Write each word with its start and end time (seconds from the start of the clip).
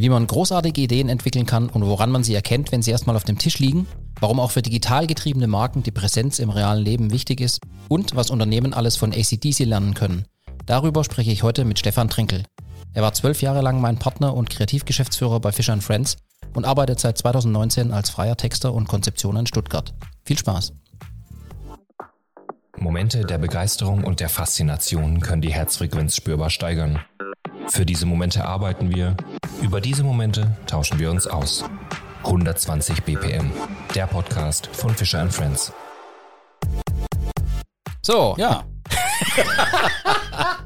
wie 0.00 0.08
man 0.08 0.26
großartige 0.26 0.80
Ideen 0.80 1.08
entwickeln 1.08 1.46
kann 1.46 1.68
und 1.68 1.84
woran 1.84 2.10
man 2.10 2.24
sie 2.24 2.34
erkennt, 2.34 2.72
wenn 2.72 2.82
sie 2.82 2.90
erstmal 2.90 3.16
auf 3.16 3.24
dem 3.24 3.38
Tisch 3.38 3.58
liegen, 3.58 3.86
warum 4.18 4.40
auch 4.40 4.50
für 4.50 4.62
digital 4.62 5.06
getriebene 5.06 5.46
Marken 5.46 5.82
die 5.82 5.90
Präsenz 5.90 6.38
im 6.38 6.50
realen 6.50 6.82
Leben 6.82 7.12
wichtig 7.12 7.40
ist 7.40 7.60
und 7.88 8.16
was 8.16 8.30
Unternehmen 8.30 8.72
alles 8.72 8.96
von 8.96 9.12
ACDC 9.12 9.60
lernen 9.60 9.94
können. 9.94 10.24
Darüber 10.66 11.04
spreche 11.04 11.30
ich 11.30 11.42
heute 11.42 11.64
mit 11.64 11.78
Stefan 11.78 12.08
Trinkel. 12.08 12.44
Er 12.94 13.02
war 13.02 13.12
zwölf 13.12 13.42
Jahre 13.42 13.60
lang 13.60 13.80
mein 13.80 13.98
Partner 13.98 14.34
und 14.34 14.50
Kreativgeschäftsführer 14.50 15.40
bei 15.40 15.52
Fischer 15.52 15.78
Friends 15.80 16.16
und 16.54 16.64
arbeitet 16.64 16.98
seit 17.00 17.18
2019 17.18 17.92
als 17.92 18.10
freier 18.10 18.36
Texter 18.36 18.72
und 18.72 18.88
Konzeptioner 18.88 19.40
in 19.40 19.46
Stuttgart. 19.46 19.94
Viel 20.24 20.38
Spaß! 20.38 20.72
Momente 22.78 23.26
der 23.26 23.38
Begeisterung 23.38 24.04
und 24.04 24.20
der 24.20 24.30
Faszination 24.30 25.20
können 25.20 25.42
die 25.42 25.52
Herzfrequenz 25.52 26.16
spürbar 26.16 26.48
steigern. 26.48 27.00
Für 27.70 27.86
diese 27.86 28.04
Momente 28.04 28.44
arbeiten 28.44 28.92
wir, 28.94 29.16
über 29.62 29.80
diese 29.80 30.02
Momente 30.02 30.56
tauschen 30.66 30.98
wir 30.98 31.10
uns 31.10 31.28
aus. 31.28 31.64
120 32.24 33.04
BPM, 33.04 33.52
der 33.94 34.08
Podcast 34.08 34.66
von 34.72 34.90
Fischer 34.94 35.30
Friends. 35.30 35.72
So, 38.02 38.34
ja. 38.38 38.64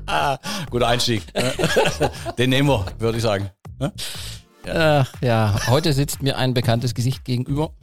Guter 0.70 0.88
Einstieg. 0.88 1.22
Den 2.38 2.50
nehmen 2.50 2.68
wir, 2.68 2.86
würde 2.98 3.18
ich 3.18 3.22
sagen. 3.22 3.50
Ach, 4.66 5.12
ja, 5.20 5.60
heute 5.68 5.92
sitzt 5.92 6.22
mir 6.22 6.38
ein 6.38 6.54
bekanntes 6.54 6.94
Gesicht 6.94 7.24
gegenüber 7.26 7.74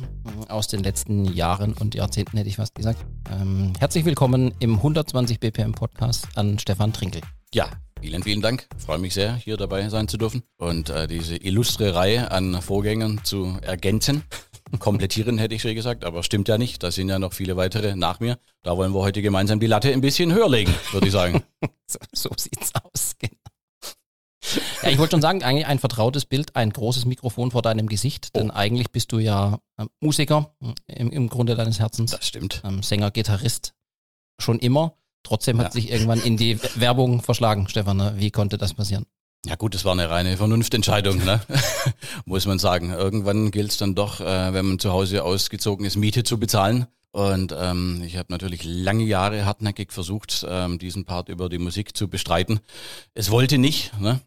aus 0.49 0.67
den 0.67 0.81
letzten 0.81 1.25
Jahren 1.25 1.73
und 1.73 1.93
Jahrzehnten, 1.93 2.37
hätte 2.37 2.49
ich 2.49 2.55
fast 2.55 2.73
gesagt. 2.73 3.05
Ähm, 3.31 3.73
herzlich 3.77 4.03
willkommen 4.03 4.53
im 4.59 4.77
120 4.77 5.39
BPM 5.39 5.73
Podcast 5.73 6.27
an 6.35 6.57
Stefan 6.57 6.91
Trinkel. 6.91 7.21
Ja, 7.53 7.69
vielen, 8.01 8.23
vielen 8.23 8.41
Dank. 8.41 8.67
Freue 8.77 8.97
mich 8.97 9.13
sehr, 9.13 9.35
hier 9.35 9.57
dabei 9.57 9.87
sein 9.89 10.07
zu 10.07 10.17
dürfen 10.17 10.43
und 10.57 10.89
äh, 10.89 11.07
diese 11.07 11.37
illustre 11.37 11.93
Reihe 11.93 12.31
an 12.31 12.61
Vorgängern 12.61 13.21
zu 13.23 13.57
ergänzen. 13.61 14.23
Komplettieren 14.79 15.37
hätte 15.37 15.53
ich 15.53 15.61
so 15.61 15.73
gesagt, 15.73 16.03
aber 16.03 16.23
stimmt 16.23 16.47
ja 16.47 16.57
nicht. 16.57 16.81
Da 16.81 16.91
sind 16.91 17.09
ja 17.09 17.19
noch 17.19 17.33
viele 17.33 17.57
weitere 17.57 17.95
nach 17.95 18.19
mir. 18.19 18.39
Da 18.63 18.75
wollen 18.75 18.93
wir 18.93 19.01
heute 19.01 19.21
gemeinsam 19.21 19.59
die 19.59 19.67
Latte 19.67 19.91
ein 19.91 20.01
bisschen 20.01 20.33
höher 20.33 20.49
legen, 20.49 20.73
würde 20.91 21.07
ich 21.07 21.13
sagen. 21.13 21.43
so, 21.87 21.99
so 22.13 22.29
sieht's 22.35 22.71
aus, 22.73 23.13
genau. 23.19 23.35
Ja, 24.81 24.89
ich 24.89 24.97
wollte 24.97 25.11
schon 25.11 25.21
sagen, 25.21 25.43
eigentlich 25.43 25.67
ein 25.67 25.77
vertrautes 25.77 26.25
Bild, 26.25 26.55
ein 26.55 26.71
großes 26.71 27.05
Mikrofon 27.05 27.51
vor 27.51 27.61
deinem 27.61 27.87
Gesicht, 27.87 28.35
denn 28.35 28.49
oh. 28.49 28.53
eigentlich 28.55 28.91
bist 28.91 29.11
du 29.11 29.19
ja 29.19 29.59
äh, 29.77 29.85
Musiker 29.99 30.55
im, 30.87 31.11
im 31.11 31.29
Grunde 31.29 31.55
deines 31.55 31.79
Herzens. 31.79 32.11
Das 32.11 32.27
stimmt. 32.27 32.61
Ähm, 32.65 32.81
Sänger, 32.81 33.11
Gitarrist, 33.11 33.75
schon 34.39 34.57
immer. 34.57 34.95
Trotzdem 35.23 35.59
hat 35.59 35.67
ja. 35.67 35.71
sich 35.71 35.91
irgendwann 35.91 36.21
in 36.21 36.37
die 36.37 36.59
Werbung 36.75 37.21
verschlagen, 37.21 37.67
Stefan. 37.67 37.97
Ne? 37.97 38.13
Wie 38.17 38.31
konnte 38.31 38.57
das 38.57 38.73
passieren? 38.73 39.05
Ja 39.45 39.55
gut, 39.55 39.73
das 39.73 39.85
war 39.85 39.93
eine 39.93 40.09
reine 40.09 40.37
Vernunftentscheidung, 40.37 41.23
ne? 41.23 41.41
muss 42.25 42.45
man 42.45 42.59
sagen. 42.59 42.91
Irgendwann 42.91 43.49
gilt 43.49 43.71
es 43.71 43.77
dann 43.77 43.95
doch, 43.95 44.21
äh, 44.21 44.53
wenn 44.53 44.65
man 44.65 44.79
zu 44.79 44.91
Hause 44.91 45.23
ausgezogen 45.23 45.85
ist, 45.85 45.95
Miete 45.95 46.23
zu 46.23 46.39
bezahlen. 46.39 46.85
Und 47.11 47.53
ähm, 47.57 48.03
ich 48.05 48.17
habe 48.17 48.31
natürlich 48.31 48.63
lange 48.63 49.03
Jahre 49.03 49.45
hartnäckig 49.45 49.91
versucht, 49.91 50.45
ähm, 50.47 50.79
diesen 50.79 51.05
Part 51.05 51.27
über 51.27 51.49
die 51.49 51.57
Musik 51.57 51.97
zu 51.97 52.07
bestreiten. 52.07 52.59
Es 53.13 53.31
wollte 53.31 53.57
nicht. 53.57 53.99
Ne? 53.99 54.21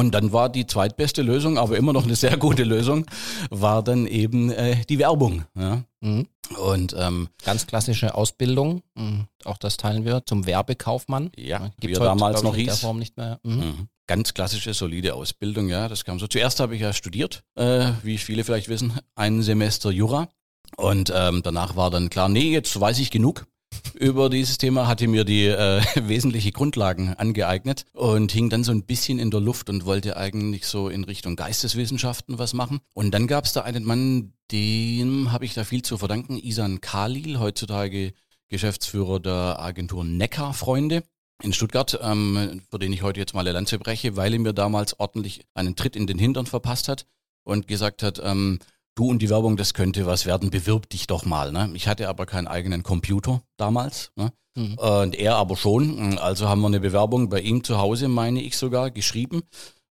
Und 0.00 0.12
dann 0.12 0.32
war 0.32 0.48
die 0.48 0.66
zweitbeste 0.66 1.20
Lösung, 1.20 1.58
aber 1.58 1.76
immer 1.76 1.92
noch 1.92 2.04
eine 2.04 2.16
sehr 2.16 2.38
gute 2.38 2.64
Lösung, 2.64 3.04
war 3.50 3.82
dann 3.82 4.06
eben 4.06 4.50
äh, 4.50 4.76
die 4.88 4.98
Werbung. 4.98 5.44
Ja? 5.54 5.82
Mhm. 6.00 6.26
Und 6.58 6.96
ähm, 6.98 7.28
ganz 7.44 7.66
klassische 7.66 8.14
Ausbildung, 8.14 8.82
mh, 8.94 9.26
auch 9.44 9.58
das 9.58 9.76
teilen 9.76 10.06
wir, 10.06 10.24
zum 10.24 10.46
Werbekaufmann. 10.46 11.30
Ja, 11.36 11.70
Gibt's 11.80 11.98
wie 11.98 12.02
er 12.02 12.06
damals 12.06 12.42
noch. 12.42 12.56
In 12.56 12.64
der 12.64 12.74
Form 12.74 12.98
nicht 12.98 13.18
mehr. 13.18 13.40
Mhm. 13.42 13.56
Mhm. 13.56 13.88
Ganz 14.06 14.32
klassische, 14.32 14.72
solide 14.72 15.12
Ausbildung, 15.14 15.68
ja, 15.68 15.86
das 15.86 16.06
kam 16.06 16.18
so. 16.18 16.26
Zuerst 16.26 16.60
habe 16.60 16.74
ich 16.74 16.80
ja 16.80 16.94
studiert, 16.94 17.44
äh, 17.56 17.92
wie 18.02 18.16
viele 18.16 18.42
vielleicht 18.42 18.68
wissen, 18.68 18.98
ein 19.14 19.42
Semester 19.42 19.90
Jura. 19.90 20.28
Und 20.76 21.12
ähm, 21.14 21.42
danach 21.42 21.76
war 21.76 21.90
dann 21.90 22.08
klar, 22.08 22.30
nee, 22.30 22.50
jetzt 22.50 22.80
weiß 22.80 23.00
ich 23.00 23.10
genug 23.10 23.46
über 23.94 24.30
dieses 24.30 24.58
Thema, 24.58 24.86
hatte 24.86 25.06
mir 25.08 25.24
die 25.24 25.46
äh, 25.46 25.82
wesentliche 26.08 26.52
Grundlagen 26.52 27.14
angeeignet 27.14 27.84
und 27.92 28.32
hing 28.32 28.48
dann 28.48 28.64
so 28.64 28.72
ein 28.72 28.84
bisschen 28.84 29.18
in 29.18 29.30
der 29.30 29.40
Luft 29.40 29.68
und 29.68 29.84
wollte 29.84 30.16
eigentlich 30.16 30.66
so 30.66 30.88
in 30.88 31.04
Richtung 31.04 31.36
Geisteswissenschaften 31.36 32.38
was 32.38 32.54
machen. 32.54 32.80
Und 32.94 33.12
dann 33.12 33.26
gab 33.26 33.44
es 33.44 33.52
da 33.52 33.62
einen 33.62 33.84
Mann, 33.84 34.32
dem 34.50 35.32
habe 35.32 35.44
ich 35.44 35.54
da 35.54 35.64
viel 35.64 35.82
zu 35.82 35.98
verdanken, 35.98 36.38
Isan 36.38 36.80
Khalil, 36.80 37.38
heutzutage 37.38 38.12
Geschäftsführer 38.48 39.20
der 39.20 39.60
Agentur 39.60 40.04
Neckar 40.04 40.54
Freunde 40.54 41.04
in 41.42 41.52
Stuttgart, 41.52 41.98
ähm, 42.02 42.62
für 42.70 42.78
den 42.78 42.92
ich 42.92 43.02
heute 43.02 43.20
jetzt 43.20 43.34
mal 43.34 43.40
eine 43.40 43.52
Lanze 43.52 43.78
breche, 43.78 44.16
weil 44.16 44.32
er 44.32 44.40
mir 44.40 44.52
damals 44.52 44.98
ordentlich 44.98 45.42
einen 45.54 45.76
Tritt 45.76 45.96
in 45.96 46.06
den 46.06 46.18
Hintern 46.18 46.46
verpasst 46.46 46.88
hat 46.88 47.06
und 47.44 47.68
gesagt 47.68 48.02
hat, 48.02 48.20
ähm, 48.22 48.58
du 48.94 49.08
und 49.08 49.20
die 49.20 49.30
Werbung, 49.30 49.56
das 49.56 49.74
könnte 49.74 50.06
was 50.06 50.26
werden, 50.26 50.50
bewirb 50.50 50.88
dich 50.88 51.06
doch 51.06 51.24
mal. 51.24 51.52
Ne? 51.52 51.70
Ich 51.74 51.88
hatte 51.88 52.08
aber 52.08 52.26
keinen 52.26 52.46
eigenen 52.46 52.82
Computer 52.82 53.42
damals. 53.56 54.12
Ne? 54.16 54.32
Mhm. 54.56 54.74
Und 54.74 55.14
er 55.14 55.36
aber 55.36 55.56
schon. 55.56 56.18
Also 56.18 56.48
haben 56.48 56.60
wir 56.60 56.66
eine 56.66 56.80
Bewerbung 56.80 57.28
bei 57.28 57.40
ihm 57.40 57.64
zu 57.64 57.78
Hause, 57.78 58.08
meine 58.08 58.42
ich 58.42 58.56
sogar, 58.56 58.90
geschrieben 58.90 59.42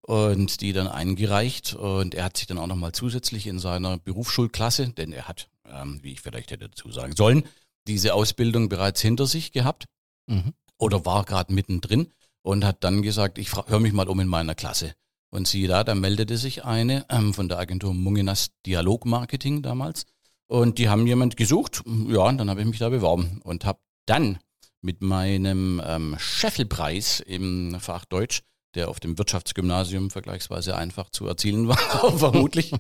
und 0.01 0.61
die 0.61 0.73
dann 0.73 0.87
eingereicht. 0.87 1.73
Und 1.73 2.15
er 2.15 2.25
hat 2.25 2.37
sich 2.37 2.47
dann 2.47 2.57
auch 2.57 2.67
nochmal 2.67 2.91
zusätzlich 2.91 3.47
in 3.47 3.59
seiner 3.59 3.97
Berufsschulklasse, 3.97 4.89
denn 4.89 5.13
er 5.13 5.27
hat, 5.27 5.49
ähm, 5.65 5.99
wie 6.01 6.13
ich 6.13 6.21
vielleicht 6.21 6.51
hätte 6.51 6.67
dazu 6.69 6.91
sagen 6.91 7.15
sollen, 7.15 7.43
diese 7.87 8.13
Ausbildung 8.13 8.69
bereits 8.69 9.01
hinter 9.01 9.25
sich 9.25 9.51
gehabt 9.51 9.85
mhm. 10.27 10.53
oder 10.77 11.05
war 11.05 11.23
gerade 11.25 11.53
mittendrin 11.53 12.11
und 12.41 12.65
hat 12.65 12.83
dann 12.83 13.01
gesagt, 13.01 13.37
ich 13.37 13.53
höre 13.53 13.79
mich 13.79 13.93
mal 13.93 14.07
um 14.07 14.19
in 14.19 14.27
meiner 14.27 14.55
Klasse. 14.55 14.93
Und 15.31 15.47
siehe 15.47 15.67
da, 15.67 15.83
da 15.83 15.95
meldete 15.95 16.37
sich 16.37 16.65
eine 16.65 17.05
ähm, 17.09 17.33
von 17.33 17.49
der 17.49 17.59
Agentur 17.59 17.93
Munginas 17.93 18.49
Dialogmarketing 18.65 19.61
damals. 19.61 20.05
Und 20.47 20.79
die 20.79 20.89
haben 20.89 21.05
jemand 21.05 21.37
gesucht. 21.37 21.83
Ja, 22.07 22.21
und 22.21 22.39
dann 22.39 22.49
habe 22.49 22.61
ich 22.61 22.67
mich 22.67 22.79
da 22.79 22.89
beworben 22.89 23.39
und 23.43 23.65
habe 23.65 23.79
dann 24.07 24.39
mit 24.81 25.01
meinem 25.01 25.81
ähm, 25.85 26.15
Scheffelpreis 26.17 27.19
im 27.19 27.77
Fach 27.79 28.05
Deutsch, 28.05 28.41
der 28.75 28.89
auf 28.89 28.99
dem 28.99 29.17
Wirtschaftsgymnasium 29.17 30.09
vergleichsweise 30.09 30.75
einfach 30.75 31.09
zu 31.09 31.27
erzielen 31.27 31.67
war, 31.67 31.77
vermutlich. 32.17 32.71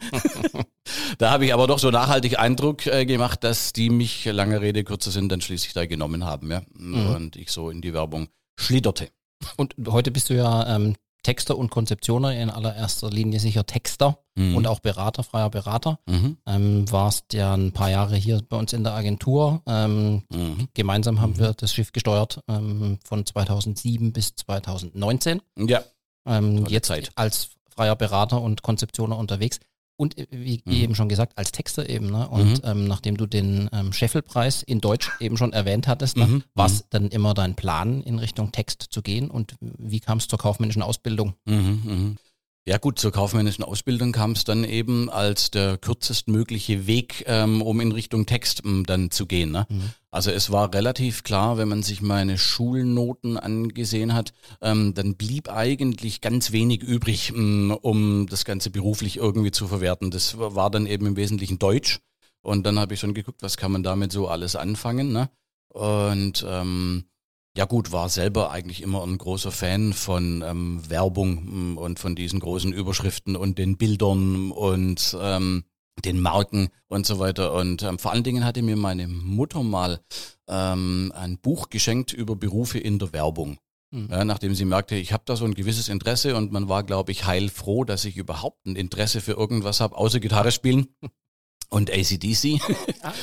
da 1.17 1.31
habe 1.31 1.45
ich 1.45 1.53
aber 1.53 1.67
doch 1.67 1.79
so 1.79 1.91
nachhaltig 1.91 2.39
Eindruck 2.39 2.87
äh, 2.87 3.05
gemacht, 3.05 3.43
dass 3.43 3.73
die 3.73 3.89
mich, 3.89 4.25
lange 4.25 4.61
Rede, 4.61 4.83
kurzer 4.83 5.11
Sinn, 5.11 5.29
dann 5.29 5.41
schließlich 5.41 5.73
da 5.73 5.85
genommen 5.85 6.25
haben. 6.25 6.51
Ja? 6.51 6.61
Mhm. 6.73 7.07
Und 7.07 7.35
ich 7.35 7.51
so 7.51 7.69
in 7.69 7.81
die 7.81 7.93
Werbung 7.93 8.29
schlitterte. 8.59 9.09
Und 9.57 9.75
heute 9.87 10.11
bist 10.11 10.29
du 10.29 10.35
ja 10.35 10.75
ähm, 10.75 10.95
Texter 11.29 11.59
und 11.59 11.69
Konzeptioner, 11.69 12.33
in 12.33 12.49
allererster 12.49 13.11
Linie 13.11 13.39
sicher 13.39 13.63
Texter 13.63 14.17
mhm. 14.33 14.55
und 14.55 14.65
auch 14.65 14.79
Berater, 14.79 15.21
freier 15.21 15.51
Berater. 15.51 15.99
Mhm. 16.07 16.37
Ähm, 16.47 16.91
warst 16.91 17.33
ja 17.33 17.53
ein 17.53 17.71
paar 17.71 17.91
Jahre 17.91 18.15
hier 18.15 18.41
bei 18.49 18.57
uns 18.57 18.73
in 18.73 18.83
der 18.83 18.93
Agentur. 18.93 19.61
Ähm, 19.67 20.23
mhm. 20.33 20.69
Gemeinsam 20.73 21.21
haben 21.21 21.33
mhm. 21.33 21.39
wir 21.39 21.53
das 21.53 21.71
Schiff 21.71 21.91
gesteuert 21.91 22.41
ähm, 22.47 22.97
von 23.03 23.27
2007 23.27 24.11
bis 24.11 24.37
2019. 24.37 25.39
Ja. 25.55 25.83
Ähm, 26.25 26.65
jetzt 26.65 26.87
Zeit. 26.87 27.11
als 27.13 27.51
freier 27.69 27.95
Berater 27.95 28.41
und 28.41 28.63
Konzeptioner 28.63 29.15
unterwegs. 29.15 29.59
Und 29.99 30.17
äh, 30.17 30.27
wie 30.31 30.61
mhm. 30.63 30.73
eben 30.73 30.95
schon 30.95 31.09
gesagt, 31.09 31.37
als 31.37 31.51
Texter 31.51 31.89
eben. 31.89 32.09
Ne? 32.09 32.29
Und 32.29 32.63
mhm. 32.63 32.69
ähm, 32.69 32.87
nachdem 32.87 33.17
du 33.17 33.25
den 33.25 33.69
ähm, 33.73 33.91
Scheffelpreis 33.91 34.63
in 34.63 34.79
Deutsch 34.79 35.11
eben 35.19 35.35
schon 35.35 35.51
erwähnt 35.51 35.89
hattest, 35.89 36.15
ne? 36.15 36.25
mhm. 36.25 36.43
war 36.55 36.67
es 36.67 36.83
mhm. 36.83 36.85
dann 36.89 37.07
immer 37.09 37.33
dein 37.33 37.55
Plan, 37.55 38.01
in 38.01 38.17
Richtung 38.17 38.53
Text 38.53 38.87
zu 38.91 39.01
gehen? 39.01 39.29
Und 39.29 39.55
wie 39.59 39.99
kam 39.99 40.19
es 40.19 40.29
zur 40.29 40.39
kaufmännischen 40.39 40.83
Ausbildung? 40.83 41.33
Mhm, 41.43 41.81
mhm. 41.83 42.17
Ja 42.65 42.77
gut, 42.77 42.97
zur 42.97 43.11
kaufmännischen 43.11 43.65
Ausbildung 43.65 44.13
kam 44.13 44.31
es 44.31 44.45
dann 44.45 44.63
eben 44.63 45.09
als 45.09 45.51
der 45.51 45.77
kürzestmögliche 45.77 46.87
Weg, 46.87 47.25
ähm, 47.27 47.61
um 47.61 47.81
in 47.81 47.91
Richtung 47.91 48.25
Text 48.25 48.61
ähm, 48.63 48.85
dann 48.85 49.11
zu 49.11 49.25
gehen. 49.25 49.51
Ne? 49.51 49.67
Also 50.11 50.31
es 50.31 50.51
war 50.51 50.73
relativ 50.73 51.23
klar, 51.23 51.57
wenn 51.57 51.67
man 51.67 51.83
sich 51.83 52.01
meine 52.01 52.39
Schulnoten 52.39 53.37
angesehen 53.37 54.13
hat, 54.13 54.33
ähm, 54.59 54.93
dann 54.95 55.15
blieb 55.15 55.49
eigentlich 55.49 56.19
ganz 56.19 56.51
wenig 56.51 56.81
übrig, 56.81 57.31
ähm, 57.35 57.77
um 57.81 58.25
das 58.27 58.43
Ganze 58.43 58.71
beruflich 58.71 59.17
irgendwie 59.17 59.51
zu 59.51 59.67
verwerten. 59.67 60.09
Das 60.09 60.37
war 60.39 60.71
dann 60.71 60.87
eben 60.87 61.05
im 61.05 61.15
Wesentlichen 61.15 61.59
Deutsch. 61.59 61.99
Und 62.41 62.65
dann 62.65 62.79
habe 62.79 62.93
ich 62.93 62.99
schon 62.99 63.13
geguckt, 63.13 63.43
was 63.43 63.57
kann 63.57 63.71
man 63.71 63.83
damit 63.83 64.11
so 64.11 64.27
alles 64.27 64.55
anfangen. 64.55 65.11
Ne? 65.11 65.29
Und 65.67 66.43
ähm, 66.47 67.05
ja 67.55 67.65
gut, 67.65 67.91
war 67.91 68.09
selber 68.09 68.51
eigentlich 68.51 68.81
immer 68.81 69.03
ein 69.03 69.17
großer 69.17 69.51
Fan 69.51 69.93
von 69.93 70.43
ähm, 70.45 70.81
Werbung 70.89 71.73
mm, 71.73 71.77
und 71.77 71.99
von 71.99 72.15
diesen 72.15 72.39
großen 72.39 72.71
Überschriften 72.71 73.35
und 73.35 73.57
den 73.57 73.77
Bildern 73.77 74.51
und 74.51 75.15
ähm, 75.19 75.65
den 76.01 76.19
Marken 76.19 76.69
und 76.87 77.05
so 77.05 77.19
weiter. 77.19 77.53
Und 77.53 77.83
ähm, 77.83 77.99
vor 77.99 78.11
allen 78.11 78.23
Dingen 78.23 78.45
hatte 78.45 78.61
mir 78.61 78.75
meine 78.75 79.07
Mutter 79.07 79.63
mal 79.63 79.99
ähm, 80.47 81.11
ein 81.15 81.37
Buch 81.37 81.69
geschenkt 81.69 82.13
über 82.13 82.35
Berufe 82.35 82.79
in 82.79 82.99
der 82.99 83.13
Werbung. 83.13 83.57
Mhm. 83.91 84.07
Ja, 84.11 84.25
nachdem 84.25 84.53
sie 84.55 84.65
merkte, 84.65 84.95
ich 84.95 85.13
habe 85.13 85.23
da 85.25 85.35
so 85.35 85.45
ein 85.45 85.53
gewisses 85.53 85.89
Interesse 85.89 86.35
und 86.35 86.51
man 86.51 86.69
war, 86.69 86.83
glaube 86.83 87.11
ich, 87.11 87.25
heilfroh, 87.25 87.83
dass 87.83 88.05
ich 88.05 88.17
überhaupt 88.17 88.65
ein 88.65 88.75
Interesse 88.75 89.21
für 89.21 89.33
irgendwas 89.33 89.79
habe, 89.79 89.97
außer 89.97 90.19
Gitarre 90.19 90.51
spielen. 90.51 90.87
und 91.69 91.91
ACDC. 91.91 92.59
Ah. 93.01 93.13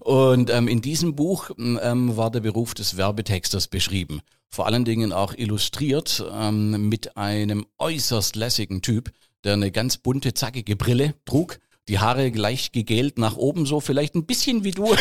Und 0.00 0.50
ähm, 0.50 0.66
in 0.66 0.82
diesem 0.82 1.14
Buch 1.14 1.50
ähm, 1.58 2.16
war 2.16 2.30
der 2.30 2.40
Beruf 2.40 2.74
des 2.74 2.96
Werbetexters 2.96 3.68
beschrieben. 3.68 4.22
vor 4.48 4.66
allen 4.66 4.84
Dingen 4.84 5.12
auch 5.12 5.34
illustriert 5.34 6.24
ähm, 6.32 6.88
mit 6.88 7.16
einem 7.16 7.64
äußerst 7.78 8.34
lässigen 8.34 8.82
Typ, 8.82 9.12
der 9.44 9.54
eine 9.54 9.70
ganz 9.70 9.96
bunte, 9.98 10.34
zackige 10.34 10.76
Brille 10.76 11.14
trug 11.24 11.58
die 11.88 11.98
Haare 11.98 12.28
leicht 12.28 12.72
gegelt 12.72 13.18
nach 13.18 13.36
oben, 13.36 13.66
so 13.66 13.80
vielleicht 13.80 14.14
ein 14.14 14.26
bisschen 14.26 14.64
wie 14.64 14.70
du 14.70 14.94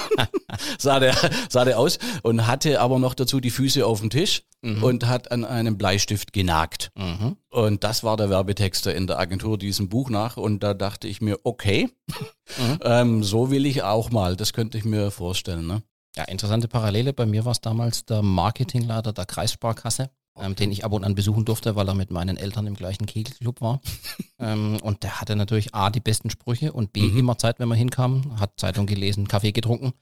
sah, 0.78 0.98
der, 0.98 1.14
sah 1.48 1.64
der 1.64 1.78
aus 1.78 1.98
und 2.22 2.46
hatte 2.46 2.80
aber 2.80 2.98
noch 2.98 3.14
dazu 3.14 3.40
die 3.40 3.50
Füße 3.50 3.84
auf 3.84 4.00
dem 4.00 4.10
Tisch 4.10 4.42
mhm. 4.62 4.82
und 4.82 5.06
hat 5.06 5.30
an 5.30 5.44
einem 5.44 5.76
Bleistift 5.76 6.32
genagt. 6.32 6.90
Mhm. 6.96 7.36
Und 7.50 7.84
das 7.84 8.02
war 8.02 8.16
der 8.16 8.30
Werbetexter 8.30 8.94
in 8.94 9.06
der 9.06 9.18
Agentur 9.18 9.58
diesem 9.58 9.88
Buch 9.88 10.10
nach 10.10 10.36
und 10.36 10.62
da 10.62 10.74
dachte 10.74 11.08
ich 11.08 11.20
mir, 11.20 11.38
okay, 11.44 11.90
mhm. 12.58 12.78
ähm, 12.82 13.22
so 13.22 13.50
will 13.50 13.66
ich 13.66 13.82
auch 13.82 14.10
mal, 14.10 14.36
das 14.36 14.52
könnte 14.52 14.78
ich 14.78 14.84
mir 14.84 15.10
vorstellen. 15.10 15.66
Ne? 15.66 15.82
Ja, 16.16 16.24
interessante 16.24 16.68
Parallele. 16.68 17.12
Bei 17.12 17.26
mir 17.26 17.44
war 17.44 17.52
es 17.52 17.60
damals 17.60 18.06
der 18.06 18.22
Marketingleiter 18.22 19.12
der 19.12 19.26
Kreissparkasse 19.26 20.10
ähm, 20.38 20.54
den 20.54 20.70
ich 20.72 20.84
ab 20.84 20.92
und 20.92 21.04
an 21.04 21.14
besuchen 21.14 21.44
durfte, 21.44 21.76
weil 21.76 21.88
er 21.88 21.94
mit 21.94 22.10
meinen 22.10 22.36
Eltern 22.36 22.66
im 22.66 22.74
gleichen 22.74 23.06
Kegelclub 23.06 23.60
war. 23.60 23.80
ähm, 24.38 24.78
und 24.82 25.02
der 25.02 25.20
hatte 25.20 25.36
natürlich 25.36 25.74
A, 25.74 25.90
die 25.90 26.00
besten 26.00 26.30
Sprüche 26.30 26.72
und 26.72 26.92
B, 26.92 27.02
mhm. 27.02 27.18
immer 27.18 27.38
Zeit, 27.38 27.58
wenn 27.58 27.68
man 27.68 27.78
hinkam, 27.78 28.38
hat 28.40 28.58
Zeitung 28.58 28.86
gelesen, 28.86 29.28
Kaffee 29.28 29.52
getrunken. 29.52 29.92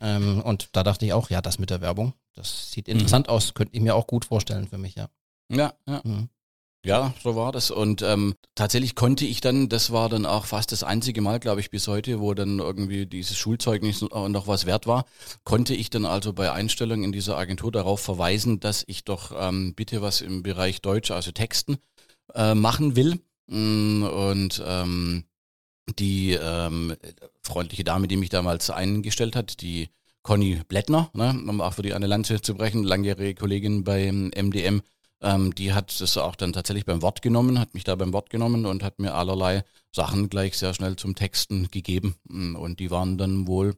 ähm, 0.00 0.40
und 0.42 0.70
da 0.72 0.82
dachte 0.82 1.04
ich 1.04 1.12
auch, 1.12 1.30
ja, 1.30 1.40
das 1.40 1.58
mit 1.58 1.70
der 1.70 1.80
Werbung, 1.80 2.14
das 2.34 2.70
sieht 2.70 2.88
interessant 2.88 3.26
mhm. 3.26 3.32
aus, 3.32 3.54
könnte 3.54 3.74
ich 3.74 3.82
mir 3.82 3.94
auch 3.94 4.06
gut 4.06 4.24
vorstellen 4.24 4.68
für 4.68 4.78
mich, 4.78 4.94
ja. 4.94 5.08
Ja, 5.50 5.74
ja. 5.86 6.00
Mhm. 6.04 6.28
Ja, 6.84 7.12
so 7.22 7.36
war 7.36 7.52
das. 7.52 7.70
Und 7.70 8.00
ähm, 8.00 8.34
tatsächlich 8.54 8.94
konnte 8.94 9.26
ich 9.26 9.42
dann, 9.42 9.68
das 9.68 9.90
war 9.92 10.08
dann 10.08 10.24
auch 10.24 10.46
fast 10.46 10.72
das 10.72 10.82
einzige 10.82 11.20
Mal, 11.20 11.38
glaube 11.38 11.60
ich, 11.60 11.70
bis 11.70 11.86
heute, 11.88 12.20
wo 12.20 12.32
dann 12.32 12.58
irgendwie 12.58 13.04
dieses 13.04 13.36
Schulzeugnis 13.36 14.00
noch 14.00 14.46
was 14.46 14.64
wert 14.64 14.86
war, 14.86 15.04
konnte 15.44 15.74
ich 15.74 15.90
dann 15.90 16.06
also 16.06 16.32
bei 16.32 16.52
Einstellung 16.52 17.04
in 17.04 17.12
dieser 17.12 17.36
Agentur 17.36 17.70
darauf 17.70 18.00
verweisen, 18.00 18.60
dass 18.60 18.82
ich 18.86 19.04
doch 19.04 19.32
ähm, 19.38 19.74
bitte 19.74 20.00
was 20.00 20.22
im 20.22 20.42
Bereich 20.42 20.80
Deutsch, 20.80 21.10
also 21.10 21.32
Texten, 21.32 21.76
äh, 22.34 22.54
machen 22.54 22.96
will. 22.96 23.20
Mm, 23.48 24.04
und 24.04 24.62
ähm, 24.64 25.24
die 25.98 26.32
ähm, 26.32 26.94
freundliche 27.42 27.84
Dame, 27.84 28.08
die 28.08 28.16
mich 28.16 28.30
damals 28.30 28.70
eingestellt 28.70 29.36
hat, 29.36 29.60
die 29.60 29.90
Conny 30.22 30.60
Blättner, 30.66 31.10
ne, 31.14 31.30
um 31.30 31.60
auch 31.60 31.74
für 31.74 31.82
die 31.82 31.94
eine 31.94 32.06
Lanze 32.06 32.40
zu 32.40 32.54
brechen, 32.54 32.84
langjährige 32.84 33.34
Kollegin 33.34 33.84
beim 33.84 34.30
MDM, 34.34 34.82
ähm, 35.22 35.54
die 35.54 35.72
hat 35.72 36.00
das 36.00 36.16
auch 36.16 36.34
dann 36.34 36.52
tatsächlich 36.52 36.86
beim 36.86 37.02
Wort 37.02 37.22
genommen, 37.22 37.58
hat 37.58 37.74
mich 37.74 37.84
da 37.84 37.94
beim 37.94 38.12
Wort 38.12 38.30
genommen 38.30 38.66
und 38.66 38.82
hat 38.82 38.98
mir 38.98 39.14
allerlei 39.14 39.64
Sachen 39.94 40.30
gleich 40.30 40.56
sehr 40.56 40.74
schnell 40.74 40.96
zum 40.96 41.14
Texten 41.14 41.70
gegeben. 41.70 42.16
Mm, 42.28 42.56
und 42.56 42.80
die 42.80 42.90
waren 42.90 43.18
dann 43.18 43.46
wohl 43.46 43.76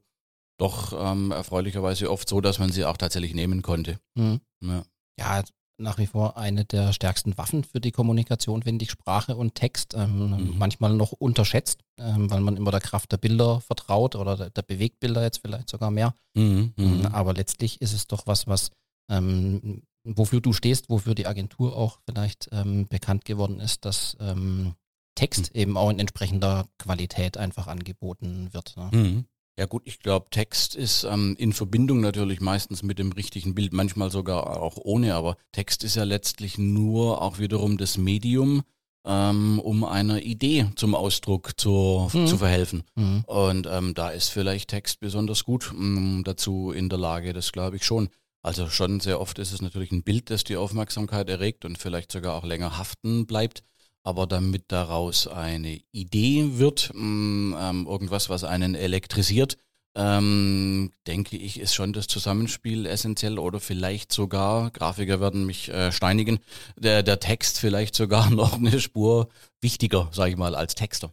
doch 0.58 0.92
ähm, 0.96 1.32
erfreulicherweise 1.32 2.10
oft 2.10 2.28
so, 2.28 2.40
dass 2.40 2.58
man 2.58 2.70
sie 2.70 2.84
auch 2.84 2.96
tatsächlich 2.96 3.34
nehmen 3.34 3.62
konnte. 3.62 3.98
Mhm. 4.14 4.40
Ja. 4.60 4.84
ja. 5.18 5.42
nach 5.78 5.98
wie 5.98 6.06
vor 6.06 6.36
eine 6.36 6.64
der 6.64 6.92
stärksten 6.92 7.36
Waffen 7.36 7.64
für 7.64 7.80
die 7.80 7.90
Kommunikation, 7.90 8.62
finde 8.62 8.84
ich, 8.84 8.92
Sprache 8.92 9.34
und 9.34 9.56
Text. 9.56 9.94
Ähm, 9.94 10.30
mhm. 10.30 10.58
Manchmal 10.58 10.94
noch 10.94 11.10
unterschätzt, 11.10 11.80
ähm, 11.98 12.30
weil 12.30 12.40
man 12.40 12.56
immer 12.56 12.70
der 12.70 12.80
Kraft 12.80 13.10
der 13.10 13.16
Bilder 13.16 13.60
vertraut 13.60 14.14
oder 14.14 14.36
der, 14.36 14.50
der 14.50 14.62
Bewegtbilder 14.62 15.22
jetzt 15.22 15.38
vielleicht 15.38 15.68
sogar 15.68 15.90
mehr. 15.90 16.14
Mhm. 16.34 16.72
mhm. 16.76 17.06
Aber 17.06 17.34
letztlich 17.34 17.80
ist 17.80 17.94
es 17.94 18.06
doch 18.06 18.28
was, 18.28 18.46
was 18.46 18.70
ähm, 19.10 19.82
wofür 20.04 20.40
du 20.40 20.52
stehst, 20.52 20.88
wofür 20.90 21.14
die 21.14 21.26
Agentur 21.26 21.76
auch 21.76 21.98
vielleicht 22.04 22.48
ähm, 22.52 22.86
bekannt 22.88 23.24
geworden 23.24 23.60
ist, 23.60 23.84
dass 23.84 24.16
ähm, 24.20 24.74
Text 25.14 25.54
mhm. 25.54 25.60
eben 25.60 25.76
auch 25.76 25.90
in 25.90 25.98
entsprechender 25.98 26.66
Qualität 26.78 27.36
einfach 27.36 27.66
angeboten 27.66 28.48
wird. 28.52 28.76
Ne? 28.76 28.90
Mhm. 28.92 29.24
Ja 29.58 29.66
gut, 29.66 29.82
ich 29.84 30.00
glaube, 30.00 30.30
Text 30.30 30.74
ist 30.74 31.04
ähm, 31.04 31.36
in 31.38 31.52
Verbindung 31.52 32.00
natürlich 32.00 32.40
meistens 32.40 32.82
mit 32.82 32.98
dem 32.98 33.12
richtigen 33.12 33.54
Bild, 33.54 33.74
manchmal 33.74 34.10
sogar 34.10 34.60
auch 34.62 34.78
ohne, 34.78 35.14
aber 35.14 35.36
Text 35.52 35.84
ist 35.84 35.96
ja 35.96 36.04
letztlich 36.04 36.56
nur 36.56 37.20
auch 37.20 37.38
wiederum 37.38 37.76
das 37.76 37.98
Medium, 37.98 38.62
ähm, 39.04 39.58
um 39.58 39.84
einer 39.84 40.22
Idee 40.22 40.70
zum 40.76 40.94
Ausdruck 40.94 41.60
zu, 41.60 42.08
mhm. 42.12 42.26
zu 42.26 42.38
verhelfen. 42.38 42.82
Mhm. 42.94 43.24
Und 43.26 43.66
ähm, 43.70 43.92
da 43.92 44.08
ist 44.08 44.30
vielleicht 44.30 44.70
Text 44.70 45.00
besonders 45.00 45.44
gut 45.44 45.70
ähm, 45.76 46.22
dazu 46.24 46.70
in 46.70 46.88
der 46.88 46.98
Lage, 46.98 47.34
das 47.34 47.52
glaube 47.52 47.76
ich 47.76 47.84
schon. 47.84 48.08
Also 48.42 48.68
schon 48.68 49.00
sehr 49.00 49.20
oft 49.20 49.38
ist 49.38 49.52
es 49.52 49.62
natürlich 49.62 49.92
ein 49.92 50.02
Bild, 50.02 50.30
das 50.30 50.44
die 50.44 50.56
Aufmerksamkeit 50.56 51.28
erregt 51.28 51.64
und 51.64 51.78
vielleicht 51.78 52.10
sogar 52.10 52.34
auch 52.34 52.44
länger 52.44 52.76
haften 52.76 53.26
bleibt. 53.26 53.62
Aber 54.04 54.26
damit 54.26 54.64
daraus 54.68 55.28
eine 55.28 55.80
Idee 55.92 56.58
wird, 56.58 56.90
mm, 56.92 57.54
ähm, 57.56 57.86
irgendwas, 57.86 58.28
was 58.28 58.42
einen 58.42 58.74
elektrisiert, 58.74 59.58
ähm, 59.94 60.90
denke 61.06 61.36
ich, 61.36 61.60
ist 61.60 61.74
schon 61.74 61.92
das 61.92 62.08
Zusammenspiel 62.08 62.86
essentiell 62.86 63.38
oder 63.38 63.60
vielleicht 63.60 64.10
sogar, 64.12 64.70
Grafiker 64.70 65.20
werden 65.20 65.46
mich 65.46 65.68
äh, 65.68 65.92
steinigen, 65.92 66.40
der, 66.76 67.02
der 67.02 67.20
Text 67.20 67.60
vielleicht 67.60 67.94
sogar 67.94 68.30
noch 68.34 68.54
eine 68.54 68.80
Spur 68.80 69.28
wichtiger, 69.60 70.08
sage 70.12 70.32
ich 70.32 70.36
mal, 70.36 70.54
als 70.56 70.74
Texter. 70.74 71.12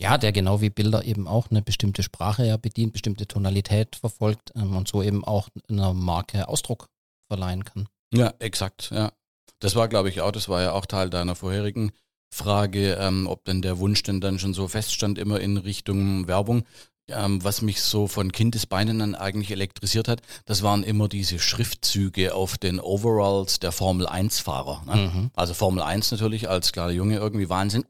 Ja, 0.00 0.16
der 0.16 0.32
genau 0.32 0.62
wie 0.62 0.70
Bilder 0.70 1.04
eben 1.04 1.28
auch 1.28 1.50
eine 1.50 1.60
bestimmte 1.60 2.02
Sprache 2.02 2.46
ja 2.46 2.56
bedient, 2.56 2.94
bestimmte 2.94 3.26
Tonalität 3.26 3.96
verfolgt 3.96 4.50
ähm, 4.56 4.74
und 4.76 4.88
so 4.88 5.02
eben 5.02 5.24
auch 5.24 5.48
einer 5.68 5.92
Marke 5.92 6.48
Ausdruck 6.48 6.88
verleihen 7.28 7.64
kann. 7.64 7.86
Ja, 8.12 8.32
exakt, 8.38 8.90
ja. 8.92 9.12
Das 9.58 9.76
war, 9.76 9.88
glaube 9.88 10.08
ich, 10.08 10.22
auch, 10.22 10.32
das 10.32 10.48
war 10.48 10.62
ja 10.62 10.72
auch 10.72 10.86
Teil 10.86 11.10
deiner 11.10 11.34
vorherigen 11.34 11.92
Frage, 12.32 12.94
ähm, 12.94 13.26
ob 13.26 13.44
denn 13.44 13.60
der 13.60 13.78
Wunsch 13.78 14.02
denn 14.02 14.22
dann 14.22 14.38
schon 14.38 14.54
so 14.54 14.68
feststand, 14.68 15.18
immer 15.18 15.38
in 15.38 15.58
Richtung 15.58 16.26
Werbung. 16.26 16.64
Ähm, 17.08 17.44
was 17.44 17.60
mich 17.60 17.82
so 17.82 18.06
von 18.06 18.32
Kindesbeinen 18.32 19.02
an 19.02 19.14
eigentlich 19.14 19.50
elektrisiert 19.50 20.08
hat, 20.08 20.22
das 20.46 20.62
waren 20.62 20.82
immer 20.82 21.08
diese 21.08 21.38
Schriftzüge 21.38 22.34
auf 22.34 22.56
den 22.56 22.80
Overalls 22.80 23.58
der 23.58 23.72
Formel 23.72 24.06
1-Fahrer. 24.06 24.82
Ne? 24.86 24.96
Mhm. 24.96 25.30
Also 25.34 25.52
Formel 25.52 25.82
1 25.82 26.12
natürlich 26.12 26.48
als 26.48 26.72
kleiner 26.72 26.92
Junge 26.92 27.16
irgendwie 27.16 27.48
Wahnsinn. 27.48 27.84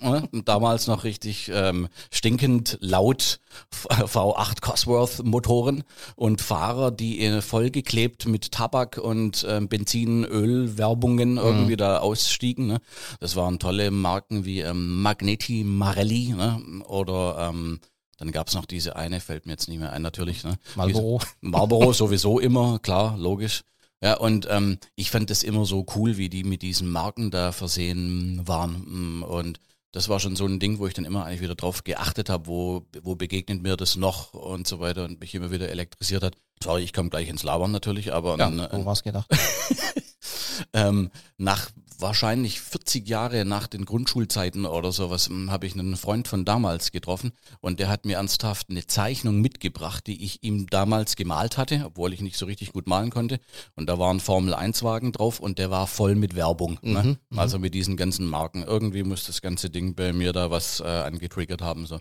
Ne? 0.00 0.28
damals 0.44 0.86
noch 0.86 1.04
richtig 1.04 1.50
ähm, 1.52 1.88
stinkend 2.10 2.78
laut 2.80 3.40
V8 3.70 4.60
Cosworth 4.60 5.24
Motoren 5.24 5.84
und 6.16 6.40
Fahrer, 6.40 6.90
die 6.90 7.40
vollgeklebt 7.40 8.26
mit 8.26 8.52
Tabak 8.52 8.98
und 8.98 9.46
ähm, 9.48 9.68
Benzin, 9.68 10.24
Öl, 10.24 10.78
Werbungen 10.78 11.36
irgendwie 11.36 11.72
mhm. 11.72 11.78
da 11.78 11.98
ausstiegen. 11.98 12.66
Ne? 12.66 12.80
Das 13.20 13.36
waren 13.36 13.58
tolle 13.58 13.90
Marken 13.90 14.44
wie 14.44 14.60
ähm, 14.60 15.02
Magneti 15.02 15.64
Marelli 15.64 16.34
ne? 16.36 16.62
oder 16.86 17.50
ähm, 17.50 17.80
dann 18.18 18.30
gab's 18.30 18.54
noch 18.54 18.66
diese 18.66 18.94
eine, 18.94 19.20
fällt 19.20 19.46
mir 19.46 19.52
jetzt 19.52 19.68
nicht 19.68 19.78
mehr 19.78 19.92
ein 19.92 20.02
natürlich. 20.02 20.44
Ne? 20.44 20.56
Marlboro. 20.76 21.20
Marlboro 21.40 21.92
sowieso 21.92 22.38
immer, 22.38 22.78
klar, 22.78 23.16
logisch. 23.18 23.62
Ja, 24.02 24.16
und 24.16 24.48
ähm, 24.50 24.78
ich 24.96 25.10
fand 25.10 25.30
das 25.30 25.42
immer 25.44 25.64
so 25.64 25.86
cool, 25.94 26.16
wie 26.16 26.28
die 26.28 26.42
mit 26.42 26.62
diesen 26.62 26.90
Marken 26.90 27.30
da 27.30 27.52
versehen 27.52 28.40
waren. 28.44 29.22
Und 29.22 29.60
das 29.92 30.08
war 30.08 30.20
schon 30.20 30.36
so 30.36 30.46
ein 30.46 30.58
Ding, 30.58 30.78
wo 30.78 30.86
ich 30.86 30.94
dann 30.94 31.04
immer 31.04 31.24
eigentlich 31.24 31.42
wieder 31.42 31.54
drauf 31.54 31.84
geachtet 31.84 32.30
habe, 32.30 32.46
wo, 32.46 32.86
wo 33.02 33.14
begegnet 33.14 33.62
mir 33.62 33.76
das 33.76 33.96
noch 33.96 34.32
und 34.32 34.66
so 34.66 34.80
weiter 34.80 35.04
und 35.04 35.20
mich 35.20 35.34
immer 35.34 35.50
wieder 35.50 35.68
elektrisiert 35.68 36.22
hat. 36.22 36.34
Sorry, 36.62 36.82
ich 36.82 36.92
komme 36.92 37.10
gleich 37.10 37.28
ins 37.28 37.42
Labern 37.42 37.72
natürlich, 37.72 38.12
aber... 38.12 38.38
Ja, 38.38 38.46
an, 38.46 38.68
wo 38.72 38.84
war's 38.86 39.02
gedacht? 39.02 39.28
ähm, 40.72 41.10
nach 41.36 41.70
wahrscheinlich 42.02 42.60
40 42.60 43.08
Jahre 43.08 43.44
nach 43.44 43.66
den 43.66 43.84
Grundschulzeiten 43.84 44.66
oder 44.66 44.92
sowas 44.92 45.28
hm, 45.28 45.50
habe 45.50 45.66
ich 45.66 45.74
einen 45.74 45.96
Freund 45.96 46.28
von 46.28 46.44
damals 46.44 46.92
getroffen 46.92 47.32
und 47.60 47.80
der 47.80 47.88
hat 47.88 48.04
mir 48.04 48.16
ernsthaft 48.16 48.68
eine 48.70 48.86
Zeichnung 48.86 49.40
mitgebracht, 49.40 50.06
die 50.06 50.24
ich 50.24 50.42
ihm 50.42 50.66
damals 50.66 51.16
gemalt 51.16 51.56
hatte, 51.56 51.82
obwohl 51.86 52.12
ich 52.12 52.20
nicht 52.20 52.36
so 52.36 52.46
richtig 52.46 52.72
gut 52.72 52.86
malen 52.86 53.10
konnte. 53.10 53.40
Und 53.76 53.88
da 53.88 53.98
war 53.98 54.12
ein 54.12 54.20
Formel-1-Wagen 54.20 55.12
drauf 55.12 55.40
und 55.40 55.58
der 55.58 55.70
war 55.70 55.86
voll 55.86 56.14
mit 56.14 56.36
Werbung. 56.36 56.78
Ne? 56.82 57.02
Mhm, 57.02 57.08
ne? 57.30 57.40
Also 57.40 57.58
mit 57.58 57.74
diesen 57.74 57.96
ganzen 57.96 58.26
Marken. 58.26 58.62
Irgendwie 58.62 59.02
muss 59.02 59.24
das 59.24 59.40
ganze 59.40 59.70
Ding 59.70 59.94
bei 59.94 60.12
mir 60.12 60.32
da 60.32 60.50
was 60.50 60.80
äh, 60.80 60.84
angetriggert 60.84 61.62
haben. 61.62 61.86
So. 61.86 62.00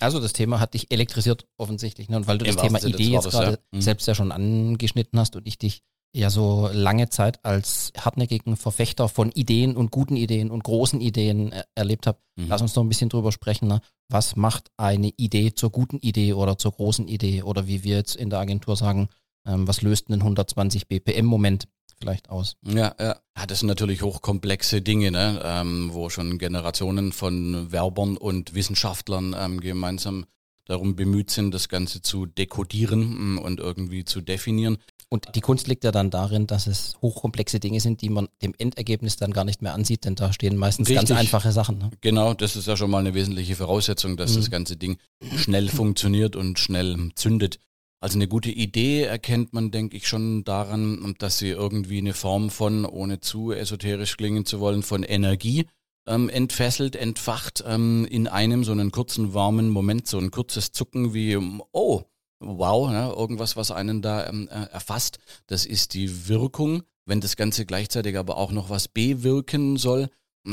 Also 0.00 0.20
das 0.20 0.32
Thema 0.32 0.60
hat 0.60 0.74
dich 0.74 0.90
elektrisiert 0.90 1.46
offensichtlich. 1.56 2.08
Ne? 2.08 2.16
Und 2.16 2.26
weil 2.26 2.38
du 2.38 2.46
Im 2.46 2.56
das 2.56 2.62
Thema 2.64 2.82
Idee 2.82 3.10
jetzt 3.10 3.30
gerade 3.30 3.52
ja. 3.52 3.58
Mhm. 3.72 3.80
selbst 3.80 4.06
ja 4.06 4.14
schon 4.14 4.32
angeschnitten 4.32 5.18
hast 5.18 5.36
und 5.36 5.46
ich 5.46 5.58
dich 5.58 5.82
ja 6.16 6.30
so 6.30 6.70
lange 6.72 7.10
Zeit 7.10 7.44
als 7.44 7.92
hartnäckigen 7.96 8.56
Verfechter 8.56 9.08
von 9.08 9.30
Ideen 9.30 9.76
und 9.76 9.90
guten 9.90 10.16
Ideen 10.16 10.50
und 10.50 10.64
großen 10.64 11.00
Ideen 11.00 11.52
er 11.52 11.66
erlebt 11.74 12.06
habe. 12.06 12.18
Mhm. 12.36 12.46
Lass 12.48 12.62
uns 12.62 12.74
noch 12.74 12.82
ein 12.82 12.88
bisschen 12.88 13.10
drüber 13.10 13.32
sprechen. 13.32 13.68
Ne? 13.68 13.80
Was 14.08 14.34
macht 14.34 14.70
eine 14.76 15.12
Idee 15.16 15.54
zur 15.54 15.70
guten 15.70 15.98
Idee 15.98 16.32
oder 16.32 16.56
zur 16.56 16.72
großen 16.72 17.06
Idee? 17.06 17.42
Oder 17.42 17.66
wie 17.66 17.84
wir 17.84 17.96
jetzt 17.96 18.16
in 18.16 18.30
der 18.30 18.38
Agentur 18.38 18.76
sagen, 18.76 19.08
ähm, 19.46 19.68
was 19.68 19.82
löst 19.82 20.08
einen 20.08 20.22
120 20.22 20.88
BPM-Moment 20.88 21.68
vielleicht 21.98 22.30
aus? 22.30 22.56
Ja, 22.62 22.94
ja. 22.98 23.16
ja, 23.36 23.46
das 23.46 23.60
sind 23.60 23.68
natürlich 23.68 24.02
hochkomplexe 24.02 24.80
Dinge, 24.80 25.10
ne? 25.10 25.40
ähm, 25.44 25.90
wo 25.92 26.08
schon 26.08 26.38
Generationen 26.38 27.12
von 27.12 27.70
Werbern 27.72 28.16
und 28.16 28.54
Wissenschaftlern 28.54 29.36
ähm, 29.38 29.60
gemeinsam 29.60 30.24
darum 30.66 30.96
bemüht 30.96 31.30
sind, 31.30 31.52
das 31.52 31.68
Ganze 31.68 32.02
zu 32.02 32.26
dekodieren 32.26 33.34
mm, 33.34 33.38
und 33.38 33.60
irgendwie 33.60 34.04
zu 34.04 34.20
definieren. 34.20 34.78
Und 35.08 35.28
die 35.36 35.40
Kunst 35.40 35.68
liegt 35.68 35.84
ja 35.84 35.92
dann 35.92 36.10
darin, 36.10 36.48
dass 36.48 36.66
es 36.66 36.96
hochkomplexe 37.00 37.60
Dinge 37.60 37.80
sind, 37.80 38.02
die 38.02 38.08
man 38.08 38.28
dem 38.42 38.54
Endergebnis 38.58 39.16
dann 39.16 39.32
gar 39.32 39.44
nicht 39.44 39.62
mehr 39.62 39.72
ansieht, 39.72 40.04
denn 40.04 40.16
da 40.16 40.32
stehen 40.32 40.56
meistens 40.56 40.88
Richtig. 40.88 41.08
ganz 41.08 41.20
einfache 41.20 41.52
Sachen. 41.52 41.78
Ne? 41.78 41.90
Genau, 42.00 42.34
das 42.34 42.56
ist 42.56 42.66
ja 42.66 42.76
schon 42.76 42.90
mal 42.90 42.98
eine 42.98 43.14
wesentliche 43.14 43.54
Voraussetzung, 43.54 44.16
dass 44.16 44.32
mhm. 44.32 44.36
das 44.36 44.50
ganze 44.50 44.76
Ding 44.76 44.98
schnell 45.36 45.68
funktioniert 45.68 46.34
und 46.34 46.58
schnell 46.58 47.10
zündet. 47.14 47.60
Also 48.00 48.18
eine 48.18 48.28
gute 48.28 48.50
Idee 48.50 49.04
erkennt 49.04 49.52
man, 49.52 49.70
denke 49.70 49.96
ich, 49.96 50.06
schon 50.06 50.44
daran, 50.44 51.14
dass 51.18 51.38
sie 51.38 51.48
irgendwie 51.48 51.98
eine 51.98 52.12
Form 52.12 52.50
von, 52.50 52.84
ohne 52.84 53.20
zu 53.20 53.52
esoterisch 53.52 54.16
klingen 54.16 54.44
zu 54.44 54.60
wollen, 54.60 54.82
von 54.82 55.02
Energie 55.02 55.66
ähm, 56.06 56.28
entfesselt, 56.28 56.96
entfacht 56.96 57.64
ähm, 57.66 58.06
in 58.10 58.28
einem 58.28 58.64
so 58.64 58.72
einen 58.72 58.90
kurzen, 58.90 59.34
warmen 59.34 59.68
Moment, 59.68 60.06
so 60.06 60.18
ein 60.18 60.30
kurzes 60.30 60.72
Zucken 60.72 61.14
wie, 61.14 61.36
oh, 61.72 62.02
wow, 62.40 62.90
ne, 62.90 63.12
irgendwas, 63.16 63.56
was 63.56 63.70
einen 63.70 64.02
da 64.02 64.26
ähm, 64.26 64.48
äh, 64.48 64.66
erfasst. 64.70 65.18
Das 65.46 65.66
ist 65.66 65.94
die 65.94 66.28
Wirkung. 66.28 66.82
Wenn 67.04 67.20
das 67.20 67.36
Ganze 67.36 67.66
gleichzeitig 67.66 68.18
aber 68.18 68.36
auch 68.36 68.52
noch 68.52 68.68
was 68.68 68.88
bewirken 68.88 69.76
soll, 69.76 70.08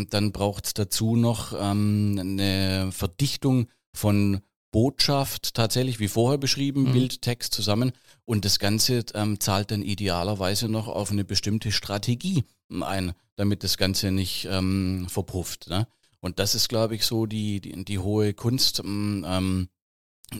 dann 0.10 0.32
braucht 0.32 0.68
es 0.68 0.74
dazu 0.74 1.16
noch 1.16 1.54
ähm, 1.60 2.18
eine 2.20 2.92
Verdichtung 2.92 3.68
von 3.96 4.42
Botschaft 4.74 5.54
tatsächlich, 5.54 6.00
wie 6.00 6.10
vorher 6.10 6.40
beschrieben, 6.40 6.86
mhm. 6.86 6.92
Bild, 6.92 7.22
Text 7.22 7.54
zusammen. 7.54 7.94
Und 8.26 8.44
das 8.44 8.60
Ganze 8.60 9.06
ähm, 9.14 9.40
zahlt 9.40 9.72
dann 9.72 9.84
idealerweise 9.84 10.68
noch 10.68 10.88
auf 10.90 11.12
eine 11.12 11.24
bestimmte 11.24 11.72
Strategie 11.72 12.44
ein, 12.82 13.14
damit 13.36 13.64
das 13.64 13.78
Ganze 13.78 14.12
nicht 14.12 14.48
ähm, 14.50 15.08
verpufft. 15.10 15.70
Ne? 15.70 15.88
Und 16.20 16.40
das 16.40 16.56
ist, 16.56 16.70
glaube 16.70 16.96
ich, 16.96 17.06
so 17.06 17.26
die, 17.26 17.62
die, 17.62 17.86
die 17.86 18.00
hohe 18.00 18.34
Kunst, 18.34 18.82
ähm, 18.84 19.70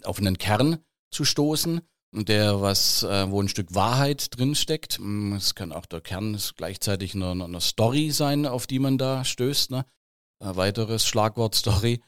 auf 0.04 0.18
einen 0.18 0.38
Kern 0.40 0.80
zu 1.12 1.26
stoßen, 1.26 1.82
der 2.14 2.60
was, 2.62 3.04
äh, 3.04 3.30
wo 3.30 3.40
ein 3.40 3.50
Stück 3.50 3.76
Wahrheit 3.76 4.36
drinsteckt. 4.36 5.00
Es 5.36 5.54
kann 5.54 5.72
auch 5.72 5.86
der 5.86 6.02
Kern 6.02 6.34
ist 6.34 6.58
gleichzeitig 6.58 7.14
eine, 7.14 7.32
eine 7.32 7.62
Story 7.62 8.10
sein, 8.10 8.48
auf 8.48 8.66
die 8.66 8.80
man 8.80 8.98
da 8.98 9.24
stößt. 9.24 9.70
Ne? 9.70 9.86
Ein 10.40 10.56
weiteres 10.56 11.06
Schlagwort 11.06 11.54
Story. 11.54 12.02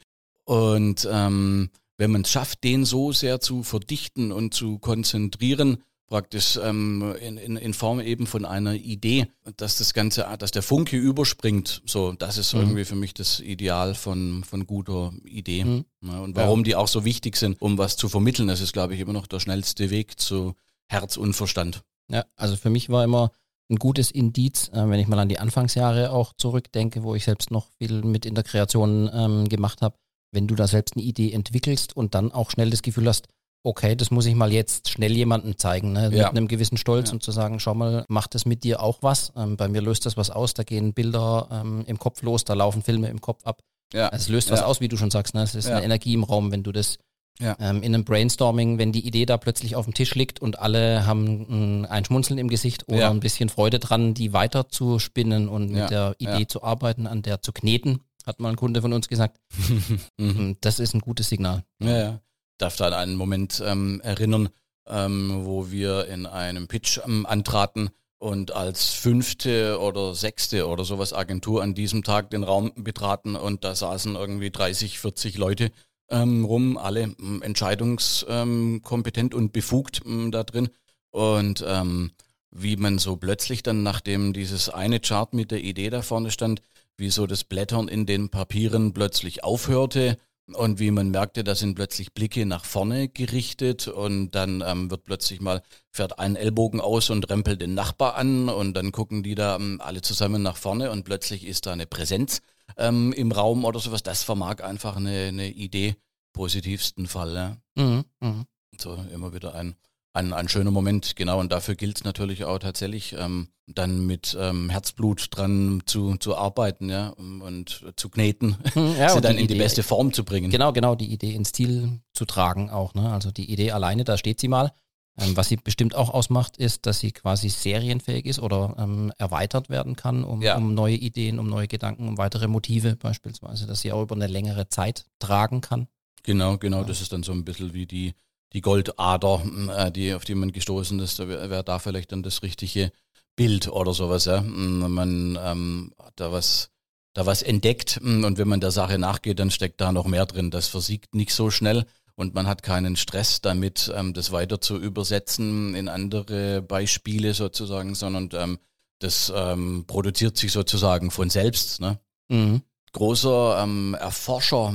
Und 0.44 1.06
ähm, 1.10 1.70
wenn 1.98 2.10
man 2.10 2.22
es 2.22 2.30
schafft, 2.30 2.64
den 2.64 2.84
so 2.84 3.12
sehr 3.12 3.40
zu 3.40 3.62
verdichten 3.62 4.32
und 4.32 4.54
zu 4.54 4.78
konzentrieren, 4.78 5.78
praktisch 6.06 6.58
ähm, 6.62 7.14
in, 7.20 7.36
in, 7.36 7.56
in 7.56 7.74
Form 7.74 8.00
eben 8.00 8.26
von 8.26 8.44
einer 8.44 8.74
Idee, 8.74 9.26
dass 9.56 9.78
das 9.78 9.92
Ganze, 9.92 10.26
dass 10.38 10.50
der 10.50 10.62
Funke 10.62 10.96
überspringt. 10.96 11.82
So, 11.84 12.12
das 12.12 12.38
ist 12.38 12.54
mhm. 12.54 12.60
irgendwie 12.60 12.84
für 12.84 12.94
mich 12.94 13.14
das 13.14 13.40
Ideal 13.40 13.94
von, 13.94 14.44
von 14.44 14.66
guter 14.66 15.12
Idee. 15.24 15.64
Mhm. 15.64 15.84
Ja, 16.02 16.20
und 16.20 16.36
warum 16.36 16.60
ja. 16.60 16.64
die 16.64 16.76
auch 16.76 16.88
so 16.88 17.04
wichtig 17.04 17.36
sind, 17.36 17.60
um 17.60 17.78
was 17.78 17.96
zu 17.96 18.08
vermitteln, 18.08 18.48
das 18.48 18.60
ist, 18.60 18.72
glaube 18.72 18.94
ich, 18.94 19.00
immer 19.00 19.12
noch 19.12 19.26
der 19.26 19.40
schnellste 19.40 19.90
Weg 19.90 20.20
zu 20.20 20.54
Herz 20.86 21.16
und 21.16 21.34
Verstand. 21.34 21.82
Ja, 22.08 22.24
also 22.36 22.56
für 22.56 22.70
mich 22.70 22.88
war 22.88 23.02
immer 23.02 23.32
ein 23.68 23.76
gutes 23.76 24.12
Indiz, 24.12 24.68
äh, 24.68 24.88
wenn 24.88 25.00
ich 25.00 25.08
mal 25.08 25.18
an 25.18 25.28
die 25.28 25.40
Anfangsjahre 25.40 26.12
auch 26.12 26.32
zurückdenke, 26.34 27.02
wo 27.02 27.16
ich 27.16 27.24
selbst 27.24 27.50
noch 27.50 27.66
viel 27.78 28.02
mit 28.02 28.24
in 28.24 28.36
der 28.36 28.44
Kreation 28.44 29.10
ähm, 29.12 29.48
gemacht 29.48 29.82
habe, 29.82 29.96
wenn 30.32 30.46
du 30.46 30.54
da 30.54 30.66
selbst 30.66 30.96
eine 30.96 31.04
Idee 31.04 31.32
entwickelst 31.32 31.96
und 31.96 32.14
dann 32.14 32.32
auch 32.32 32.50
schnell 32.50 32.70
das 32.70 32.82
Gefühl 32.82 33.06
hast, 33.08 33.28
okay, 33.66 33.96
das 33.96 34.10
muss 34.10 34.26
ich 34.26 34.34
mal 34.34 34.52
jetzt 34.52 34.88
schnell 34.90 35.12
jemandem 35.12 35.58
zeigen, 35.58 35.92
ne? 35.92 36.10
mit 36.10 36.24
einem 36.24 36.46
gewissen 36.46 36.76
Stolz 36.76 37.08
ja. 37.08 37.14
und 37.14 37.22
zu 37.22 37.32
sagen, 37.32 37.58
schau 37.58 37.74
mal, 37.74 38.04
macht 38.08 38.34
das 38.34 38.46
mit 38.46 38.62
dir 38.62 38.80
auch 38.80 38.98
was? 39.02 39.32
Ähm, 39.36 39.56
bei 39.56 39.66
mir 39.66 39.80
löst 39.80 40.06
das 40.06 40.16
was 40.16 40.30
aus, 40.30 40.54
da 40.54 40.62
gehen 40.62 40.94
Bilder 40.94 41.48
ähm, 41.50 41.84
im 41.86 41.98
Kopf 41.98 42.22
los, 42.22 42.44
da 42.44 42.54
laufen 42.54 42.82
Filme 42.82 43.08
im 43.08 43.20
Kopf 43.20 43.44
ab. 43.44 43.60
Ja. 43.92 44.08
Es 44.12 44.28
löst 44.28 44.50
was 44.50 44.62
aus, 44.62 44.80
wie 44.80 44.88
du 44.88 44.96
schon 44.96 45.10
sagst, 45.10 45.34
ne? 45.34 45.42
es 45.42 45.54
ist 45.54 45.68
eine 45.68 45.84
Energie 45.84 46.14
im 46.14 46.24
Raum, 46.24 46.52
wenn 46.52 46.62
du 46.62 46.72
das 46.72 46.98
ähm, 47.40 47.82
in 47.82 47.94
einem 47.94 48.04
Brainstorming, 48.04 48.78
wenn 48.78 48.92
die 48.92 49.06
Idee 49.06 49.26
da 49.26 49.36
plötzlich 49.36 49.76
auf 49.76 49.84
dem 49.84 49.94
Tisch 49.94 50.14
liegt 50.14 50.40
und 50.40 50.58
alle 50.58 51.06
haben 51.06 51.84
ein 51.86 52.04
Schmunzeln 52.04 52.38
im 52.38 52.48
Gesicht 52.48 52.88
oder 52.88 53.10
ein 53.10 53.20
bisschen 53.20 53.48
Freude 53.48 53.78
dran, 53.78 54.14
die 54.14 54.32
weiter 54.32 54.68
zu 54.68 54.98
spinnen 54.98 55.48
und 55.48 55.70
mit 55.70 55.90
der 55.90 56.14
Idee 56.18 56.46
zu 56.46 56.62
arbeiten, 56.62 57.06
an 57.06 57.22
der 57.22 57.42
zu 57.42 57.52
kneten, 57.52 58.00
hat 58.26 58.40
mal 58.40 58.50
ein 58.50 58.56
Kunde 58.56 58.82
von 58.82 58.92
uns 58.92 59.08
gesagt. 59.08 59.38
Mhm. 60.18 60.56
das 60.60 60.78
ist 60.78 60.94
ein 60.94 61.00
gutes 61.00 61.28
Signal. 61.28 61.62
Ja, 61.80 61.98
ja 61.98 62.20
darf 62.58 62.76
da 62.76 62.86
an 62.86 62.94
einen 62.94 63.16
Moment 63.16 63.62
ähm, 63.64 64.00
erinnern, 64.02 64.48
ähm, 64.88 65.42
wo 65.44 65.70
wir 65.70 66.06
in 66.06 66.26
einem 66.26 66.68
Pitch 66.68 67.00
ähm, 67.04 67.26
antraten 67.26 67.90
und 68.18 68.52
als 68.52 68.92
fünfte 68.92 69.78
oder 69.78 70.14
sechste 70.14 70.66
oder 70.66 70.84
sowas 70.84 71.12
Agentur 71.12 71.62
an 71.62 71.74
diesem 71.74 72.02
Tag 72.02 72.30
den 72.30 72.44
Raum 72.44 72.72
betraten 72.76 73.36
und 73.36 73.62
da 73.64 73.74
saßen 73.74 74.14
irgendwie 74.14 74.50
30, 74.50 74.98
40 74.98 75.36
Leute 75.36 75.70
ähm, 76.08 76.44
rum, 76.44 76.78
alle 76.78 77.02
ähm, 77.02 77.42
entscheidungskompetent 77.42 79.34
und 79.34 79.52
befugt 79.52 80.02
ähm, 80.06 80.30
da 80.30 80.44
drin. 80.44 80.68
Und 81.10 81.64
ähm, 81.66 82.12
wie 82.50 82.76
man 82.76 82.98
so 82.98 83.16
plötzlich 83.16 83.62
dann, 83.62 83.82
nachdem 83.82 84.32
dieses 84.32 84.68
eine 84.68 85.00
Chart 85.00 85.34
mit 85.34 85.50
der 85.50 85.62
Idee 85.62 85.90
da 85.90 86.02
vorne 86.02 86.30
stand, 86.30 86.62
wie 86.96 87.10
so 87.10 87.26
das 87.26 87.44
Blättern 87.44 87.88
in 87.88 88.06
den 88.06 88.28
Papieren 88.30 88.92
plötzlich 88.92 89.44
aufhörte 89.44 90.18
und 90.52 90.78
wie 90.78 90.92
man 90.92 91.10
merkte, 91.10 91.42
da 91.42 91.54
sind 91.56 91.74
plötzlich 91.74 92.14
Blicke 92.14 92.46
nach 92.46 92.64
vorne 92.64 93.08
gerichtet 93.08 93.88
und 93.88 94.30
dann 94.30 94.62
ähm, 94.64 94.90
wird 94.90 95.02
plötzlich 95.02 95.40
mal, 95.40 95.62
fährt 95.90 96.20
ein 96.20 96.36
Ellbogen 96.36 96.80
aus 96.80 97.10
und 97.10 97.28
rempelt 97.28 97.60
den 97.60 97.74
Nachbar 97.74 98.14
an 98.14 98.48
und 98.48 98.74
dann 98.74 98.92
gucken 98.92 99.24
die 99.24 99.34
da 99.34 99.56
ähm, 99.56 99.80
alle 99.82 100.02
zusammen 100.02 100.42
nach 100.42 100.56
vorne 100.56 100.92
und 100.92 101.04
plötzlich 101.04 101.44
ist 101.44 101.66
da 101.66 101.72
eine 101.72 101.86
Präsenz 101.86 102.42
ähm, 102.76 103.12
im 103.12 103.32
Raum 103.32 103.64
oder 103.64 103.80
sowas. 103.80 104.04
Das 104.04 104.22
vermag 104.22 104.62
einfach 104.62 104.96
eine, 104.96 105.26
eine 105.26 105.50
Idee, 105.50 105.96
positivsten 106.32 107.08
Fall. 107.08 107.34
Ja. 107.34 107.56
Mhm, 107.74 108.04
mh. 108.20 108.44
So 108.80 108.94
immer 109.12 109.34
wieder 109.34 109.54
ein 109.54 109.74
ein, 110.16 110.32
ein 110.32 110.48
schöner 110.48 110.70
Moment, 110.70 111.14
genau. 111.14 111.38
Und 111.38 111.52
dafür 111.52 111.74
gilt 111.74 111.98
es 111.98 112.04
natürlich 112.04 112.44
auch 112.44 112.58
tatsächlich, 112.58 113.14
ähm, 113.18 113.48
dann 113.66 114.06
mit 114.06 114.36
ähm, 114.40 114.70
Herzblut 114.70 115.28
dran 115.30 115.82
zu, 115.86 116.16
zu 116.16 116.36
arbeiten, 116.36 116.88
ja, 116.88 117.08
und 117.08 117.84
zu 117.96 118.08
kneten, 118.08 118.56
ja, 118.74 119.10
sie 119.10 119.20
dann 119.20 119.38
in 119.38 119.46
die 119.46 119.56
beste 119.56 119.82
Form 119.82 120.12
zu 120.12 120.24
bringen. 120.24 120.50
Genau, 120.50 120.72
genau, 120.72 120.94
die 120.94 121.12
Idee 121.12 121.34
ins 121.34 121.52
Ziel 121.52 122.00
zu 122.12 122.24
tragen 122.24 122.70
auch, 122.70 122.94
ne? 122.94 123.12
Also 123.12 123.30
die 123.30 123.50
Idee 123.50 123.72
alleine, 123.72 124.04
da 124.04 124.16
steht 124.16 124.40
sie 124.40 124.48
mal. 124.48 124.72
Ähm, 125.18 125.36
was 125.36 125.48
sie 125.48 125.56
bestimmt 125.56 125.94
auch 125.94 126.10
ausmacht, 126.10 126.58
ist, 126.58 126.86
dass 126.86 127.00
sie 127.00 127.10
quasi 127.10 127.48
serienfähig 127.48 128.26
ist 128.26 128.38
oder 128.38 128.74
ähm, 128.78 129.12
erweitert 129.16 129.70
werden 129.70 129.96
kann 129.96 130.24
um, 130.24 130.42
ja. 130.42 130.56
um 130.56 130.74
neue 130.74 130.96
Ideen, 130.96 131.38
um 131.38 131.48
neue 131.48 131.68
Gedanken, 131.68 132.06
um 132.06 132.18
weitere 132.18 132.48
Motive 132.48 132.96
beispielsweise, 132.96 133.66
dass 133.66 133.80
sie 133.80 133.92
auch 133.92 134.02
über 134.02 134.14
eine 134.14 134.26
längere 134.26 134.68
Zeit 134.68 135.06
tragen 135.18 135.62
kann. 135.62 135.88
Genau, 136.22 136.58
genau, 136.58 136.80
ja. 136.80 136.84
das 136.84 137.00
ist 137.00 137.12
dann 137.12 137.22
so 137.22 137.32
ein 137.32 137.44
bisschen 137.44 137.72
wie 137.72 137.86
die 137.86 138.14
die 138.52 138.60
Goldader, 138.60 139.42
äh, 139.76 139.90
die, 139.92 140.14
auf 140.14 140.24
die 140.24 140.34
man 140.34 140.52
gestoßen 140.52 140.98
ist, 141.00 141.18
da 141.18 141.28
wäre 141.28 141.50
wär 141.50 141.62
da 141.62 141.78
vielleicht 141.78 142.12
dann 142.12 142.22
das 142.22 142.42
richtige 142.42 142.92
Bild 143.34 143.68
oder 143.68 143.92
sowas. 143.92 144.24
Ja. 144.24 144.40
Man 144.40 145.38
ähm, 145.42 145.92
hat 145.98 146.14
da 146.16 146.32
was, 146.32 146.70
da 147.12 147.26
was 147.26 147.42
entdeckt 147.42 147.98
und 148.02 148.38
wenn 148.38 148.48
man 148.48 148.60
der 148.60 148.70
Sache 148.70 148.98
nachgeht, 148.98 149.38
dann 149.38 149.50
steckt 149.50 149.80
da 149.80 149.92
noch 149.92 150.06
mehr 150.06 150.26
drin. 150.26 150.50
Das 150.50 150.68
versiegt 150.68 151.14
nicht 151.14 151.32
so 151.32 151.50
schnell 151.50 151.84
und 152.14 152.34
man 152.34 152.46
hat 152.46 152.62
keinen 152.62 152.96
Stress 152.96 153.40
damit, 153.42 153.92
ähm, 153.94 154.14
das 154.14 154.32
weiter 154.32 154.60
zu 154.60 154.76
übersetzen 154.78 155.74
in 155.74 155.88
andere 155.88 156.62
Beispiele 156.62 157.34
sozusagen, 157.34 157.94
sondern 157.94 158.30
ähm, 158.32 158.58
das 159.00 159.30
ähm, 159.34 159.84
produziert 159.86 160.38
sich 160.38 160.52
sozusagen 160.52 161.10
von 161.10 161.28
selbst. 161.28 161.80
Ne? 161.80 161.98
Mhm 162.28 162.62
großer 162.96 163.62
ähm, 163.62 163.94
Erforscher 163.98 164.68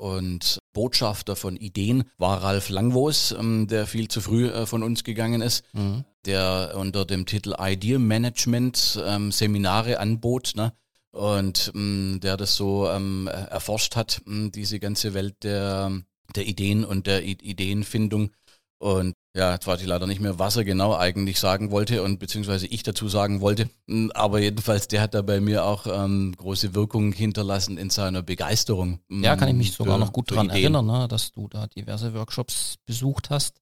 und 0.00 0.59
Botschafter 0.72 1.36
von 1.36 1.56
Ideen 1.56 2.04
war 2.18 2.42
Ralf 2.42 2.68
Langwos, 2.68 3.32
ähm, 3.32 3.66
der 3.66 3.86
viel 3.86 4.08
zu 4.08 4.20
früh 4.20 4.48
äh, 4.48 4.66
von 4.66 4.82
uns 4.82 5.04
gegangen 5.04 5.42
ist, 5.42 5.64
mhm. 5.72 6.04
der 6.26 6.74
unter 6.76 7.04
dem 7.04 7.26
Titel 7.26 7.54
Idea 7.58 7.98
Management 7.98 9.00
ähm, 9.04 9.32
Seminare 9.32 9.98
anbot, 9.98 10.52
ne? 10.56 10.72
und 11.12 11.72
ähm, 11.74 12.20
der 12.22 12.36
das 12.36 12.54
so 12.54 12.88
ähm, 12.88 13.26
erforscht 13.26 13.96
hat, 13.96 14.22
ähm, 14.26 14.52
diese 14.52 14.78
ganze 14.78 15.14
Welt 15.14 15.42
der, 15.42 15.92
der 16.34 16.46
Ideen 16.46 16.84
und 16.84 17.06
der 17.06 17.24
Ideenfindung. 17.24 18.30
Und 18.80 19.14
ja, 19.36 19.52
jetzt 19.52 19.66
weiß 19.66 19.82
ich 19.82 19.86
leider 19.86 20.06
nicht 20.06 20.22
mehr, 20.22 20.38
was 20.38 20.56
er 20.56 20.64
genau 20.64 20.96
eigentlich 20.96 21.38
sagen 21.38 21.70
wollte 21.70 22.02
und 22.02 22.18
beziehungsweise 22.18 22.66
ich 22.66 22.82
dazu 22.82 23.08
sagen 23.08 23.42
wollte. 23.42 23.68
Hm, 23.86 24.10
aber 24.14 24.40
jedenfalls, 24.40 24.88
der 24.88 25.02
hat 25.02 25.12
da 25.12 25.20
bei 25.20 25.38
mir 25.38 25.66
auch 25.66 25.86
ähm, 25.86 26.34
große 26.34 26.74
Wirkung 26.74 27.12
hinterlassen 27.12 27.76
in 27.76 27.90
seiner 27.90 28.22
Begeisterung. 28.22 29.00
Hm, 29.10 29.22
ja, 29.22 29.36
kann 29.36 29.48
ich 29.48 29.54
mich 29.54 29.72
sogar 29.72 29.96
für, 29.96 30.00
noch 30.00 30.14
gut 30.14 30.30
daran 30.30 30.48
erinnern, 30.48 30.86
ne, 30.86 31.08
dass 31.08 31.30
du 31.30 31.46
da 31.46 31.66
diverse 31.66 32.14
Workshops 32.14 32.76
besucht 32.86 33.28
hast. 33.28 33.60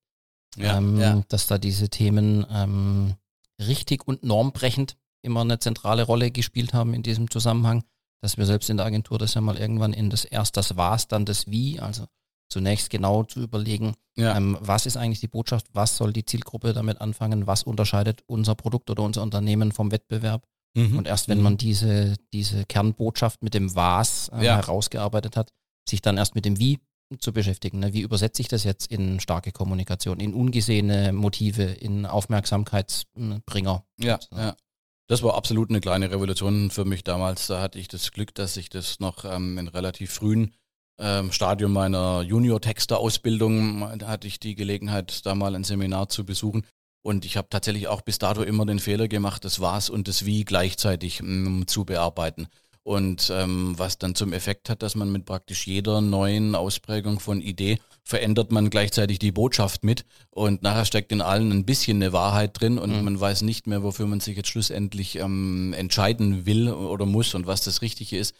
Ja, 0.56 0.78
ähm, 0.78 1.00
ja. 1.00 1.20
Dass 1.28 1.48
da 1.48 1.58
diese 1.58 1.88
Themen 1.88 2.46
ähm, 2.50 3.14
richtig 3.60 4.06
und 4.06 4.22
normbrechend 4.22 4.96
immer 5.22 5.40
eine 5.40 5.58
zentrale 5.58 6.04
Rolle 6.04 6.30
gespielt 6.30 6.74
haben 6.74 6.94
in 6.94 7.02
diesem 7.02 7.28
Zusammenhang. 7.28 7.82
Dass 8.20 8.38
wir 8.38 8.46
selbst 8.46 8.70
in 8.70 8.76
der 8.76 8.86
Agentur 8.86 9.18
das 9.18 9.34
ja 9.34 9.40
mal 9.40 9.58
irgendwann 9.58 9.92
in 9.92 10.10
das 10.10 10.24
erst 10.24 10.56
das 10.56 10.76
Was, 10.76 11.08
dann 11.08 11.24
das 11.24 11.48
Wie, 11.48 11.80
also 11.80 12.06
zunächst 12.48 12.90
genau 12.90 13.24
zu 13.24 13.40
überlegen, 13.40 13.94
ja. 14.16 14.36
ähm, 14.36 14.56
was 14.60 14.86
ist 14.86 14.96
eigentlich 14.96 15.20
die 15.20 15.28
Botschaft, 15.28 15.66
was 15.72 15.96
soll 15.96 16.12
die 16.12 16.24
Zielgruppe 16.24 16.72
damit 16.72 17.00
anfangen, 17.00 17.46
was 17.46 17.62
unterscheidet 17.62 18.22
unser 18.26 18.54
Produkt 18.54 18.90
oder 18.90 19.02
unser 19.02 19.22
Unternehmen 19.22 19.72
vom 19.72 19.90
Wettbewerb. 19.90 20.46
Mhm. 20.74 20.98
Und 20.98 21.06
erst 21.06 21.28
wenn 21.28 21.38
mhm. 21.38 21.44
man 21.44 21.56
diese, 21.56 22.14
diese 22.32 22.64
Kernbotschaft 22.64 23.42
mit 23.42 23.54
dem 23.54 23.74
Was 23.74 24.30
äh, 24.34 24.44
ja. 24.44 24.56
herausgearbeitet 24.56 25.36
hat, 25.36 25.52
sich 25.88 26.02
dann 26.02 26.16
erst 26.16 26.34
mit 26.34 26.44
dem 26.44 26.58
Wie 26.58 26.78
zu 27.20 27.32
beschäftigen. 27.32 27.78
Ne? 27.78 27.94
Wie 27.94 28.02
übersetze 28.02 28.42
ich 28.42 28.48
das 28.48 28.64
jetzt 28.64 28.90
in 28.90 29.18
starke 29.20 29.50
Kommunikation, 29.50 30.20
in 30.20 30.34
ungesehene 30.34 31.12
Motive, 31.12 31.62
in 31.62 32.04
Aufmerksamkeitsbringer? 32.04 33.84
Ja, 33.98 34.18
ja. 34.36 34.56
Das 35.08 35.22
war 35.22 35.34
absolut 35.34 35.70
eine 35.70 35.80
kleine 35.80 36.10
Revolution 36.10 36.70
für 36.70 36.84
mich 36.84 37.02
damals. 37.02 37.46
Da 37.46 37.62
hatte 37.62 37.78
ich 37.78 37.88
das 37.88 38.12
Glück, 38.12 38.34
dass 38.34 38.58
ich 38.58 38.68
das 38.68 39.00
noch 39.00 39.24
ähm, 39.24 39.56
in 39.56 39.68
relativ 39.68 40.12
frühen 40.12 40.54
ähm, 40.98 41.32
Stadium 41.32 41.72
meiner 41.72 42.22
Junior-Texter-Ausbildung 42.22 43.88
hatte 44.06 44.26
ich 44.26 44.40
die 44.40 44.54
Gelegenheit, 44.54 45.24
da 45.26 45.34
mal 45.34 45.54
ein 45.54 45.64
Seminar 45.64 46.08
zu 46.08 46.24
besuchen. 46.24 46.64
Und 47.02 47.24
ich 47.24 47.36
habe 47.36 47.48
tatsächlich 47.48 47.88
auch 47.88 48.02
bis 48.02 48.18
dato 48.18 48.42
immer 48.42 48.66
den 48.66 48.80
Fehler 48.80 49.08
gemacht, 49.08 49.44
das 49.44 49.60
Was 49.60 49.88
und 49.88 50.08
das 50.08 50.24
Wie 50.24 50.44
gleichzeitig 50.44 51.20
mh, 51.22 51.66
zu 51.66 51.84
bearbeiten. 51.84 52.48
Und 52.82 53.30
ähm, 53.32 53.74
was 53.76 53.98
dann 53.98 54.14
zum 54.14 54.32
Effekt 54.32 54.70
hat, 54.70 54.82
dass 54.82 54.94
man 54.94 55.12
mit 55.12 55.24
praktisch 55.24 55.66
jeder 55.66 56.00
neuen 56.00 56.54
Ausprägung 56.54 57.20
von 57.20 57.40
Idee 57.40 57.78
verändert 58.08 58.52
man 58.52 58.70
gleichzeitig 58.70 59.18
die 59.18 59.32
Botschaft 59.32 59.84
mit 59.84 60.06
und 60.30 60.62
nachher 60.62 60.86
steckt 60.86 61.12
in 61.12 61.20
allen 61.20 61.52
ein 61.52 61.66
bisschen 61.66 61.98
eine 61.98 62.14
Wahrheit 62.14 62.58
drin 62.58 62.78
und 62.78 62.96
mhm. 62.96 63.04
man 63.04 63.20
weiß 63.20 63.42
nicht 63.42 63.66
mehr, 63.66 63.82
wofür 63.82 64.06
man 64.06 64.20
sich 64.20 64.34
jetzt 64.34 64.48
schlussendlich 64.48 65.16
ähm, 65.16 65.74
entscheiden 65.76 66.46
will 66.46 66.70
oder 66.70 67.04
muss 67.04 67.34
und 67.34 67.46
was 67.46 67.60
das 67.60 67.82
Richtige 67.82 68.16
ist. 68.16 68.34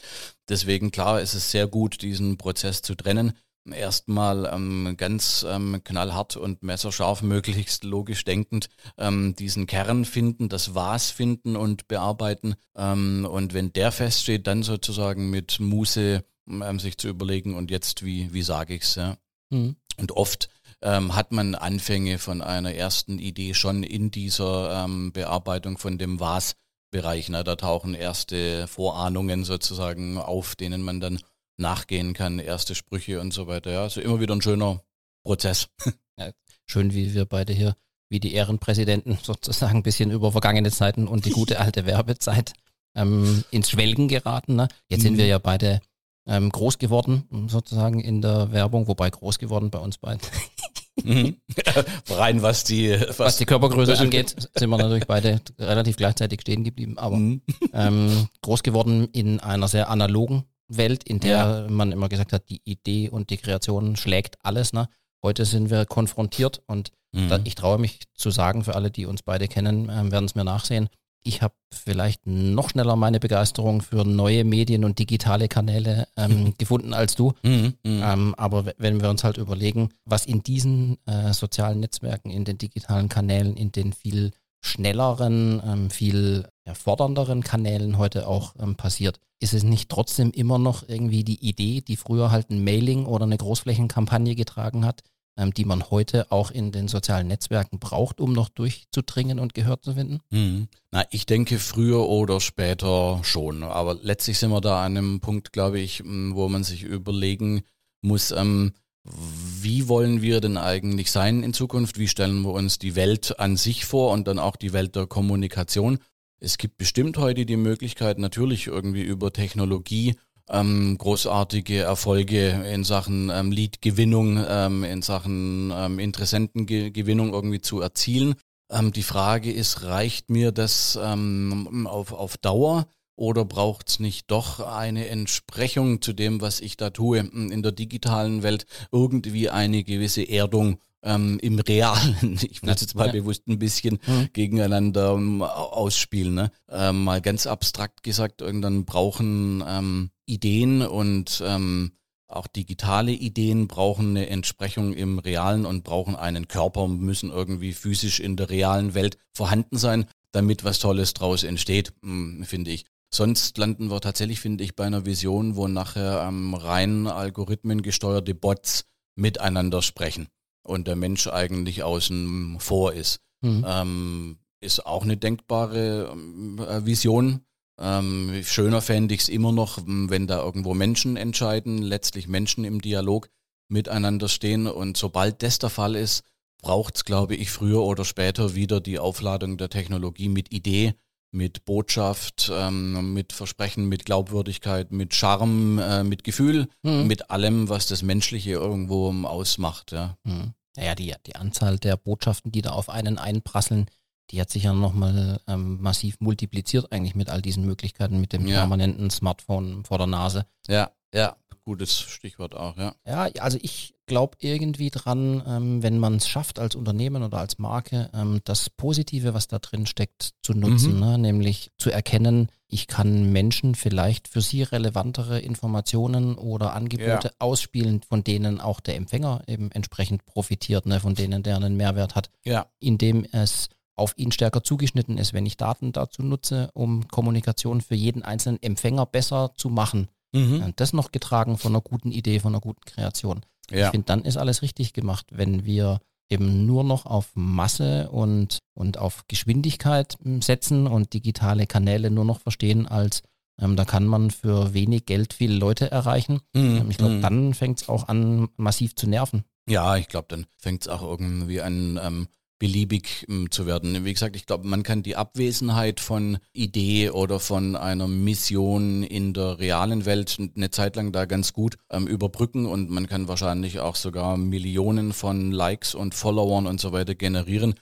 Deswegen 0.49 0.91
klar 0.91 1.21
ist 1.21 1.35
es 1.35 1.51
sehr 1.51 1.67
gut, 1.67 2.01
diesen 2.01 2.39
Prozess 2.39 2.81
zu 2.81 2.95
trennen 2.95 3.35
erstmal 3.71 4.51
ähm, 4.51 4.95
ganz 4.97 5.45
ähm, 5.47 5.83
knallhart 5.85 6.39
und 6.39 6.63
messerscharf, 6.63 7.21
möglichst 7.21 7.85
logisch 7.85 8.25
denkend 8.25 8.71
ähm, 8.97 9.35
diesen 9.39 9.67
Kern 9.67 10.07
finden, 10.07 10.49
das 10.49 10.75
Was 10.75 11.11
finden 11.11 11.57
und 11.57 11.89
bearbeiten. 11.89 12.55
Ähm, 12.75 13.29
und 13.31 13.53
wenn 13.53 13.75
der 13.75 13.93
feststeht, 13.93 14.47
dann 14.47 14.63
sozusagen 14.63 15.29
mit 15.29 15.61
Muße 15.61 16.25
ähm, 16.49 16.81
sich 16.81 16.97
zu 16.97 17.09
überlegen 17.09 17.55
und 17.55 17.71
jetzt, 17.71 18.03
wie, 18.03 18.33
wie 18.33 18.41
sage 18.41 18.75
ich's 18.75 18.95
ja. 18.95 19.19
Mhm. 19.51 19.77
Und 19.97 20.13
oft 20.13 20.49
ähm, 20.83 21.15
hat 21.15 21.33
man 21.33 21.55
Anfänge 21.55 22.19
von 22.19 22.41
einer 22.41 22.75
ersten 22.75 23.19
Idee 23.19 23.55
schon 23.55 23.83
in 23.83 24.11
dieser 24.11 24.85
ähm, 24.85 25.13
Bearbeitung 25.13 25.79
von 25.79 25.99
dem 25.99 26.21
Was. 26.21 26.55
Bereich. 26.91 27.29
Ne? 27.29 27.45
Da 27.45 27.57
tauchen 27.57 27.95
erste 27.95 28.67
Vorahnungen 28.67 29.45
sozusagen 29.45 30.17
auf, 30.17 30.57
denen 30.57 30.83
man 30.83 31.01
dann 31.01 31.21
nachgehen 31.59 32.15
kann, 32.15 32.39
erste 32.39 32.75
Sprüche 32.75 33.21
und 33.21 33.33
so 33.33 33.47
weiter. 33.47 33.71
Ja, 33.73 33.83
also 33.83 34.01
immer 34.01 34.21
wieder 34.21 34.35
ein 34.35 34.43
schöner 34.43 34.83
Prozess. 35.25 35.69
Ja, 36.21 36.33
schön, 36.67 36.95
wie 36.95 37.15
wir 37.15 37.27
beide 37.27 37.53
hier, 37.53 37.77
wie 38.09 38.19
die 38.19 38.35
Ehrenpräsidenten 38.35 39.19
sozusagen 39.23 39.77
ein 39.77 39.83
bisschen 39.85 40.11
über 40.11 40.33
vergangene 40.33 40.73
Zeiten 40.73 41.07
und 41.07 41.27
die 41.27 41.31
gute 41.31 41.61
alte 41.61 41.87
Werbezeit 41.87 42.55
ähm, 42.97 43.45
ins 43.53 43.71
Schwelgen 43.71 44.09
geraten. 44.09 44.57
Ne? 44.57 44.67
Jetzt 44.89 45.03
mhm. 45.03 45.05
sind 45.05 45.19
wir 45.19 45.27
ja 45.27 45.39
beide 45.39 45.81
ähm, 46.29 46.51
groß 46.51 46.79
geworden, 46.79 47.49
sozusagen 47.49 48.01
in 48.01 48.23
der 48.23 48.53
Werbung, 48.53 48.87
wobei 48.87 49.11
groß 49.11 49.39
geworden 49.39 49.71
bei 49.71 49.79
uns 49.79 49.99
beiden. 49.99 50.21
mhm. 51.03 51.37
Rein 52.11 52.43
was 52.43 52.65
die 52.65 52.97
was, 53.09 53.19
was 53.19 53.37
die 53.39 53.47
Körpergröße 53.47 53.99
angeht, 53.99 54.37
sind 54.55 54.71
wir 54.71 54.79
natürlich 54.79 55.07
beide 55.07 55.41
relativ 55.59 55.97
gleichzeitig 55.97 56.43
stehen 56.43 56.65
geblieben, 56.65 56.99
aber 56.99 57.17
mhm. 57.17 57.43
ähm, 57.73 58.29
groß 58.43 58.63
geworden 58.63 59.09
in 59.13 59.41
einer 59.41 59.69
sehr 59.69 59.89
analogen 59.89 60.45
Welt, 60.69 61.03
in 61.05 61.21
der 61.21 61.31
ja. 61.31 61.67
man 61.69 61.93
immer 61.93 62.09
gesagt 62.09 62.33
hat, 62.33 62.49
die 62.51 62.61
Idee 62.65 63.09
und 63.09 63.31
die 63.31 63.39
Kreation 63.39 63.97
schlägt 63.97 64.37
alles. 64.43 64.73
Ne? 64.73 64.89
Heute 65.23 65.47
sind 65.47 65.71
wir 65.71 65.87
konfrontiert 65.87 66.63
und 66.67 66.93
mhm. 67.13 67.29
da, 67.29 67.41
ich 67.43 67.55
traue 67.55 67.79
mich 67.79 68.01
zu 68.15 68.31
sagen, 68.31 68.65
für 68.65 68.75
alle, 68.75 68.91
die 68.91 69.07
uns 69.07 69.23
beide 69.23 69.49
kennen, 69.49 69.89
äh, 69.89 70.11
werden 70.13 70.27
es 70.27 70.35
mir 70.35 70.45
nachsehen. 70.45 70.89
Ich 71.25 71.43
habe 71.43 71.55
vielleicht 71.73 72.27
noch 72.27 72.71
schneller 72.71 72.97
meine 72.97 73.21
Begeisterung 73.21 73.83
für 73.83 74.05
neue 74.05 74.45
Medien 74.45 74.85
und 74.85 74.99
digitale 74.99 75.49
Kanäle 75.49 76.09
ähm, 76.17 76.55
gefunden 76.57 76.95
als 76.95 77.15
du. 77.17 77.33
Mhm, 77.43 77.75
mh. 77.85 78.13
ähm, 78.13 78.35
aber 78.37 78.73
wenn 78.79 79.01
wir 79.01 79.11
uns 79.11 79.25
halt 79.25 79.37
überlegen, 79.37 79.91
was 80.05 80.27
in 80.27 80.43
diesen 80.43 80.97
äh, 81.07 81.33
sozialen 81.33 81.81
Netzwerken, 81.81 82.31
in 82.31 82.45
den 82.45 82.59
digitalen 82.59 83.09
Kanälen, 83.09 83.57
in 83.57 83.73
den 83.73 83.93
viel 83.93 84.33
schnelleren, 84.61 85.63
ähm, 85.65 85.91
viel 85.91 86.49
ja, 86.67 86.75
fordernderen 86.75 87.43
Kanälen 87.43 87.99
heute 87.99 88.27
auch 88.27 88.55
ähm, 88.59 88.77
passiert. 88.77 89.21
Ist 89.41 89.55
es 89.55 89.63
nicht 89.63 89.89
trotzdem 89.89 90.31
immer 90.33 90.59
noch 90.59 90.89
irgendwie 90.89 91.23
die 91.23 91.47
Idee, 91.47 91.81
die 91.81 91.97
früher 91.97 92.31
halt 92.31 92.51
ein 92.51 92.65
Mailing 92.65 93.07
oder 93.07 93.25
eine 93.25 93.37
Großflächenkampagne 93.37 94.35
getragen 94.35 94.85
hat, 94.85 95.03
ähm, 95.39 95.55
die 95.55 95.65
man 95.65 95.91
heute 95.91 96.31
auch 96.31 96.51
in 96.51 96.73
den 96.73 96.89
sozialen 96.89 97.29
Netzwerken 97.29 97.79
braucht, 97.79 98.21
um 98.21 98.33
noch 98.33 98.49
durchzudringen 98.49 99.39
und 99.39 99.55
gehört 99.55 99.85
zu 99.85 99.95
finden? 99.95 100.19
Hm. 100.31 100.69
Na, 100.91 101.05
ich 101.11 101.25
denke 101.25 101.59
früher 101.59 102.09
oder 102.09 102.41
später 102.41 103.21
schon. 103.23 103.63
Aber 103.63 103.97
letztlich 104.03 104.39
sind 104.39 104.51
wir 104.51 104.61
da 104.61 104.85
an 104.85 104.97
einem 104.97 105.21
Punkt, 105.21 105.53
glaube 105.53 105.81
ich, 105.81 106.03
wo 106.05 106.49
man 106.49 106.65
sich 106.65 106.83
überlegen 106.83 107.63
muss, 108.03 108.33
ähm, 108.33 108.73
wie 109.05 109.89
wollen 109.89 110.21
wir 110.21 110.41
denn 110.41 110.59
eigentlich 110.59 111.11
sein 111.11 111.43
in 111.43 111.55
Zukunft? 111.55 111.99
Wie 111.99 112.09
stellen 112.09 112.43
wir 112.43 112.53
uns 112.53 112.79
die 112.79 112.95
Welt 112.95 113.39
an 113.39 113.57
sich 113.57 113.85
vor 113.87 114.13
und 114.13 114.29
dann 114.29 114.39
auch 114.39 114.57
die 114.57 114.73
Welt 114.73 114.97
der 114.97 115.07
Kommunikation? 115.07 115.99
Es 116.41 116.59
gibt 116.59 116.79
bestimmt 116.79 117.17
heute 117.17 117.47
die 117.47 117.57
Möglichkeit, 117.57 118.19
natürlich 118.19 118.67
irgendwie 118.67 119.03
über 119.03 119.33
Technologie 119.33 120.17
ähm, 120.51 120.97
großartige 120.99 121.81
Erfolge 121.81 122.49
in 122.73 122.85
Sachen 122.85 123.31
ähm, 123.31 123.53
Lead-Gewinnung, 123.53 124.45
ähm, 124.49 124.85
in 124.85 125.03
Sachen 125.03 125.73
ähm, 125.75 125.99
Interessentengewinnung 125.99 127.33
irgendwie 127.33 127.61
zu 127.61 127.81
erzielen. 127.81 128.35
Ähm, 128.71 128.93
die 128.93 129.03
Frage 129.03 129.53
ist, 129.53 129.85
reicht 129.85 130.31
mir 130.31 130.53
das 130.53 130.99
ähm, 131.03 131.87
auf, 131.87 132.13
auf 132.13 132.37
Dauer? 132.37 132.87
Oder 133.17 133.45
braucht 133.45 133.89
es 133.89 133.99
nicht 133.99 134.31
doch 134.31 134.61
eine 134.61 135.09
Entsprechung 135.09 136.01
zu 136.01 136.13
dem, 136.13 136.41
was 136.41 136.61
ich 136.61 136.77
da 136.77 136.91
tue 136.91 137.19
in 137.19 137.63
der 137.65 137.73
digitalen 137.73 138.45
Welt, 138.45 138.65
irgendwie 138.93 139.51
eine 139.51 139.83
gewisse 139.83 140.23
Erdung 140.29 140.79
ähm, 141.03 141.39
im 141.41 141.59
Realen, 141.59 142.39
ich 142.51 142.63
will 142.63 142.71
es 142.71 142.81
jetzt 142.81 142.95
mal 142.95 143.07
ja. 143.07 143.13
bewusst 143.13 143.47
ein 143.49 143.59
bisschen 143.59 143.99
mhm. 144.07 144.29
gegeneinander 144.33 145.15
um, 145.15 145.43
ausspielen. 145.43 146.35
Ne? 146.35 146.51
Ähm, 146.69 147.05
mal 147.05 147.21
ganz 147.21 147.47
abstrakt 147.47 148.03
gesagt, 148.03 148.41
irgendwann 148.41 148.85
brauchen 148.85 149.63
ähm, 149.67 150.11
Ideen 150.27 150.83
und 150.83 151.43
ähm, 151.45 151.93
auch 152.27 152.47
digitale 152.47 153.13
Ideen 153.13 153.69
brauchen 153.69 154.11
eine 154.11 154.29
Entsprechung 154.29 154.93
im 154.93 155.19
Realen 155.19 155.65
und 155.65 155.83
brauchen 155.83 156.15
einen 156.15 156.47
Körper, 156.47 156.87
müssen 156.87 157.31
irgendwie 157.31 157.73
physisch 157.73 158.21
in 158.21 158.37
der 158.37 158.51
realen 158.51 158.93
Welt 158.93 159.17
vorhanden 159.33 159.79
sein, 159.79 160.07
damit 160.33 160.63
was 160.63 160.79
Tolles 160.79 161.15
draus 161.15 161.43
entsteht, 161.43 161.95
hm, 162.03 162.45
finde 162.45 162.71
ich. 162.71 162.85
Sonst 163.11 163.57
landen 163.57 163.91
wir 163.91 164.03
tatsächlich, 164.03 164.41
finde 164.41 164.63
ich, 164.65 164.77
bei 164.77 164.85
einer 164.85 165.07
Vision, 165.07 165.57
wo 165.57 165.67
nachher 165.67 166.27
ähm, 166.29 166.53
rein 166.53 167.07
algorithmengesteuerte 167.07 168.35
Bots 168.35 168.85
miteinander 169.17 169.81
sprechen 169.81 170.29
und 170.69 170.87
der 170.87 170.97
Mensch 170.97 171.27
eigentlich 171.27 171.83
außen 171.83 172.59
vor 172.61 172.93
ist. 172.93 173.21
Mhm. 173.41 173.65
Ähm, 173.67 174.39
ist 174.61 174.87
auch 174.87 175.03
eine 175.03 175.17
denkbare 175.17 176.11
ähm, 176.13 176.59
äh, 176.59 176.85
Vision. 176.85 177.41
Ähm, 177.81 178.43
schöner 178.45 178.83
fände 178.83 179.15
ich 179.15 179.23
es 179.23 179.29
immer 179.29 179.53
noch, 179.53 179.79
wenn 179.87 180.27
da 180.27 180.43
irgendwo 180.43 180.75
Menschen 180.75 181.17
entscheiden, 181.17 181.79
letztlich 181.79 182.27
Menschen 182.27 182.65
im 182.65 182.81
Dialog 182.81 183.31
miteinander 183.69 184.29
stehen. 184.29 184.67
Und 184.67 184.97
sobald 184.97 185.43
das 185.43 185.59
der 185.59 185.71
Fall 185.71 185.95
ist, 185.95 186.25
braucht 186.61 186.97
es, 186.97 187.05
glaube 187.05 187.37
ich, 187.37 187.51
früher 187.51 187.83
oder 187.83 188.05
später 188.05 188.55
wieder 188.57 188.81
die 188.81 188.99
Aufladung 188.99 189.59
der 189.59 189.71
Technologie 189.71 190.29
mit 190.29 190.53
Idee, 190.53 190.95
mit 191.31 191.65
Botschaft, 191.65 192.51
ähm, 192.53 193.13
mit 193.13 193.33
Versprechen, 193.33 193.89
mit 193.89 194.07
Glaubwürdigkeit, 194.07 194.91
mit 194.91 195.15
Charme, 195.15 195.79
äh, 195.79 196.03
mit 196.03 196.25
Gefühl, 196.25 196.69
mhm. 196.83 197.07
mit 197.07 197.31
allem, 197.31 197.69
was 197.69 197.87
das 197.87 198.03
Menschliche 198.03 198.53
irgendwo 198.53 199.13
ausmacht. 199.25 199.93
Ja. 199.93 200.17
Mhm. 200.25 200.55
Naja, 200.77 200.95
die, 200.95 201.15
die 201.27 201.37
Anzahl 201.37 201.79
der 201.79 201.97
Botschaften, 201.97 202.53
die 202.53 202.63
da 202.63 202.71
auf 202.71 202.89
einen 202.89 203.19
einprasseln, 203.19 203.87
die 204.31 204.41
hat 204.41 204.51
sich 204.51 204.65
ja 204.65 204.73
nochmal 204.73 205.41
ähm, 205.47 205.81
massiv 205.81 206.21
multipliziert 206.21 206.93
eigentlich 206.93 207.15
mit 207.15 207.31
all 207.31 207.43
diesen 207.43 207.65
Möglichkeiten, 207.65 208.21
mit 208.21 208.33
dem 208.33 208.47
ja. 208.47 208.59
permanenten 208.59 209.11
Smartphone 209.11 209.85
vor 209.85 209.99
der 209.99 210.07
Nase. 210.07 210.47
Ja, 210.67 210.91
ja, 211.15 211.37
gutes 211.65 211.99
Stichwort 211.99 212.55
auch, 212.55 212.77
ja. 212.77 212.95
Ja, 213.07 213.29
also 213.41 213.59
ich 213.63 213.95
glaube 214.09 214.37
irgendwie 214.41 214.91
dran, 214.91 215.43
ähm, 215.47 215.83
wenn 215.83 215.99
man 215.99 216.17
es 216.17 216.29
schafft 216.29 216.59
als 216.59 216.75
Unternehmen 216.75 217.23
oder 217.23 217.39
als 217.39 217.59
Marke, 217.59 218.11
ähm, 218.13 218.41
das 218.45 218.69
Positive, 218.71 219.35
was 219.35 219.47
da 219.47 219.61
drin 219.61 219.87
steckt, 219.87 220.35
zu 220.43 220.55
nutzen, 220.55 220.95
mhm. 220.95 221.01
ne? 221.01 221.19
nämlich 221.19 221.71
zu 221.79 221.91
erkennen, 221.91 222.49
ich 222.67 222.87
kann 222.87 223.33
Menschen 223.33 223.75
vielleicht 223.75 224.29
für 224.29 224.41
sie 224.41 224.63
relevantere 224.63 225.41
Informationen 225.41 226.35
oder 226.35 226.75
Angebote 226.75 227.29
ja. 227.29 227.35
ausspielen, 227.39 228.03
von 228.03 228.25
denen 228.25 228.61
auch 228.61 228.81
der 228.81 228.97
Empfänger 228.97 229.43
eben 229.47 229.71
entsprechend 229.71 230.27
profitiert, 230.27 230.87
ne? 230.87 231.01
von 231.01 231.15
denen 231.15 231.43
der 231.43 231.57
einen 231.57 231.77
Mehrwert 231.77 232.15
hat, 232.15 232.31
ja. 232.45 232.67
indem 232.81 233.25
es 233.33 233.69
auf 233.95 234.15
ihn 234.17 234.33
stärker 234.33 234.63
zugeschnitten 234.63 235.19
ist, 235.19 235.33
wenn 235.33 235.47
ich 235.47 235.57
Daten 235.57 235.93
dazu 235.93 236.23
nutze, 236.23 236.71
um 236.75 237.09
Kommunikation 237.09 237.81
für 237.81 237.95
jeden 237.95 238.23
einzelnen 238.23 238.63
Empfänger 238.63 239.07
besser 239.07 239.53
zu 239.57 239.69
machen. 239.69 240.09
Mhm. 240.33 240.73
Das 240.77 240.93
noch 240.93 241.11
getragen 241.11 241.59
von 241.59 241.73
einer 241.73 241.81
guten 241.81 242.13
Idee, 242.13 242.39
von 242.39 242.53
einer 242.53 242.61
guten 242.61 242.85
Kreation. 242.85 243.45
Ja. 243.71 243.87
Ich 243.87 243.91
finde, 243.91 244.07
dann 244.07 244.25
ist 244.25 244.37
alles 244.37 244.63
richtig 244.63 244.93
gemacht, 244.93 245.27
wenn 245.31 245.65
wir 245.65 246.01
eben 246.31 246.67
nur 246.67 246.85
noch 246.85 247.07
auf 247.07 247.31
Masse 247.35 248.11
und, 248.11 248.59
und 248.75 248.99
auf 248.99 249.25
Geschwindigkeit 249.29 250.17
hm, 250.23 250.43
setzen 250.43 250.87
und 250.87 251.15
digitale 251.15 251.67
Kanäle 251.67 252.11
nur 252.11 252.25
noch 252.25 252.41
verstehen 252.41 252.87
als 252.87 253.23
ähm, 253.61 253.77
da 253.77 253.85
kann 253.85 254.07
man 254.07 254.31
für 254.31 254.73
wenig 254.73 255.07
Geld 255.07 255.35
viele 255.35 255.57
Leute 255.57 255.91
erreichen. 255.91 256.41
Ähm, 256.55 256.91
ich 256.91 256.97
glaube, 256.97 257.15
mhm. 257.15 257.23
dann 257.23 257.55
fängt 257.55 257.83
es 257.83 257.89
auch 257.89 258.09
an, 258.09 258.49
massiv 258.57 258.95
zu 258.95 259.09
nerven. 259.09 259.45
Ja, 259.69 259.97
ich 259.97 260.09
glaube, 260.09 260.27
dann 260.29 260.47
fängt 260.57 260.83
es 260.83 260.89
auch 260.89 261.03
irgendwie 261.03 261.61
an, 261.61 261.99
ähm, 262.03 262.29
beliebig 262.59 263.27
ähm, 263.29 263.51
zu 263.51 263.67
werden. 263.67 264.05
Wie 264.05 264.13
gesagt, 264.13 264.37
ich 264.37 264.47
glaube, 264.47 264.67
man 264.67 264.83
kann 264.83 265.03
die 265.03 265.17
Abwesenheit 265.17 266.01
von 266.01 266.39
Idee 266.53 267.11
oder 267.11 267.41
von 267.41 267.77
einer 267.77 268.09
Mission 268.09 269.03
in 269.03 269.33
der 269.33 269.59
realen 269.59 270.05
Welt 270.05 270.37
eine 270.57 270.71
Zeit 270.71 270.97
lang 270.97 271.13
da 271.13 271.25
ganz 271.25 271.53
gut 271.53 271.77
ähm, 271.91 272.07
überbrücken 272.07 272.67
und 272.67 272.91
man 272.91 273.07
kann 273.07 273.29
wahrscheinlich 273.29 273.81
auch 273.81 273.97
sogar 273.97 274.37
Millionen 274.37 275.13
von 275.13 275.53
Likes 275.53 275.95
und 275.95 276.15
Followern 276.15 276.67
und 276.67 276.81
so 276.81 276.93
weiter 276.93 277.15
generieren. 277.15 277.75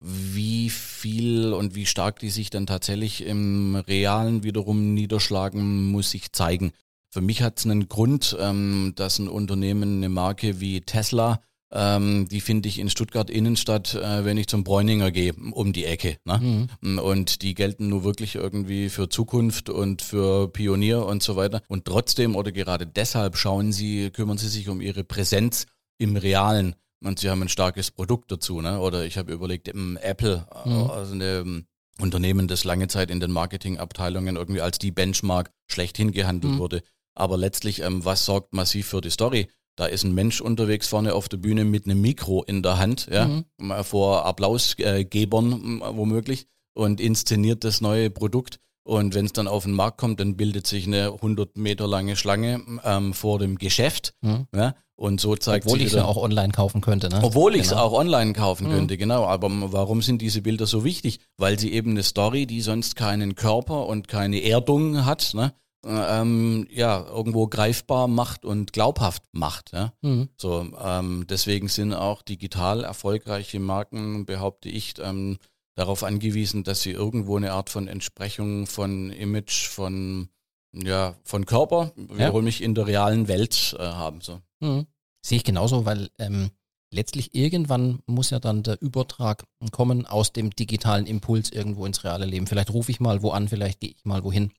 Wie 0.00 0.68
viel 0.68 1.52
und 1.52 1.76
wie 1.76 1.86
stark 1.86 2.18
die 2.18 2.30
sich 2.30 2.50
dann 2.50 2.66
tatsächlich 2.66 3.24
im 3.24 3.76
Realen 3.76 4.42
wiederum 4.42 4.94
niederschlagen, 4.94 5.90
muss 5.90 6.10
sich 6.10 6.32
zeigen. 6.32 6.72
Für 7.08 7.20
mich 7.20 7.42
hat 7.42 7.58
es 7.58 7.66
einen 7.66 7.88
Grund, 7.88 8.36
ähm, 8.40 8.94
dass 8.96 9.18
ein 9.18 9.28
Unternehmen, 9.28 9.98
eine 9.98 10.08
Marke 10.08 10.60
wie 10.60 10.80
Tesla, 10.80 11.40
ähm, 11.74 12.28
die 12.28 12.42
finde 12.42 12.68
ich 12.68 12.78
in 12.78 12.90
Stuttgart 12.90 13.30
Innenstadt, 13.30 13.94
äh, 13.94 14.24
wenn 14.24 14.36
ich 14.36 14.46
zum 14.46 14.62
Bräuninger 14.62 15.10
gehe, 15.10 15.32
um 15.32 15.72
die 15.72 15.86
Ecke. 15.86 16.18
Ne? 16.24 16.68
Mhm. 16.82 16.98
Und 16.98 17.42
die 17.42 17.54
gelten 17.54 17.88
nur 17.88 18.04
wirklich 18.04 18.34
irgendwie 18.34 18.90
für 18.90 19.08
Zukunft 19.08 19.70
und 19.70 20.02
für 20.02 20.48
Pionier 20.48 21.06
und 21.06 21.22
so 21.22 21.36
weiter. 21.36 21.62
Und 21.68 21.86
trotzdem 21.86 22.36
oder 22.36 22.52
gerade 22.52 22.86
deshalb 22.86 23.36
schauen 23.36 23.72
sie, 23.72 24.10
kümmern 24.10 24.36
sie 24.36 24.48
sich 24.48 24.68
um 24.68 24.82
ihre 24.82 25.02
Präsenz 25.02 25.66
im 25.98 26.16
Realen. 26.16 26.74
Und 27.02 27.18
sie 27.18 27.30
haben 27.30 27.42
ein 27.42 27.48
starkes 27.48 27.90
Produkt 27.90 28.30
dazu. 28.30 28.60
Ne? 28.60 28.78
Oder 28.78 29.06
ich 29.06 29.16
habe 29.16 29.32
überlegt, 29.32 29.68
Apple, 29.68 30.46
mhm. 30.64 30.90
also 30.90 31.14
eine 31.14 31.38
ähm, 31.38 31.64
Unternehmen, 31.98 32.48
das 32.48 32.64
lange 32.64 32.88
Zeit 32.88 33.10
in 33.10 33.18
den 33.18 33.32
Marketingabteilungen 33.32 34.36
irgendwie 34.36 34.60
als 34.60 34.78
die 34.78 34.90
Benchmark 34.90 35.50
schlechthin 35.68 36.12
gehandelt 36.12 36.54
mhm. 36.54 36.58
wurde. 36.58 36.82
Aber 37.14 37.38
letztlich, 37.38 37.80
ähm, 37.80 38.04
was 38.04 38.26
sorgt 38.26 38.52
massiv 38.52 38.88
für 38.88 39.00
die 39.00 39.10
Story? 39.10 39.48
Da 39.76 39.86
ist 39.86 40.04
ein 40.04 40.14
Mensch 40.14 40.40
unterwegs 40.40 40.88
vorne 40.88 41.14
auf 41.14 41.28
der 41.28 41.38
Bühne 41.38 41.64
mit 41.64 41.86
einem 41.86 42.00
Mikro 42.00 42.42
in 42.42 42.62
der 42.62 42.78
Hand, 42.78 43.08
ja, 43.10 43.26
mhm. 43.26 43.44
vor 43.84 44.26
Applausgebern 44.26 45.80
womöglich 45.80 46.46
und 46.74 47.00
inszeniert 47.00 47.64
das 47.64 47.80
neue 47.80 48.10
Produkt. 48.10 48.58
Und 48.84 49.14
wenn 49.14 49.26
es 49.26 49.32
dann 49.32 49.46
auf 49.46 49.64
den 49.64 49.74
Markt 49.74 49.98
kommt, 49.98 50.18
dann 50.18 50.36
bildet 50.36 50.66
sich 50.66 50.86
eine 50.86 51.12
100 51.12 51.56
Meter 51.56 51.86
lange 51.86 52.16
Schlange 52.16 52.60
ähm, 52.84 53.14
vor 53.14 53.38
dem 53.38 53.56
Geschäft. 53.56 54.14
Mhm. 54.22 54.48
Ja, 54.54 54.74
und 54.96 55.20
so 55.20 55.36
zeigt 55.36 55.66
Obwohl 55.66 55.80
ich 55.80 55.88
es 55.88 55.96
auch 55.96 56.16
online 56.16 56.52
kaufen 56.52 56.80
könnte. 56.80 57.08
Ne? 57.08 57.20
Obwohl 57.22 57.54
ich 57.54 57.62
es 57.62 57.68
genau. 57.70 57.82
auch 57.82 57.92
online 57.92 58.32
kaufen 58.32 58.68
mhm. 58.68 58.72
könnte, 58.72 58.96
genau. 58.96 59.24
Aber 59.24 59.48
warum 59.72 60.02
sind 60.02 60.20
diese 60.20 60.42
Bilder 60.42 60.66
so 60.66 60.84
wichtig? 60.84 61.20
Weil 61.36 61.58
sie 61.58 61.72
eben 61.72 61.92
eine 61.92 62.02
Story, 62.02 62.46
die 62.46 62.60
sonst 62.60 62.96
keinen 62.96 63.34
Körper 63.34 63.86
und 63.86 64.08
keine 64.08 64.42
Erdung 64.42 65.04
hat, 65.04 65.32
ne? 65.34 65.54
Ähm, 65.84 66.66
ja, 66.70 67.04
irgendwo 67.06 67.46
greifbar 67.46 68.08
macht 68.08 68.44
und 68.44 68.72
glaubhaft 68.72 69.22
macht. 69.32 69.72
Ja? 69.72 69.92
Mhm. 70.02 70.28
So, 70.36 70.66
ähm, 70.82 71.26
deswegen 71.28 71.68
sind 71.68 71.94
auch 71.94 72.22
digital 72.22 72.84
erfolgreiche 72.84 73.60
Marken, 73.60 74.24
behaupte 74.24 74.68
ich, 74.68 74.94
ähm, 74.98 75.38
darauf 75.74 76.04
angewiesen, 76.04 76.64
dass 76.64 76.82
sie 76.82 76.90
irgendwo 76.92 77.36
eine 77.36 77.52
Art 77.52 77.70
von 77.70 77.88
Entsprechung 77.88 78.66
von 78.66 79.10
Image, 79.10 79.68
von 79.68 80.28
ja, 80.74 81.16
von 81.24 81.44
Körper, 81.44 81.92
wiederhole 81.96 82.42
ja. 82.42 82.46
mich 82.46 82.62
in 82.62 82.74
der 82.74 82.86
realen 82.86 83.28
Welt 83.28 83.76
äh, 83.78 83.82
haben. 83.82 84.20
So. 84.22 84.40
Mhm. 84.60 84.86
Sehe 85.20 85.36
ich 85.36 85.44
genauso, 85.44 85.84
weil 85.84 86.08
ähm, 86.18 86.50
letztlich 86.90 87.34
irgendwann 87.34 88.00
muss 88.06 88.30
ja 88.30 88.40
dann 88.40 88.62
der 88.62 88.80
Übertrag 88.80 89.44
kommen 89.70 90.06
aus 90.06 90.32
dem 90.32 90.50
digitalen 90.50 91.06
Impuls 91.06 91.50
irgendwo 91.50 91.86
ins 91.86 92.04
reale 92.04 92.26
Leben. 92.26 92.46
Vielleicht 92.46 92.72
rufe 92.72 92.90
ich 92.90 93.00
mal 93.00 93.22
wo 93.22 93.30
an, 93.30 93.48
vielleicht 93.48 93.80
gehe 93.80 93.90
ich 93.90 94.04
mal 94.04 94.24
wohin. 94.24 94.52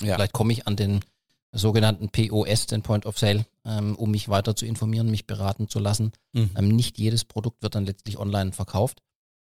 Ja. 0.00 0.14
Vielleicht 0.14 0.32
komme 0.32 0.52
ich 0.52 0.66
an 0.66 0.76
den 0.76 1.00
sogenannten 1.52 2.10
POS, 2.10 2.66
den 2.66 2.82
Point 2.82 3.06
of 3.06 3.18
Sale, 3.18 3.44
ähm, 3.64 3.96
um 3.96 4.10
mich 4.10 4.28
weiter 4.28 4.54
zu 4.54 4.66
informieren, 4.66 5.10
mich 5.10 5.26
beraten 5.26 5.68
zu 5.68 5.78
lassen. 5.78 6.12
Mhm. 6.32 6.50
Ähm, 6.56 6.68
nicht 6.68 6.98
jedes 6.98 7.24
Produkt 7.24 7.62
wird 7.62 7.74
dann 7.74 7.86
letztlich 7.86 8.18
online 8.18 8.52
verkauft. 8.52 9.02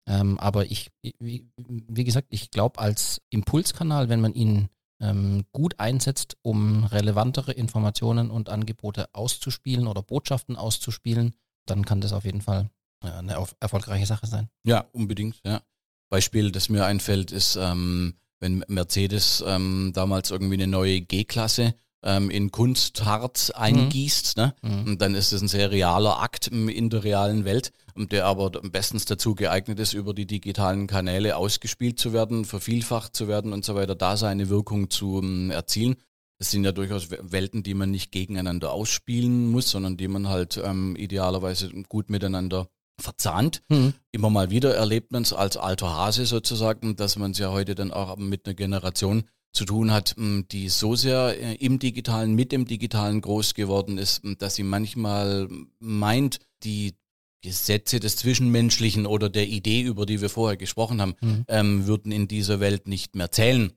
Ähm, 0.07 0.39
aber 0.39 0.67
ich, 0.67 0.91
wie, 1.19 1.49
wie, 1.59 2.05
gesagt, 2.05 2.29
ich 2.31 2.51
glaube, 2.51 2.79
als 2.79 3.23
Impulskanal, 3.31 4.11
wenn 4.11 4.21
man 4.21 4.35
ihn 4.35 4.69
ähm, 5.01 5.45
gut 5.53 5.81
einsetzt, 5.81 6.37
um 6.43 6.85
relevantere 6.85 7.53
Informationen 7.53 8.31
und 8.31 8.51
Angebote 8.51 9.09
auszuspielen 9.15 9.87
oder 9.87 10.03
Botschaften 10.03 10.57
auszuspielen, 10.57 11.35
dann 11.67 11.87
kann 11.87 12.03
das 12.03 12.13
auf 12.13 12.27
jeden 12.27 12.43
Fall 12.43 12.69
äh, 13.03 13.11
eine 13.11 13.47
erfolgreiche 13.61 14.07
Sache 14.07 14.27
sein. 14.27 14.51
Ja, 14.65 14.85
unbedingt. 14.93 15.41
Ja. 15.45 15.63
Beispiel, 16.11 16.53
das 16.53 16.69
mir 16.69 16.85
einfällt, 16.85 17.33
ist 17.33 17.57
ähm, 17.57 18.15
wenn 18.45 18.63
Mercedes 18.69 19.43
ähm, 19.47 19.93
damals 19.95 20.31
irgendwie 20.31 20.55
eine 20.55 20.67
neue 20.67 21.01
G-Klasse 21.01 21.75
ähm, 22.03 22.29
in 22.29 22.51
Kunstharz 22.51 23.49
eingießt, 23.49 24.37
mhm. 24.37 24.43
ne? 24.43 24.55
Mhm. 24.63 24.99
dann 24.99 25.15
ist 25.15 25.33
es 25.33 25.41
ein 25.41 25.49
sehr 25.49 25.71
realer 25.71 26.21
Akt 26.21 26.49
in 26.49 26.91
der 26.91 27.05
realen 27.05 27.47
Welt, 27.47 27.73
der 27.97 28.27
aber 28.27 28.51
bestens 28.51 29.07
dazu 29.07 29.35
geeignet 29.35 29.81
ist, 29.81 29.95
über 29.95 30.13
die 30.13 30.27
digitalen 30.27 30.87
Kanäle 30.87 31.37
ausgespielt 31.37 31.99
zu 31.99 32.13
werden, 32.13 32.45
vervielfacht 32.45 33.17
zu 33.17 33.29
werden 33.29 33.55
und 33.55 33.65
so 33.65 33.75
weiter, 33.75 33.95
da 33.95 34.19
seine 34.19 34.51
Wirkung 34.51 34.91
zu 34.91 35.21
ähm, 35.23 35.51
erzielen. 35.51 35.97
Das 36.39 36.51
sind 36.51 36.65
ja 36.65 36.73
durchaus 36.73 37.11
Welten, 37.11 37.63
die 37.63 37.73
man 37.73 37.91
nicht 37.91 38.13
gegeneinander 38.13 38.73
ausspielen 38.73 39.51
muss, 39.51 39.71
sondern 39.71 39.97
die 39.97 40.09
man 40.09 40.29
halt 40.29 40.61
ähm, 40.63 40.97
idealerweise 40.97 41.71
gut 41.89 42.11
miteinander 42.11 42.69
verzahnt. 43.01 43.63
Mhm. 43.69 43.95
Immer 44.13 44.31
mal 44.31 44.51
wieder 44.51 44.75
erlebt 44.75 45.13
man 45.13 45.23
es 45.23 45.33
als 45.33 45.57
alter 45.57 45.95
Hase 45.95 46.27
sozusagen, 46.27 46.97
dass 46.97 47.17
man 47.17 47.33
es 47.33 47.39
ja 47.39 47.51
heute 47.51 47.75
dann 47.75 47.93
auch 47.93 48.17
mit 48.17 48.47
einer 48.47 48.55
Generation 48.55 49.25
zu 49.53 49.65
tun 49.65 49.93
hat, 49.93 50.17
hm, 50.17 50.47
die 50.51 50.69
so 50.69 50.97
sehr 50.97 51.41
äh, 51.41 51.55
im 51.55 51.79
Digitalen, 51.79 52.35
mit 52.35 52.53
dem 52.53 52.67
Digitalen 52.67 53.21
groß 53.21 53.55
geworden 53.55 53.99
ist, 53.99 54.23
hm, 54.23 54.37
dass 54.39 54.57
sie 54.57 54.65
manchmal 54.65 55.49
meint, 55.79 56.41
die 56.65 56.95
Gesetze 57.43 58.01
des 58.01 58.17
Zwischenmenschlichen 58.17 59.07
oder 59.07 59.29
der 59.29 59.47
Idee, 59.47 59.83
über 59.83 60.07
die 60.07 60.21
wir 60.21 60.31
vorher 60.31 60.57
gesprochen 60.57 61.01
haben, 61.01 61.15
mhm. 61.21 61.45
ähm, 61.49 61.87
würden 61.87 62.11
in 62.11 62.27
dieser 62.27 62.59
Welt 62.59 62.89
nicht 62.89 63.15
mehr 63.15 63.31
zählen 63.31 63.73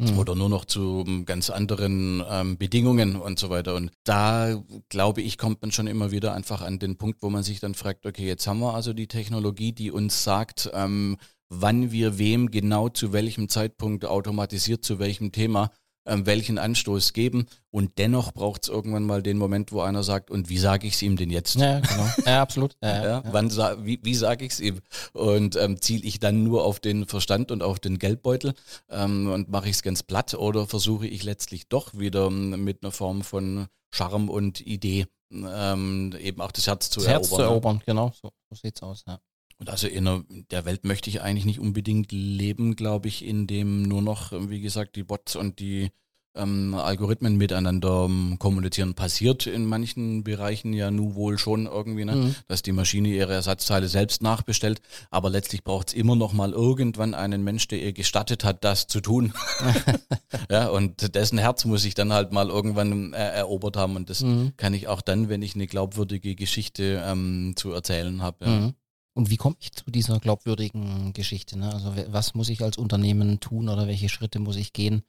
mhm. 0.00 0.18
oder 0.18 0.34
nur 0.34 0.48
noch 0.48 0.64
zu 0.64 1.04
ähm, 1.06 1.24
ganz 1.24 1.50
anderen 1.50 2.22
ähm, 2.28 2.58
Bedingungen 2.58 3.16
und 3.16 3.38
so 3.38 3.50
weiter. 3.50 3.74
Und 3.74 3.90
da, 4.04 4.62
glaube 4.88 5.22
ich, 5.22 5.38
kommt 5.38 5.62
man 5.62 5.72
schon 5.72 5.86
immer 5.86 6.10
wieder 6.10 6.34
einfach 6.34 6.62
an 6.62 6.78
den 6.78 6.96
Punkt, 6.96 7.22
wo 7.22 7.30
man 7.30 7.42
sich 7.42 7.60
dann 7.60 7.74
fragt, 7.74 8.06
okay, 8.06 8.26
jetzt 8.26 8.46
haben 8.46 8.60
wir 8.60 8.74
also 8.74 8.92
die 8.92 9.08
Technologie, 9.08 9.72
die 9.72 9.90
uns 9.90 10.24
sagt, 10.24 10.70
ähm, 10.72 11.16
wann 11.48 11.92
wir 11.92 12.18
wem 12.18 12.50
genau 12.50 12.88
zu 12.88 13.12
welchem 13.12 13.48
Zeitpunkt 13.48 14.04
automatisiert 14.04 14.84
zu 14.84 14.98
welchem 14.98 15.32
Thema 15.32 15.70
ähm, 16.06 16.26
welchen 16.26 16.58
Anstoß 16.58 17.12
geben. 17.12 17.46
Und 17.70 17.98
dennoch 17.98 18.32
braucht 18.32 18.64
es 18.64 18.68
irgendwann 18.68 19.04
mal 19.04 19.22
den 19.22 19.38
Moment, 19.38 19.72
wo 19.72 19.80
einer 19.80 20.02
sagt, 20.02 20.30
und 20.30 20.48
wie 20.48 20.58
sage 20.58 20.86
ich 20.86 20.94
es 20.94 21.02
ihm 21.02 21.16
denn 21.16 21.30
jetzt? 21.30 21.56
Ja, 21.56 21.80
genau. 21.80 22.06
Ja, 22.26 22.42
absolut. 22.42 22.76
Ja, 22.82 23.04
ja, 23.04 23.22
Wann, 23.30 23.50
wie 23.84 24.00
wie 24.02 24.14
sage 24.14 24.44
ich 24.44 24.52
es 24.52 24.60
ihm? 24.60 24.80
Und 25.12 25.56
ähm, 25.56 25.80
ziele 25.80 26.04
ich 26.04 26.18
dann 26.18 26.42
nur 26.42 26.64
auf 26.64 26.80
den 26.80 27.06
Verstand 27.06 27.50
und 27.50 27.62
auf 27.62 27.78
den 27.78 27.98
Geldbeutel 27.98 28.54
ähm, 28.88 29.30
und 29.30 29.50
mache 29.50 29.68
ich 29.68 29.76
es 29.76 29.82
ganz 29.82 30.02
platt 30.02 30.34
oder 30.34 30.66
versuche 30.66 31.06
ich 31.06 31.22
letztlich 31.22 31.68
doch 31.68 31.94
wieder 31.94 32.26
ähm, 32.26 32.64
mit 32.64 32.82
einer 32.82 32.92
Form 32.92 33.22
von 33.22 33.66
Charme 33.90 34.28
und 34.28 34.60
Idee 34.60 35.06
ähm, 35.32 36.14
eben 36.18 36.40
auch 36.40 36.52
das 36.52 36.66
Herz 36.66 36.90
zu 36.90 37.00
das 37.00 37.08
erobern. 37.08 37.22
Herz 37.22 37.36
zu 37.36 37.42
erobern, 37.42 37.82
genau. 37.86 38.12
So, 38.20 38.30
so 38.50 38.56
sieht's 38.56 38.82
aus, 38.82 39.04
ja. 39.06 39.20
Und 39.60 39.68
also 39.68 39.86
in 39.86 40.46
der 40.50 40.64
Welt 40.64 40.84
möchte 40.84 41.10
ich 41.10 41.20
eigentlich 41.20 41.44
nicht 41.44 41.60
unbedingt 41.60 42.12
leben, 42.12 42.76
glaube 42.76 43.08
ich, 43.08 43.24
in 43.24 43.46
dem 43.46 43.82
nur 43.82 44.00
noch, 44.00 44.32
wie 44.32 44.62
gesagt, 44.62 44.96
die 44.96 45.04
Bots 45.04 45.36
und 45.36 45.60
die 45.60 45.90
ähm, 46.34 46.74
Algorithmen 46.74 47.36
miteinander 47.36 48.04
ähm, 48.04 48.36
kommunizieren. 48.38 48.94
Passiert 48.94 49.46
in 49.46 49.66
manchen 49.66 50.22
Bereichen 50.24 50.72
ja 50.72 50.90
nun 50.90 51.14
wohl 51.14 51.38
schon 51.38 51.66
irgendwie, 51.66 52.04
ne? 52.04 52.16
Mhm. 52.16 52.34
dass 52.48 52.62
die 52.62 52.72
Maschine 52.72 53.08
ihre 53.08 53.34
Ersatzteile 53.34 53.88
selbst 53.88 54.22
nachbestellt. 54.22 54.80
Aber 55.10 55.28
letztlich 55.28 55.64
braucht 55.64 55.88
es 55.88 55.94
immer 55.94 56.16
noch 56.16 56.32
mal 56.32 56.52
irgendwann 56.52 57.14
einen 57.14 57.42
Mensch, 57.42 57.68
der 57.68 57.82
ihr 57.82 57.92
gestattet 57.92 58.44
hat, 58.44 58.64
das 58.64 58.86
zu 58.86 59.00
tun. 59.00 59.34
ja, 60.50 60.68
und 60.68 61.14
dessen 61.14 61.38
Herz 61.38 61.64
muss 61.64 61.84
ich 61.84 61.94
dann 61.94 62.12
halt 62.12 62.32
mal 62.32 62.48
irgendwann 62.48 63.12
äh, 63.12 63.18
erobert 63.18 63.76
haben. 63.76 63.96
Und 63.96 64.08
das 64.08 64.22
mhm. 64.22 64.52
kann 64.56 64.72
ich 64.74 64.88
auch 64.88 65.02
dann, 65.02 65.28
wenn 65.28 65.42
ich 65.42 65.54
eine 65.54 65.66
glaubwürdige 65.66 66.34
Geschichte 66.34 67.02
ähm, 67.04 67.54
zu 67.56 67.72
erzählen 67.72 68.22
habe. 68.22 68.44
Ja. 68.44 68.50
Mhm. 68.50 68.74
Und 69.14 69.30
wie 69.30 69.36
komme 69.36 69.56
ich 69.58 69.72
zu 69.72 69.90
dieser 69.90 70.20
glaubwürdigen 70.20 71.12
Geschichte? 71.12 71.58
Ne? 71.58 71.72
Also 71.72 71.94
was 72.08 72.34
muss 72.34 72.48
ich 72.48 72.62
als 72.62 72.78
Unternehmen 72.78 73.40
tun 73.40 73.68
oder 73.68 73.86
welche 73.86 74.08
Schritte 74.08 74.38
muss 74.38 74.56
ich 74.56 74.72
gehen, 74.72 75.02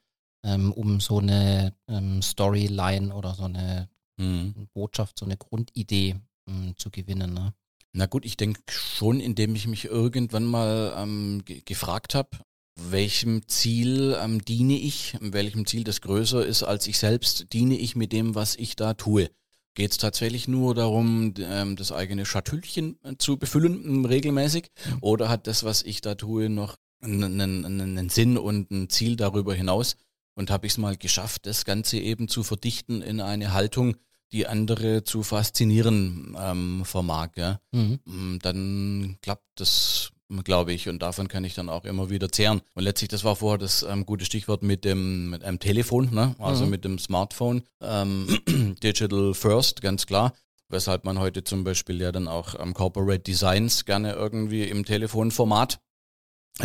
ähm, 0.43 0.71
um 0.71 0.99
so 0.99 1.19
eine 1.19 1.75
ähm, 1.87 2.21
Storyline 2.21 3.13
oder 3.13 3.35
so 3.35 3.43
eine 3.43 3.89
mhm. 4.17 4.67
Botschaft, 4.73 5.19
so 5.19 5.25
eine 5.25 5.37
Grundidee 5.37 6.15
ähm, 6.47 6.73
zu 6.77 6.89
gewinnen? 6.89 7.33
Ne? 7.33 7.53
Na 7.93 8.05
gut, 8.05 8.25
ich 8.25 8.37
denke 8.37 8.61
schon, 8.69 9.19
indem 9.19 9.55
ich 9.55 9.67
mich 9.67 9.85
irgendwann 9.85 10.45
mal 10.45 10.93
ähm, 10.97 11.43
gefragt 11.45 12.15
habe, 12.15 12.29
welchem 12.75 13.47
Ziel 13.47 14.17
ähm, 14.19 14.43
diene 14.43 14.77
ich, 14.77 15.17
welchem 15.19 15.65
Ziel 15.65 15.83
das 15.83 16.01
größer 16.01 16.45
ist 16.45 16.63
als 16.63 16.87
ich 16.87 16.97
selbst, 16.97 17.53
diene 17.53 17.77
ich 17.77 17.95
mit 17.95 18.13
dem, 18.13 18.33
was 18.33 18.55
ich 18.55 18.75
da 18.75 18.93
tue. 18.93 19.29
Geht 19.73 19.91
es 19.91 19.97
tatsächlich 19.97 20.47
nur 20.47 20.75
darum, 20.75 21.33
ähm, 21.37 21.75
das 21.77 21.91
eigene 21.91 22.25
Schatüllchen 22.25 22.99
äh, 23.03 23.15
zu 23.17 23.37
befüllen 23.37 24.05
regelmäßig? 24.05 24.69
Mhm. 24.85 24.97
Oder 25.01 25.29
hat 25.29 25.47
das, 25.47 25.63
was 25.63 25.81
ich 25.81 26.01
da 26.01 26.15
tue, 26.15 26.49
noch 26.49 26.75
einen, 27.01 27.39
einen, 27.39 28.09
Sinn 28.09 28.37
und 28.37 28.69
ein 28.69 28.89
Ziel 28.89 29.15
darüber 29.15 29.55
hinaus? 29.55 29.95
Und 30.35 30.49
habe 30.49 30.65
ich 30.65 30.73
es 30.73 30.77
mal 30.77 30.97
geschafft, 30.97 31.45
das 31.45 31.65
Ganze 31.65 31.97
eben 31.97 32.27
zu 32.27 32.43
verdichten 32.43 33.01
in 33.01 33.21
eine 33.21 33.53
Haltung, 33.53 33.95
die 34.31 34.47
andere 34.47 35.03
zu 35.03 35.23
faszinieren 35.23 36.35
ähm, 36.39 36.83
vermag, 36.85 37.31
ja? 37.35 37.59
Mhm. 37.71 38.39
Dann 38.41 39.17
klappt 39.21 39.59
das 39.59 40.11
glaube 40.43 40.73
ich. 40.73 40.89
Und 40.89 41.01
davon 41.01 41.27
kann 41.27 41.43
ich 41.43 41.53
dann 41.53 41.69
auch 41.69 41.85
immer 41.85 42.09
wieder 42.09 42.31
zehren. 42.31 42.61
Und 42.73 42.83
letztlich, 42.83 43.09
das 43.09 43.23
war 43.23 43.35
vorher 43.35 43.57
das 43.57 43.83
ähm, 43.83 44.05
gute 44.05 44.25
Stichwort 44.25 44.63
mit 44.63 44.85
dem 44.85 45.29
mit 45.29 45.43
einem 45.43 45.59
Telefon, 45.59 46.13
ne? 46.13 46.35
also 46.39 46.65
mhm. 46.65 46.71
mit 46.71 46.85
dem 46.85 46.99
Smartphone. 46.99 47.63
Ähm, 47.81 48.39
Digital 48.83 49.33
First, 49.33 49.81
ganz 49.81 50.05
klar. 50.05 50.33
Weshalb 50.69 51.03
man 51.03 51.19
heute 51.19 51.43
zum 51.43 51.63
Beispiel 51.63 51.99
ja 51.99 52.13
dann 52.13 52.29
auch 52.29 52.55
am 52.55 52.73
Corporate 52.73 53.23
Designs 53.23 53.85
gerne 53.85 54.13
irgendwie 54.13 54.63
im 54.63 54.85
Telefonformat 54.85 55.79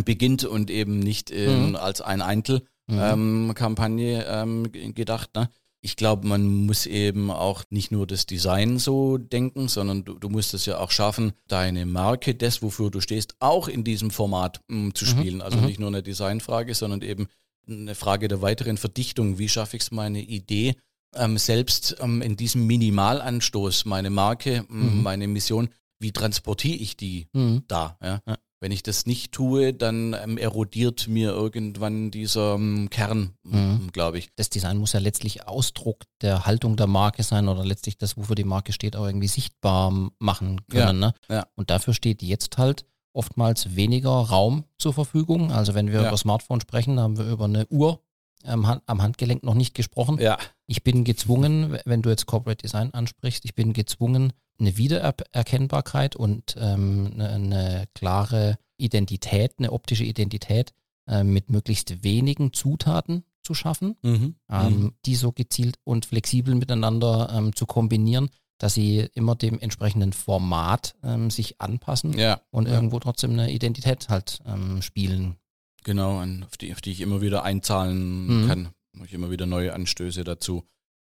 beginnt 0.05 0.44
und 0.44 0.70
eben 0.70 1.00
nicht 1.00 1.31
in, 1.31 1.70
mhm. 1.70 1.76
als 1.76 2.00
ein 2.00 2.22
Eintel-Kampagne 2.22 4.46
mhm. 4.46 4.70
ähm, 4.74 4.94
gedacht. 4.94 5.35
Ne? 5.35 5.50
Ich 5.87 5.94
glaube, 5.94 6.27
man 6.27 6.66
muss 6.66 6.85
eben 6.87 7.31
auch 7.31 7.62
nicht 7.70 7.92
nur 7.92 8.09
das 8.09 8.27
Design 8.27 8.81
so 8.81 9.18
denken, 9.18 9.68
sondern 9.68 10.05
du, 10.05 10.18
du 10.18 10.29
musst 10.29 10.53
es 10.53 10.66
ja 10.66 10.79
auch 10.79 10.90
schaffen, 10.90 11.33
deine 11.46 11.87
Marke, 11.87 12.35
das, 12.35 12.61
wofür 12.61 12.90
du 12.90 13.01
stehst, 13.01 13.37
auch 13.38 13.68
in 13.68 13.85
diesem 13.85 14.11
Format 14.11 14.61
m, 14.68 14.88
mm, 14.88 14.94
zu 14.96 15.05
mhm. 15.05 15.09
spielen. 15.09 15.42
Also 15.42 15.59
mhm. 15.59 15.66
nicht 15.66 15.79
nur 15.79 15.87
eine 15.87 16.03
Designfrage, 16.03 16.75
sondern 16.75 17.03
eben 17.03 17.29
eine 17.68 17.94
Frage 17.94 18.27
der 18.27 18.42
weiteren 18.42 18.79
Verdichtung. 18.79 19.38
Wie 19.38 19.49
schaffe 19.49 19.77
ich 19.77 19.85
es, 19.85 19.90
meine 19.92 20.22
Idee 20.22 20.75
ähm, 21.14 21.38
selbst 21.38 21.96
ähm, 22.01 22.20
in 22.20 22.35
diesem 22.35 22.66
Minimalanstoß, 22.66 23.85
meine 23.85 24.11
Marke, 24.11 24.64
mhm. 24.68 25.05
meine 25.05 25.29
Mission, 25.29 25.68
wie 26.01 26.11
transportiere 26.11 26.79
ich 26.79 26.96
die 26.96 27.29
mhm. 27.33 27.62
da? 27.68 27.96
Ja? 28.03 28.20
ja? 28.27 28.37
Wenn 28.61 28.73
ich 28.73 28.83
das 28.83 29.05
nicht 29.05 29.33
tue, 29.33 29.75
dann 29.75 30.14
ähm, 30.14 30.38
erodiert 30.38 31.09
mir 31.09 31.31
irgendwann 31.31 32.11
dieser 32.11 32.55
ähm, 32.55 32.88
Kern, 32.90 33.35
mhm. 33.42 33.90
glaube 33.92 34.19
ich. 34.19 34.31
Das 34.37 34.49
Design 34.49 34.79
muss 34.79 34.95
ja 34.95 35.01
letztlich 35.01 35.47
Ausdruck 35.47 36.05
der 36.23 36.47
Haltung 36.47 36.77
der 36.77 36.87
Marke 36.87 37.23
sein 37.23 37.49
oder 37.49 37.64
letztlich 37.64 37.99
das, 37.99 38.16
wofür 38.16 38.35
die 38.35 38.45
Marke 38.45 38.73
steht, 38.73 38.97
auch 38.97 39.07
irgendwie 39.07 39.29
sichtbar 39.29 40.11
machen 40.19 40.66
können. 40.69 41.03
Ja. 41.03 41.09
Ne? 41.09 41.14
Ja. 41.29 41.47
Und 41.55 41.69
dafür 41.69 41.92
steht 41.92 42.23
jetzt 42.23 42.57
halt 42.57 42.87
oftmals 43.12 43.77
weniger 43.77 44.11
Raum 44.11 44.64
zur 44.79 44.95
Verfügung. 44.95 45.53
Also 45.53 45.75
wenn 45.75 45.88
wir 45.88 46.03
ja. 46.03 46.09
über 46.09 46.16
Smartphone 46.16 46.61
sprechen, 46.61 46.99
haben 46.99 47.19
wir 47.19 47.27
über 47.27 47.45
eine 47.45 47.66
Uhr 47.66 48.01
am, 48.45 48.81
am 48.87 49.03
Handgelenk 49.03 49.42
noch 49.42 49.55
nicht 49.55 49.75
gesprochen. 49.75 50.19
Ja. 50.19 50.38
Ich 50.66 50.83
bin 50.83 51.05
gezwungen, 51.05 51.79
wenn 51.85 52.03
du 52.03 52.11
jetzt 52.11 52.27
Corporate 52.27 52.62
Design 52.62 52.92
ansprichst, 52.92 53.45
ich 53.45 53.55
bin 53.55 53.73
gezwungen, 53.73 54.33
eine 54.59 54.77
Wiedererkennbarkeit 54.77 56.16
und 56.16 56.57
ähm, 56.59 57.11
eine, 57.14 57.29
eine, 57.31 57.85
klare 57.95 58.59
Identität, 58.77 59.55
eine 59.59 59.73
optische 59.73 60.05
Identität 60.05 60.73
äh, 61.07 61.25
mit 61.25 61.51
möglichst 61.51 62.03
wenigen 62.03 62.53
Zutaten 62.53 63.25
zu 63.42 63.55
schaffen, 63.55 63.97
mhm. 64.03 64.35
Ähm, 64.51 64.81
mhm. 64.81 64.92
die 65.05 65.14
so 65.14 65.33
gezielt 65.33 65.77
und 65.85 66.07
flexibel 66.07 66.55
miteinander 66.55 67.31
ähm, 67.33 67.55
zu 67.55 67.66
kombinieren, 67.66 68.31
dass 68.59 68.75
sie 68.75 69.09
immer 69.14 69.37
dem 69.37 69.61
entsprechenden 69.61 70.12
Format 70.12 70.97
ähm, 71.03 71.31
sich 71.31 71.61
anpassen 71.61 72.19
ja. 72.19 72.40
und 72.51 72.66
ja. 72.66 72.75
irgendwo 72.75 72.99
trotzdem 72.99 73.33
eine 73.33 73.53
Identität 73.53 74.09
halt 74.09 74.40
ähm, 74.47 74.83
spielen. 74.83 75.37
Genau, 75.85 76.21
auf 76.45 76.57
die, 76.57 76.73
auf 76.73 76.81
die 76.81 76.90
ich 76.90 77.01
immer 77.01 77.21
wieder 77.21 77.45
einzahlen 77.45 78.42
mhm. 78.42 78.49
kann. 78.49 78.69
Ich 79.05 79.12
immer 79.12 79.31
wieder 79.31 79.47
neue 79.47 79.75
Anstöße 79.75 80.25
dazu 80.25 80.64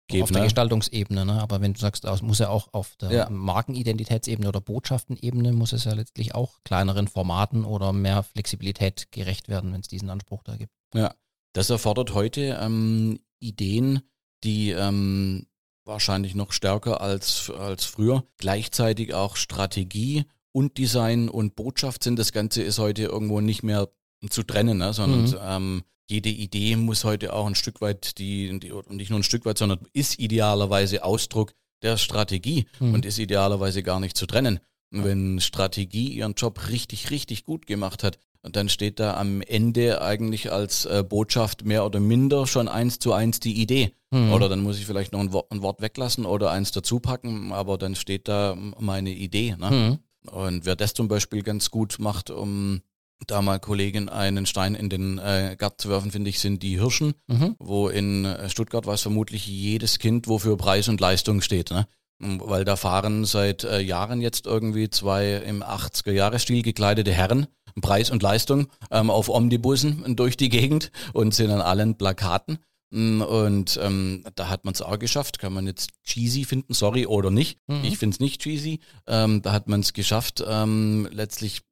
geben. 0.09 0.25
Auf 0.25 0.31
der 0.31 0.41
ne? 0.41 0.47
Gestaltungsebene, 0.47 1.25
ne? 1.25 1.43
aber 1.43 1.61
wenn 1.61 1.75
du 1.75 1.81
sagst, 1.81 2.05
es 2.05 2.23
muss 2.23 2.39
ja 2.39 2.49
auch 2.49 2.73
auf 2.73 2.97
der 2.97 3.11
ja. 3.11 3.31
Markenidentitätsebene 3.31 4.49
oder 4.49 4.61
Botschaftenebene, 4.61 5.53
muss 5.53 5.73
es 5.73 5.85
ja 5.85 5.95
letztlich 5.95 6.35
auch 6.35 6.59
kleineren 6.65 7.09
Formaten 7.09 7.65
oder 7.65 7.93
mehr 7.93 8.23
Flexibilität 8.23 9.11
gerecht 9.11 9.49
werden, 9.49 9.73
wenn 9.73 9.81
es 9.81 9.89
diesen 9.89 10.11
Anspruch 10.11 10.43
da 10.43 10.57
gibt. 10.57 10.73
Ja, 10.95 11.15
das 11.53 11.71
erfordert 11.71 12.15
heute 12.15 12.59
ähm, 12.61 13.21
Ideen, 13.39 14.03
die 14.45 14.71
ähm, 14.71 15.47
wahrscheinlich 15.85 16.35
noch 16.35 16.53
stärker 16.53 17.01
als, 17.01 17.51
als 17.51 17.85
früher, 17.85 18.25
gleichzeitig 18.39 19.15
auch 19.15 19.37
Strategie 19.37 20.25
und 20.53 20.79
Design 20.79 21.29
und 21.29 21.55
Botschaft 21.55 22.03
sind. 22.03 22.19
Das 22.19 22.33
Ganze 22.33 22.63
ist 22.63 22.79
heute 22.79 23.05
irgendwo 23.05 23.41
nicht 23.41 23.63
mehr 23.63 23.89
zu 24.29 24.43
trennen, 24.43 24.79
ne? 24.79 24.93
sondern 24.93 25.23
mhm. 25.23 25.37
ähm, 25.43 25.83
jede 26.09 26.29
Idee 26.29 26.77
muss 26.77 27.05
heute 27.05 27.33
auch 27.33 27.47
ein 27.47 27.55
Stück 27.55 27.81
weit, 27.81 28.19
die, 28.19 28.59
die 28.61 28.73
nicht 28.89 29.11
nur 29.11 29.19
ein 29.19 29.25
Stück 29.25 29.45
weit, 29.45 29.59
sondern 29.59 29.81
ist 29.93 30.19
idealerweise 30.19 31.05
Ausdruck 31.05 31.53
der 31.83 31.97
Strategie 31.97 32.67
mhm. 32.81 32.95
und 32.95 33.05
ist 33.05 33.19
idealerweise 33.19 33.83
gar 33.83 34.01
nicht 34.01 34.17
zu 34.17 34.27
trennen. 34.27 34.61
Und 34.93 35.05
wenn 35.05 35.41
Strategie 35.41 36.09
ihren 36.13 36.35
Job 36.35 36.69
richtig, 36.69 37.11
richtig 37.11 37.45
gut 37.45 37.67
gemacht 37.67 38.03
hat, 38.05 38.19
dann 38.43 38.69
steht 38.69 39.01
da 39.01 39.17
am 39.17 39.41
Ende 39.43 40.01
eigentlich 40.01 40.53
als 40.53 40.85
äh, 40.85 41.03
Botschaft 41.07 41.65
mehr 41.65 41.85
oder 41.85 41.99
minder 41.99 42.47
schon 42.47 42.69
eins 42.69 43.01
zu 43.01 43.13
eins 43.13 43.41
die 43.41 43.61
Idee. 43.61 43.93
Mhm. 44.13 44.33
Oder 44.33 44.49
dann 44.49 44.61
muss 44.61 44.79
ich 44.79 44.87
vielleicht 44.87 45.13
noch 45.13 45.21
ein 45.21 45.33
Wort, 45.33 45.51
ein 45.51 45.63
Wort, 45.63 45.81
weglassen 45.81 46.27
oder 46.27 46.51
eins 46.51 46.71
dazu 46.71 47.01
packen, 47.01 47.53
aber 47.53 47.77
dann 47.79 47.97
steht 47.97 48.29
da 48.29 48.57
meine 48.79 49.11
Idee. 49.11 49.57
Ne? 49.59 49.71
Mhm. 49.71 50.31
Und 50.31 50.65
wer 50.65 50.77
das 50.77 50.95
zum 50.95 51.09
Beispiel 51.09 51.43
ganz 51.43 51.71
gut 51.71 51.97
macht, 51.99 52.31
um 52.31 52.83
da 53.27 53.43
mal 53.43 53.59
Kollegin 53.59 54.09
einen 54.09 54.47
Stein 54.47 54.75
in 54.75 54.89
den 54.89 55.19
äh, 55.19 55.57
Garten 55.59 55.79
zu 55.79 55.89
werfen, 55.89 56.11
finde 56.11 56.31
ich, 56.31 56.39
sind 56.39 56.63
die 56.63 56.79
Hirschen, 56.79 57.15
mhm. 57.27 57.57
wo 57.59 57.89
in 57.89 58.25
äh, 58.25 58.49
Stuttgart 58.49 58.87
weiß 58.87 59.03
vermutlich 59.03 59.47
jedes 59.47 59.99
Kind, 59.99 60.29
wofür 60.29 60.57
Preis 60.57 60.89
und 60.89 61.01
Leistung 61.01 61.41
steht. 61.41 61.71
Ne? 61.71 61.87
Weil 62.19 62.65
da 62.65 62.77
fahren 62.77 63.25
seit 63.25 63.65
äh, 63.65 63.81
Jahren 63.81 64.21
jetzt 64.21 64.47
irgendwie 64.47 64.89
zwei 64.91 65.35
im 65.35 65.63
80er-Jahre-Stil 65.63 66.63
gekleidete 66.63 67.13
Herren, 67.13 67.47
Preis 67.81 68.11
und 68.11 68.23
Leistung, 68.23 68.69
ähm, 68.91 69.11
auf 69.11 69.29
Omnibussen 69.29 70.17
durch 70.17 70.37
die 70.37 70.49
Gegend 70.49 70.93
und 71.13 71.35
sind 71.35 71.51
an 71.51 71.61
allen 71.61 71.97
Plakaten. 71.97 72.59
Und 72.93 73.79
ähm, 73.83 74.25
da 74.37 74.49
hat 74.49 74.65
man 74.65 74.73
es 74.73 74.81
auch 74.81 74.99
geschafft. 74.99 75.39
Kann 75.39 75.53
man 75.53 75.67
jetzt 75.67 75.91
cheesy 76.05 76.45
finden, 76.45 76.73
sorry, 76.73 77.07
oder 77.07 77.31
nicht. 77.31 77.59
Mhm. 77.67 77.85
Ich 77.85 77.99
finde 77.99 78.15
es 78.15 78.21
nicht 78.21 78.41
cheesy. 78.41 78.81
Ähm, 79.07 79.43
da 79.43 79.53
hat 79.53 79.69
man 79.69 79.81
es 79.81 79.93
geschafft, 79.93 80.43
ähm, 80.47 81.09
letztlich 81.11 81.63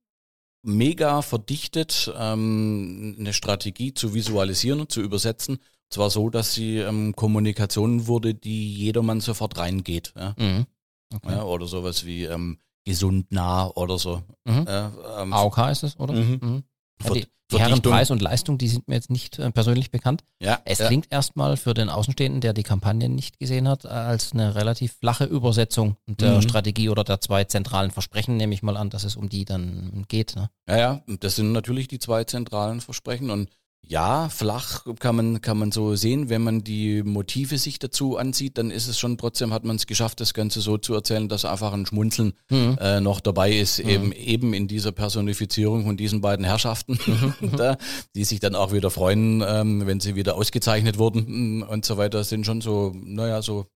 mega 0.64 1.22
verdichtet, 1.22 2.12
ähm, 2.18 3.16
eine 3.18 3.32
Strategie 3.32 3.94
zu 3.94 4.14
visualisieren 4.14 4.80
und 4.80 4.90
zu 4.90 5.00
übersetzen. 5.00 5.58
Zwar 5.90 6.10
so, 6.10 6.30
dass 6.30 6.54
sie 6.54 6.78
ähm, 6.78 7.14
Kommunikation 7.14 8.06
wurde, 8.06 8.34
die 8.34 8.74
jedermann 8.74 9.20
sofort 9.20 9.58
reingeht. 9.58 10.12
Ja? 10.16 10.34
Mhm. 10.38 10.66
Okay. 11.14 11.32
Ja, 11.32 11.44
oder 11.44 11.66
sowas 11.66 12.04
wie 12.04 12.24
ähm, 12.24 12.58
gesund 12.84 13.30
nah 13.30 13.68
oder 13.68 13.98
so. 13.98 14.22
Mhm. 14.44 14.66
Äh, 14.66 14.90
ähm, 15.20 15.32
AOK 15.32 15.58
ist 15.70 15.82
es, 15.84 16.00
oder? 16.00 16.14
Mhm. 16.14 16.64
Mhm. 17.02 17.06
Ja, 17.06 17.14
die, 17.14 17.26
die 17.52 17.58
Herren 17.58 17.82
Preis 17.82 18.10
und 18.10 18.22
Leistung, 18.22 18.58
die 18.58 18.68
sind 18.68 18.88
mir 18.88 18.94
jetzt 18.94 19.10
nicht 19.10 19.38
äh, 19.38 19.50
persönlich 19.50 19.90
bekannt. 19.90 20.24
Ja, 20.40 20.60
es 20.64 20.78
ja. 20.78 20.86
klingt 20.86 21.06
erstmal 21.10 21.56
für 21.56 21.74
den 21.74 21.88
Außenstehenden, 21.88 22.40
der 22.40 22.52
die 22.52 22.62
Kampagne 22.62 23.08
nicht 23.08 23.38
gesehen 23.38 23.68
hat, 23.68 23.86
als 23.86 24.32
eine 24.32 24.54
relativ 24.54 24.94
flache 24.98 25.24
Übersetzung 25.24 25.96
der 26.06 26.36
mhm. 26.36 26.42
Strategie 26.42 26.88
oder 26.88 27.04
der 27.04 27.20
zwei 27.20 27.44
zentralen 27.44 27.90
Versprechen, 27.90 28.36
nehme 28.36 28.54
ich 28.54 28.62
mal 28.62 28.76
an, 28.76 28.90
dass 28.90 29.04
es 29.04 29.16
um 29.16 29.28
die 29.28 29.44
dann 29.44 30.04
geht. 30.08 30.36
Ne? 30.36 30.50
Ja, 30.68 30.78
ja, 30.78 31.02
das 31.20 31.36
sind 31.36 31.52
natürlich 31.52 31.88
die 31.88 31.98
zwei 31.98 32.24
zentralen 32.24 32.80
Versprechen 32.80 33.30
und 33.30 33.50
ja, 33.86 34.28
flach 34.28 34.84
kann 34.98 35.16
man, 35.16 35.40
kann 35.40 35.58
man 35.58 35.72
so 35.72 35.94
sehen. 35.94 36.28
Wenn 36.28 36.42
man 36.42 36.64
die 36.64 37.02
Motive 37.02 37.58
sich 37.58 37.78
dazu 37.78 38.16
ansieht, 38.16 38.58
dann 38.58 38.70
ist 38.70 38.88
es 38.88 38.98
schon 38.98 39.18
trotzdem, 39.18 39.52
hat 39.52 39.64
man 39.64 39.76
es 39.76 39.86
geschafft, 39.86 40.20
das 40.20 40.34
Ganze 40.34 40.60
so 40.60 40.78
zu 40.78 40.94
erzählen, 40.94 41.28
dass 41.28 41.44
einfach 41.44 41.72
ein 41.72 41.86
Schmunzeln 41.86 42.32
mhm. 42.50 42.78
äh, 42.80 43.00
noch 43.00 43.20
dabei 43.20 43.52
ist, 43.52 43.82
mhm. 43.82 43.90
eben, 43.90 44.12
eben 44.12 44.54
in 44.54 44.68
dieser 44.68 44.92
Personifizierung 44.92 45.84
von 45.84 45.96
diesen 45.96 46.20
beiden 46.20 46.44
Herrschaften, 46.44 46.98
mhm. 47.06 47.50
da, 47.56 47.76
die 48.14 48.24
sich 48.24 48.40
dann 48.40 48.54
auch 48.54 48.72
wieder 48.72 48.90
freuen, 48.90 49.42
ähm, 49.46 49.86
wenn 49.86 50.00
sie 50.00 50.14
wieder 50.14 50.36
ausgezeichnet 50.36 50.98
wurden 50.98 51.58
mm, 51.58 51.62
und 51.62 51.84
so 51.84 51.96
weiter, 51.96 52.24
sind 52.24 52.46
schon 52.46 52.60
so, 52.60 52.92
naja, 52.94 53.42
so 53.42 53.66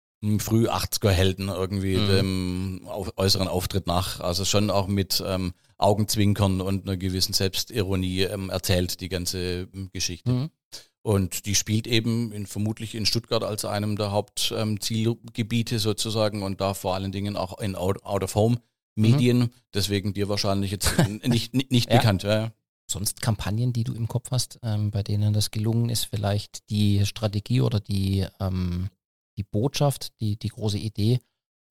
früh 0.41 0.69
80er 0.69 1.11
Helden 1.11 1.49
irgendwie 1.49 1.97
mhm. 1.97 2.09
dem 2.09 2.89
äußeren 3.17 3.49
Auftritt 3.49 3.87
nach. 3.87 4.21
Also 4.21 4.45
schon 4.45 4.71
auch 4.71 4.89
mit 4.89 5.23
ähm, 5.27 5.53
Augenzwinkern 5.77 6.61
und 6.61 6.87
einer 6.87 6.97
gewissen 6.97 7.33
Selbstironie 7.33 8.23
ähm, 8.23 8.51
erzählt, 8.51 9.01
die 9.01 9.09
ganze 9.09 9.69
ähm, 9.73 9.91
Geschichte. 9.93 10.31
Mhm. 10.31 10.51
Und 11.03 11.47
die 11.47 11.55
spielt 11.55 11.87
eben 11.87 12.33
in, 12.33 12.47
vermutlich 12.47 12.95
in 12.95 13.07
Stuttgart 13.07 13.45
als 13.45 13.65
einem 13.65 13.97
der 13.97 14.11
Hauptzielgebiete 14.11 15.77
ähm, 15.77 15.81
sozusagen 15.81 16.43
und 16.43 16.61
da 16.61 16.75
vor 16.75 16.95
allen 16.95 17.13
Dingen 17.13 17.37
auch 17.37 17.59
in 17.61 17.77
Out-of-Home-Medien. 17.77 19.39
Mhm. 19.39 19.51
Deswegen 19.73 20.13
dir 20.13 20.29
wahrscheinlich 20.29 20.73
jetzt 20.73 20.99
nicht, 21.25 21.55
nicht, 21.55 21.71
nicht 21.71 21.91
ja. 21.91 21.99
bekannt. 21.99 22.25
Ja. 22.25 22.51
Sonst 22.91 23.21
Kampagnen, 23.21 23.73
die 23.73 23.85
du 23.85 23.95
im 23.95 24.09
Kopf 24.09 24.31
hast, 24.33 24.59
ähm, 24.63 24.91
bei 24.91 25.03
denen 25.03 25.33
das 25.33 25.51
gelungen 25.51 25.89
ist, 25.89 26.05
vielleicht 26.05 26.69
die 26.71 27.07
Strategie 27.07 27.61
oder 27.61 27.81
die, 27.81 28.27
ähm, 28.41 28.89
die 29.39 29.45
Botschaft, 29.45 30.21
die, 30.21 30.37
die 30.37 30.49
große 30.49 30.79
Idee 30.79 31.21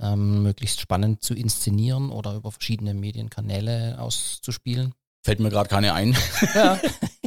ähm, 0.01 0.43
möglichst 0.43 0.80
spannend 0.80 1.23
zu 1.23 1.34
inszenieren 1.34 2.12
oder 2.12 2.36
über 2.36 2.51
verschiedene 2.51 2.93
Medienkanäle 2.93 3.99
auszuspielen? 3.99 4.93
Fällt 5.23 5.39
mir 5.39 5.49
gerade 5.49 5.69
keine 5.69 5.93
ein. 5.93 6.15
Ja. 6.56 6.80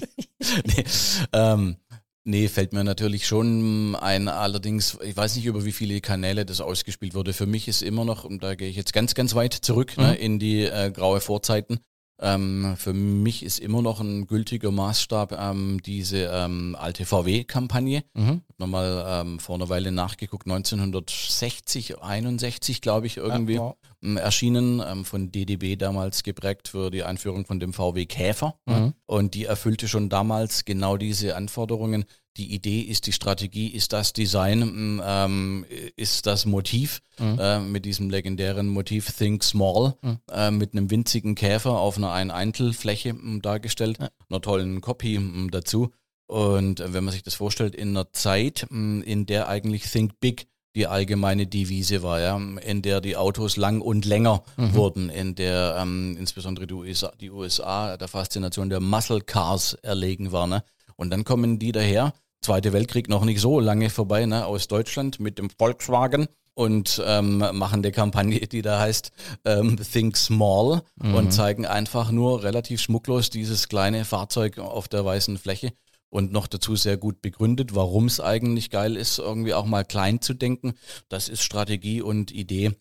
nee, 0.64 0.84
ähm, 1.32 1.76
nee, 2.24 2.48
fällt 2.48 2.72
mir 2.72 2.84
natürlich 2.84 3.26
schon 3.26 3.94
ein. 3.96 4.28
Allerdings, 4.28 4.98
ich 5.02 5.16
weiß 5.16 5.36
nicht, 5.36 5.46
über 5.46 5.64
wie 5.64 5.72
viele 5.72 6.00
Kanäle 6.00 6.46
das 6.46 6.60
ausgespielt 6.60 7.14
wurde. 7.14 7.32
Für 7.32 7.46
mich 7.46 7.68
ist 7.68 7.82
immer 7.82 8.04
noch, 8.04 8.24
und 8.24 8.42
da 8.42 8.54
gehe 8.54 8.68
ich 8.68 8.76
jetzt 8.76 8.92
ganz, 8.92 9.14
ganz 9.14 9.34
weit 9.34 9.52
zurück 9.52 9.96
ne, 9.98 10.04
mhm. 10.04 10.10
ne, 10.10 10.16
in 10.16 10.38
die 10.38 10.62
äh, 10.64 10.90
graue 10.90 11.20
Vorzeiten, 11.20 11.80
Ähm, 12.20 12.74
für 12.76 12.92
mich 12.92 13.42
ist 13.42 13.58
immer 13.58 13.82
noch 13.82 14.00
ein 14.00 14.26
gültiger 14.26 14.70
Maßstab 14.70 15.32
ähm, 15.32 15.80
diese 15.84 16.30
ähm, 16.32 16.76
alte 16.78 17.06
VW-Kampagne. 17.06 18.04
Mhm. 18.14 18.42
Nochmal 18.58 19.04
ähm, 19.08 19.38
vor 19.38 19.54
einer 19.54 19.68
Weile 19.68 19.90
nachgeguckt, 19.90 20.46
1960, 20.46 22.02
61 22.02 22.82
glaube 22.82 23.06
ich 23.06 23.16
irgendwie 23.16 23.54
ja, 23.54 23.60
wow. 23.60 23.76
Ähm, 24.02 24.16
erschienen, 24.16 24.82
ähm, 24.86 25.04
von 25.04 25.32
DDB 25.32 25.76
damals 25.76 26.22
geprägt 26.22 26.68
für 26.68 26.90
die 26.90 27.02
Einführung 27.02 27.46
von 27.46 27.58
dem 27.58 27.72
VW 27.72 28.06
Käfer. 28.06 28.54
Mhm. 28.66 28.94
Und 29.06 29.34
die 29.34 29.46
erfüllte 29.46 29.88
schon 29.88 30.08
damals 30.08 30.64
genau 30.64 30.96
diese 30.96 31.36
Anforderungen 31.36 32.04
die 32.36 32.54
Idee 32.54 32.80
ist, 32.80 33.06
die 33.06 33.12
Strategie 33.12 33.68
ist 33.68 33.92
das 33.92 34.12
Design, 34.12 34.60
mm, 34.60 35.02
ähm, 35.04 35.66
ist 35.96 36.26
das 36.26 36.46
Motiv 36.46 37.00
mhm. 37.18 37.38
äh, 37.38 37.60
mit 37.60 37.84
diesem 37.84 38.08
legendären 38.08 38.68
Motiv 38.68 39.12
Think 39.16 39.42
Small 39.42 39.94
mhm. 40.02 40.18
äh, 40.30 40.50
mit 40.50 40.72
einem 40.72 40.90
winzigen 40.90 41.34
Käfer 41.34 41.72
auf 41.72 41.96
einer 41.96 42.12
Ein-Eintel-Fläche 42.12 43.14
mm, 43.14 43.42
dargestellt, 43.42 43.98
ja. 44.00 44.10
einer 44.28 44.40
tollen 44.40 44.80
Copy 44.80 45.18
mm, 45.18 45.50
dazu. 45.50 45.90
Und 46.26 46.82
wenn 46.86 47.02
man 47.02 47.12
sich 47.12 47.24
das 47.24 47.34
vorstellt, 47.34 47.74
in 47.74 47.88
einer 47.88 48.12
Zeit, 48.12 48.64
in 48.70 49.26
der 49.26 49.48
eigentlich 49.48 49.82
Think 49.90 50.20
Big 50.20 50.46
die 50.76 50.86
allgemeine 50.86 51.46
Devise 51.46 52.02
war, 52.02 52.20
ja, 52.20 52.36
in 52.36 52.82
der 52.82 53.00
die 53.00 53.16
Autos 53.16 53.56
lang 53.56 53.80
und 53.80 54.04
länger 54.04 54.44
mhm. 54.56 54.74
wurden, 54.74 55.10
in 55.10 55.34
der 55.34 55.76
ähm, 55.78 56.16
insbesondere 56.18 56.66
die 56.66 56.74
USA, 56.74 57.12
die 57.20 57.30
USA 57.30 57.96
der 57.96 58.06
Faszination 58.06 58.70
der 58.70 58.80
Muscle 58.80 59.20
Cars 59.20 59.74
erlegen 59.82 60.30
war. 60.30 60.46
Ne? 60.46 60.62
Und 60.94 61.10
dann 61.10 61.24
kommen 61.24 61.58
die 61.58 61.72
daher, 61.72 62.12
Zweite 62.42 62.72
Weltkrieg 62.72 63.08
noch 63.08 63.24
nicht 63.24 63.40
so 63.40 63.60
lange 63.60 63.90
vorbei, 63.90 64.24
ne, 64.26 64.46
aus 64.46 64.68
Deutschland 64.68 65.20
mit 65.20 65.38
dem 65.38 65.50
Volkswagen 65.50 66.28
und 66.54 67.02
ähm, 67.06 67.38
machen 67.38 67.80
eine 67.80 67.92
Kampagne, 67.92 68.40
die 68.46 68.62
da 68.62 68.80
heißt 68.80 69.12
ähm, 69.44 69.78
Think 69.78 70.16
Small 70.16 70.82
mhm. 70.96 71.14
und 71.14 71.32
zeigen 71.32 71.66
einfach 71.66 72.10
nur 72.10 72.42
relativ 72.42 72.80
schmucklos 72.80 73.30
dieses 73.30 73.68
kleine 73.68 74.04
Fahrzeug 74.04 74.58
auf 74.58 74.88
der 74.88 75.04
weißen 75.04 75.38
Fläche 75.38 75.72
und 76.10 76.32
noch 76.32 76.46
dazu 76.46 76.76
sehr 76.76 76.96
gut 76.96 77.22
begründet, 77.22 77.74
warum 77.74 78.06
es 78.06 78.20
eigentlich 78.20 78.70
geil 78.70 78.96
ist, 78.96 79.18
irgendwie 79.18 79.54
auch 79.54 79.64
mal 79.64 79.84
klein 79.84 80.20
zu 80.20 80.34
denken. 80.34 80.74
Das 81.08 81.28
ist 81.28 81.42
Strategie 81.42 82.02
und 82.02 82.32
Idee 82.32 82.72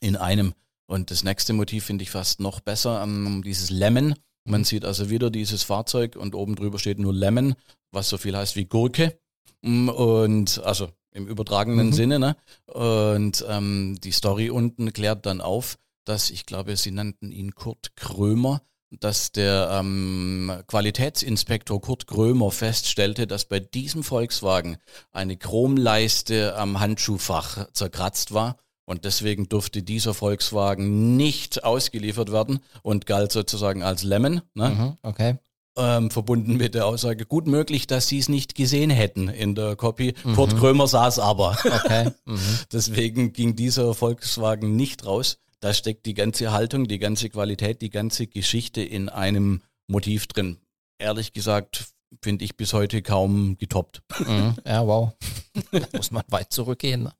in 0.00 0.16
einem. 0.16 0.54
Und 0.86 1.10
das 1.10 1.24
nächste 1.24 1.52
Motiv 1.52 1.84
finde 1.84 2.02
ich 2.02 2.10
fast 2.10 2.40
noch 2.40 2.60
besser, 2.60 3.02
ähm, 3.02 3.42
dieses 3.44 3.70
Lemon. 3.70 4.14
Man 4.46 4.64
sieht 4.64 4.84
also 4.84 5.10
wieder 5.10 5.30
dieses 5.30 5.62
Fahrzeug 5.62 6.16
und 6.16 6.34
oben 6.34 6.54
drüber 6.54 6.78
steht 6.78 6.98
nur 6.98 7.12
Lemon, 7.12 7.54
was 7.90 8.08
so 8.08 8.16
viel 8.16 8.36
heißt 8.36 8.56
wie 8.56 8.66
Gurke. 8.66 9.18
Mm, 9.62 9.88
und 9.88 10.62
also 10.64 10.88
im 11.12 11.26
übertragenen 11.26 11.88
mhm. 11.88 11.92
Sinne. 11.92 12.18
Ne? 12.18 12.36
Und 12.66 13.44
ähm, 13.48 13.98
die 14.02 14.12
Story 14.12 14.50
unten 14.50 14.92
klärt 14.92 15.26
dann 15.26 15.40
auf, 15.40 15.76
dass 16.04 16.30
ich 16.30 16.46
glaube, 16.46 16.76
sie 16.76 16.92
nannten 16.92 17.32
ihn 17.32 17.54
Kurt 17.54 17.96
Krömer, 17.96 18.62
dass 18.90 19.32
der 19.32 19.70
ähm, 19.72 20.62
Qualitätsinspektor 20.68 21.80
Kurt 21.80 22.06
Krömer 22.06 22.50
feststellte, 22.52 23.26
dass 23.26 23.46
bei 23.46 23.58
diesem 23.58 24.04
Volkswagen 24.04 24.76
eine 25.10 25.36
Chromleiste 25.36 26.56
am 26.56 26.78
Handschuhfach 26.78 27.72
zerkratzt 27.72 28.32
war 28.32 28.56
und 28.86 29.04
deswegen 29.04 29.48
durfte 29.48 29.82
dieser 29.82 30.14
Volkswagen 30.14 31.16
nicht 31.16 31.64
ausgeliefert 31.64 32.32
werden 32.32 32.60
und 32.82 33.04
galt 33.04 33.32
sozusagen 33.32 33.82
als 33.82 34.02
Lemon. 34.02 34.40
Ne? 34.54 34.70
Mhm, 34.70 34.96
okay. 35.02 35.38
Ähm, 35.78 36.10
verbunden 36.10 36.56
mit 36.56 36.74
der 36.74 36.86
Aussage, 36.86 37.26
gut 37.26 37.46
möglich, 37.46 37.86
dass 37.86 38.08
sie 38.08 38.18
es 38.18 38.30
nicht 38.30 38.54
gesehen 38.54 38.88
hätten 38.88 39.28
in 39.28 39.54
der 39.54 39.76
Copy. 39.76 40.14
Mhm. 40.24 40.34
Kurt 40.34 40.56
Krömer 40.56 40.86
saß 40.86 41.18
aber. 41.18 41.58
Okay. 41.64 42.12
Mhm. 42.24 42.40
Deswegen 42.72 43.32
ging 43.32 43.54
dieser 43.54 43.94
Volkswagen 43.94 44.74
nicht 44.74 45.06
raus. 45.06 45.38
Da 45.60 45.72
steckt 45.72 46.04
die 46.06 46.14
ganze 46.14 46.50
Haltung, 46.50 46.88
die 46.88 46.98
ganze 46.98 47.28
Qualität, 47.28 47.82
die 47.82 47.90
ganze 47.90 48.26
Geschichte 48.26 48.82
in 48.82 49.08
einem 49.08 49.62
Motiv 49.86 50.26
drin. 50.26 50.58
Ehrlich 50.98 51.32
gesagt, 51.32 51.86
finde 52.22 52.44
ich 52.44 52.56
bis 52.56 52.72
heute 52.72 53.02
kaum 53.02 53.56
getoppt. 53.58 54.02
Mhm. 54.18 54.54
Ja, 54.66 54.86
wow. 54.86 55.12
da 55.70 55.86
muss 55.92 56.10
man 56.10 56.24
weit 56.28 56.52
zurückgehen. 56.52 57.04
Ne? 57.04 57.12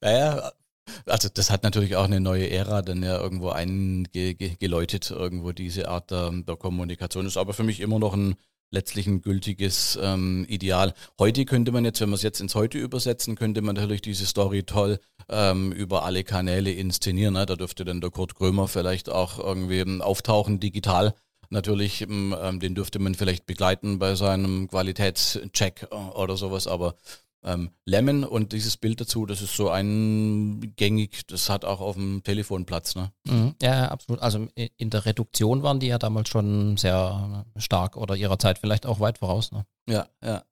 Naja, 0.00 0.52
also 1.06 1.28
das 1.32 1.50
hat 1.50 1.62
natürlich 1.62 1.96
auch 1.96 2.04
eine 2.04 2.20
neue 2.20 2.50
Ära 2.50 2.82
dann 2.82 3.02
ja 3.02 3.20
irgendwo 3.20 3.50
eingeläutet, 3.50 5.10
irgendwo 5.10 5.52
diese 5.52 5.88
Art 5.88 6.10
der, 6.10 6.30
der 6.30 6.56
Kommunikation. 6.56 7.26
Ist 7.26 7.36
aber 7.36 7.54
für 7.54 7.64
mich 7.64 7.80
immer 7.80 7.98
noch 7.98 8.14
ein 8.14 8.36
letztlich 8.74 9.06
ein 9.06 9.22
gültiges 9.22 9.98
ähm, 10.02 10.44
Ideal. 10.48 10.92
Heute 11.18 11.46
könnte 11.46 11.72
man 11.72 11.84
jetzt, 11.84 12.00
wenn 12.00 12.10
wir 12.10 12.16
es 12.16 12.22
jetzt 12.22 12.40
ins 12.40 12.54
Heute 12.54 12.76
übersetzen, 12.78 13.36
könnte 13.36 13.62
man 13.62 13.76
natürlich 13.76 14.02
diese 14.02 14.26
Story 14.26 14.64
toll 14.64 14.98
ähm, 15.30 15.72
über 15.72 16.04
alle 16.04 16.24
Kanäle 16.24 16.72
inszenieren. 16.72 17.34
Ne? 17.34 17.46
Da 17.46 17.56
dürfte 17.56 17.84
dann 17.84 18.00
der 18.00 18.10
Kurt 18.10 18.34
Krömer 18.34 18.68
vielleicht 18.68 19.08
auch 19.08 19.38
irgendwie 19.38 19.78
ähm, 19.78 20.02
auftauchen, 20.02 20.60
digital. 20.60 21.14
Natürlich, 21.50 22.02
ähm, 22.02 22.34
ähm, 22.38 22.60
den 22.60 22.74
dürfte 22.74 22.98
man 22.98 23.14
vielleicht 23.14 23.46
begleiten 23.46 23.98
bei 23.98 24.16
seinem 24.16 24.68
Qualitätscheck 24.68 25.88
äh, 25.90 25.94
oder 25.94 26.36
sowas, 26.36 26.66
aber 26.66 26.96
ähm, 27.44 27.70
Lemon 27.84 28.24
und 28.24 28.52
dieses 28.52 28.76
Bild 28.76 29.00
dazu, 29.00 29.26
das 29.26 29.42
ist 29.42 29.54
so 29.54 29.68
eingängig, 29.68 31.26
das 31.26 31.48
hat 31.48 31.64
auch 31.64 31.80
auf 31.80 31.96
dem 31.96 32.22
Telefon 32.24 32.64
Platz. 32.64 32.94
Ne? 32.94 33.12
Mhm. 33.26 33.54
Ja, 33.60 33.88
absolut. 33.88 34.20
Also 34.22 34.48
in 34.54 34.90
der 34.90 35.06
Reduktion 35.06 35.62
waren 35.62 35.80
die 35.80 35.88
ja 35.88 35.98
damals 35.98 36.28
schon 36.28 36.76
sehr 36.76 37.44
stark 37.56 37.96
oder 37.96 38.16
ihrer 38.16 38.38
Zeit 38.38 38.58
vielleicht 38.58 38.86
auch 38.86 39.00
weit 39.00 39.18
voraus. 39.18 39.52
Ne? 39.52 39.66
Ja, 39.88 40.08
ja. 40.22 40.42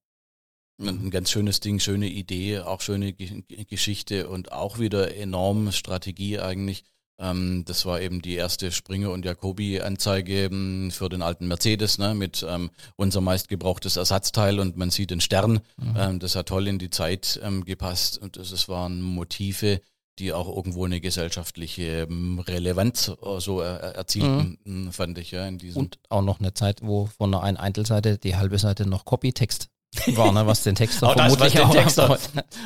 Ein 0.81 1.11
ganz 1.11 1.31
schönes 1.31 1.61
Ding, 1.61 1.79
schöne 1.79 2.09
Idee, 2.09 2.61
auch 2.61 2.81
schöne 2.81 3.13
Geschichte 3.13 4.29
und 4.29 4.51
auch 4.51 4.79
wieder 4.79 5.15
enorm 5.15 5.71
Strategie 5.71 6.41
eigentlich. 6.41 6.85
Ähm, 7.19 7.65
das 7.67 7.87
war 7.87 8.01
eben 8.01 8.23
die 8.23 8.35
erste 8.35 8.73
Springer 8.73 9.11
und 9.11 9.25
Jacobi-Anzeige 9.25 10.45
ähm, 10.45 10.91
für 10.91 11.09
den 11.09 11.23
alten 11.23 11.47
Mercedes 11.47 11.99
ne, 11.99 12.15
mit 12.15 12.45
ähm, 12.49 12.71
unser 12.97 13.21
meistgebrauchtes 13.21 13.97
Ersatzteil 13.97 14.59
und 14.61 14.77
man 14.77 14.91
sieht 14.91 15.11
den 15.11 15.21
Stern. 15.21 15.61
Mhm. 15.77 15.95
Ähm, 15.97 16.19
das 16.19 16.37
hat 16.37 16.49
toll 16.49 16.67
in 16.69 16.79
die 16.79 16.91
Zeit 16.91 17.41
ähm, 17.43 17.65
gepasst 17.65 18.19
und 18.19 18.37
das, 18.37 18.51
das 18.51 18.69
waren 18.69 19.01
Motive, 19.03 19.81
die 20.19 20.33
auch 20.33 20.55
irgendwo 20.55 20.85
eine 20.85 21.01
gesellschaftliche 21.01 22.03
ähm, 22.03 22.39
Relevanz 22.39 23.09
äh, 23.09 23.41
so 23.41 23.61
er, 23.61 23.81
erzielten, 23.95 24.59
mhm. 24.65 24.93
fand 24.93 25.19
ich 25.19 25.31
ja 25.31 25.47
in 25.47 25.59
diesem. 25.59 25.83
Und 25.83 25.99
auch 26.09 26.23
noch 26.23 26.41
eine 26.41 26.55
Zeit, 26.55 26.81
wo 26.83 27.07
von 27.07 27.35
einer 27.35 27.61
Eintelseite 27.61 28.19
die 28.19 28.37
halbe 28.37 28.59
Seite 28.59 28.87
noch 28.87 29.05
Copytext 29.05 29.69
war, 30.15 30.33
ne, 30.33 30.47
was 30.47 30.63
den 30.63 30.75
Texter 30.75 31.09
auch 31.09 31.15
das, 31.15 31.39
was, 31.39 31.53
den 31.53 31.71
Texter, 31.71 32.19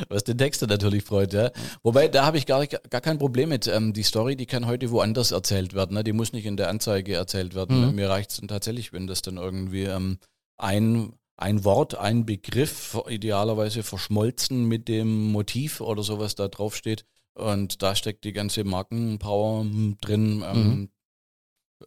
was 0.08 0.24
den 0.24 0.38
Texter 0.38 0.66
natürlich 0.66 1.04
freut, 1.04 1.32
ja. 1.32 1.50
Wobei, 1.82 2.08
da 2.08 2.24
habe 2.24 2.38
ich 2.38 2.46
gar, 2.46 2.66
gar 2.66 3.00
kein 3.00 3.18
Problem 3.18 3.48
mit. 3.48 3.66
Ähm, 3.66 3.92
die 3.92 4.02
Story, 4.02 4.36
die 4.36 4.46
kann 4.46 4.66
heute 4.66 4.90
woanders 4.90 5.32
erzählt 5.32 5.74
werden. 5.74 5.94
Ne? 5.94 6.04
Die 6.04 6.12
muss 6.12 6.32
nicht 6.32 6.46
in 6.46 6.56
der 6.56 6.68
Anzeige 6.68 7.14
erzählt 7.14 7.54
werden. 7.54 7.80
Ne? 7.80 7.86
Mhm. 7.88 7.94
Mir 7.96 8.08
reicht 8.08 8.30
es 8.30 8.36
dann 8.36 8.48
tatsächlich, 8.48 8.92
wenn 8.92 9.06
das 9.06 9.22
dann 9.22 9.36
irgendwie 9.36 9.84
ähm, 9.84 10.18
ein, 10.56 11.14
ein 11.36 11.64
Wort, 11.64 11.96
ein 11.96 12.26
Begriff, 12.26 12.98
idealerweise 13.08 13.82
verschmolzen 13.82 14.64
mit 14.66 14.88
dem 14.88 15.32
Motiv 15.32 15.80
oder 15.80 16.02
sowas 16.02 16.34
da 16.34 16.48
draufsteht. 16.48 17.04
Und 17.34 17.82
da 17.82 17.94
steckt 17.94 18.24
die 18.24 18.32
ganze 18.32 18.64
Markenpower 18.64 19.60
hm, 19.60 19.98
drin. 20.00 20.44
Ähm, 20.46 20.68
mhm. 20.68 20.88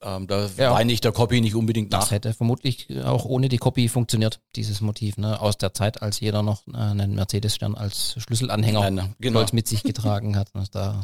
Ähm, 0.02 0.28
da 0.28 0.48
ja. 0.58 0.72
weine 0.72 0.94
ich 0.94 1.02
der 1.02 1.12
Copy 1.12 1.42
nicht 1.42 1.56
unbedingt 1.56 1.92
nach. 1.92 2.02
Das 2.02 2.12
hätte 2.12 2.34
vermutlich 2.34 2.88
auch 3.04 3.26
ohne 3.26 3.50
die 3.50 3.58
Copy 3.58 3.90
funktioniert, 3.90 4.40
dieses 4.56 4.82
Motiv, 4.82 5.18
ne? 5.18 5.42
Aus 5.42 5.58
der 5.58 5.74
Zeit, 5.74 6.02
als 6.02 6.20
jeder 6.20 6.44
noch 6.44 6.68
äh, 6.68 6.78
einen 6.78 7.16
Mercedes-Stern 7.16 7.76
als 7.76 8.16
Schlüsselanhänger 8.22 8.92
Nein, 8.92 9.16
genau. 9.20 9.46
mit 9.52 9.68
sich 9.68 9.84
getragen 9.84 10.36
hat. 10.36 10.54
Ne? 10.54 10.64
Da 10.72 11.04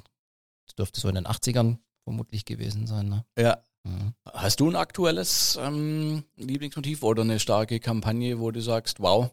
das 0.66 0.76
dürfte 0.76 1.00
so 1.00 1.10
in 1.10 1.16
den 1.16 1.28
80ern 1.28 1.78
vermutlich 2.04 2.46
gewesen 2.46 2.88
sein. 2.88 3.10
Ne? 3.10 3.26
Ja. 3.38 3.58
Mhm. 3.84 4.14
Hast 4.34 4.60
du 4.60 4.70
ein 4.70 4.76
aktuelles 4.76 5.60
ähm, 5.62 6.24
Lieblingsmotiv 6.38 7.04
oder 7.04 7.22
eine 7.22 7.40
starke 7.40 7.80
Kampagne, 7.80 8.40
wo 8.40 8.52
du 8.52 8.62
sagst, 8.62 9.00
wow, 9.00 9.32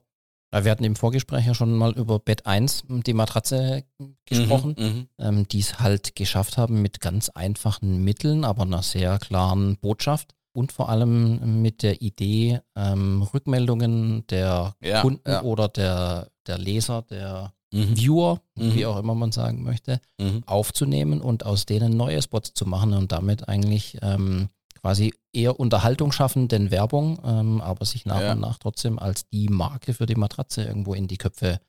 wir 0.52 0.70
hatten 0.70 0.84
im 0.84 0.96
Vorgespräch 0.96 1.46
ja 1.46 1.54
schon 1.54 1.74
mal 1.74 1.92
über 1.92 2.18
Bett 2.18 2.46
1, 2.46 2.84
die 3.06 3.14
Matratze, 3.14 3.84
gesprochen, 4.26 4.76
mhm, 4.78 4.84
mhm, 4.84 5.08
ähm, 5.18 5.48
die 5.48 5.60
es 5.60 5.80
halt 5.80 6.14
geschafft 6.14 6.58
haben 6.58 6.82
mit 6.82 7.00
ganz 7.00 7.30
einfachen 7.30 8.04
Mitteln, 8.04 8.44
aber 8.44 8.62
einer 8.62 8.82
sehr 8.82 9.18
klaren 9.18 9.76
Botschaft 9.78 10.34
und 10.52 10.72
vor 10.72 10.88
allem 10.88 11.62
mit 11.62 11.82
der 11.82 12.02
Idee, 12.02 12.60
ähm, 12.76 13.22
Rückmeldungen 13.22 14.26
der 14.28 14.74
ja, 14.80 15.00
Kunden 15.00 15.30
ja. 15.30 15.42
oder 15.42 15.68
der, 15.68 16.28
der 16.46 16.58
Leser, 16.58 17.02
der 17.02 17.52
mhm. 17.72 17.96
Viewer, 17.96 18.40
mhm. 18.56 18.74
wie 18.74 18.86
auch 18.86 18.98
immer 18.98 19.14
man 19.14 19.32
sagen 19.32 19.62
möchte, 19.62 20.00
mhm. 20.18 20.42
aufzunehmen 20.46 21.20
und 21.20 21.46
aus 21.46 21.66
denen 21.66 21.96
neue 21.96 22.20
Spots 22.20 22.54
zu 22.54 22.66
machen 22.66 22.92
und 22.94 23.12
damit 23.12 23.48
eigentlich 23.48 23.98
ähm, 24.02 24.48
quasi 24.82 25.14
eher 25.32 25.58
Unterhaltung 25.58 26.12
schaffen, 26.12 26.48
denn 26.48 26.70
Werbung, 26.70 27.20
ähm, 27.24 27.60
aber 27.60 27.84
sich 27.84 28.04
nach 28.04 28.20
ja. 28.20 28.32
und 28.32 28.40
nach 28.40 28.58
trotzdem 28.58 28.98
als 28.98 29.28
die 29.28 29.48
Marke 29.48 29.94
für 29.94 30.06
die 30.06 30.16
Matratze 30.16 30.64
irgendwo 30.64 30.94
in 30.94 31.06
die 31.06 31.18
Köpfe 31.18 31.60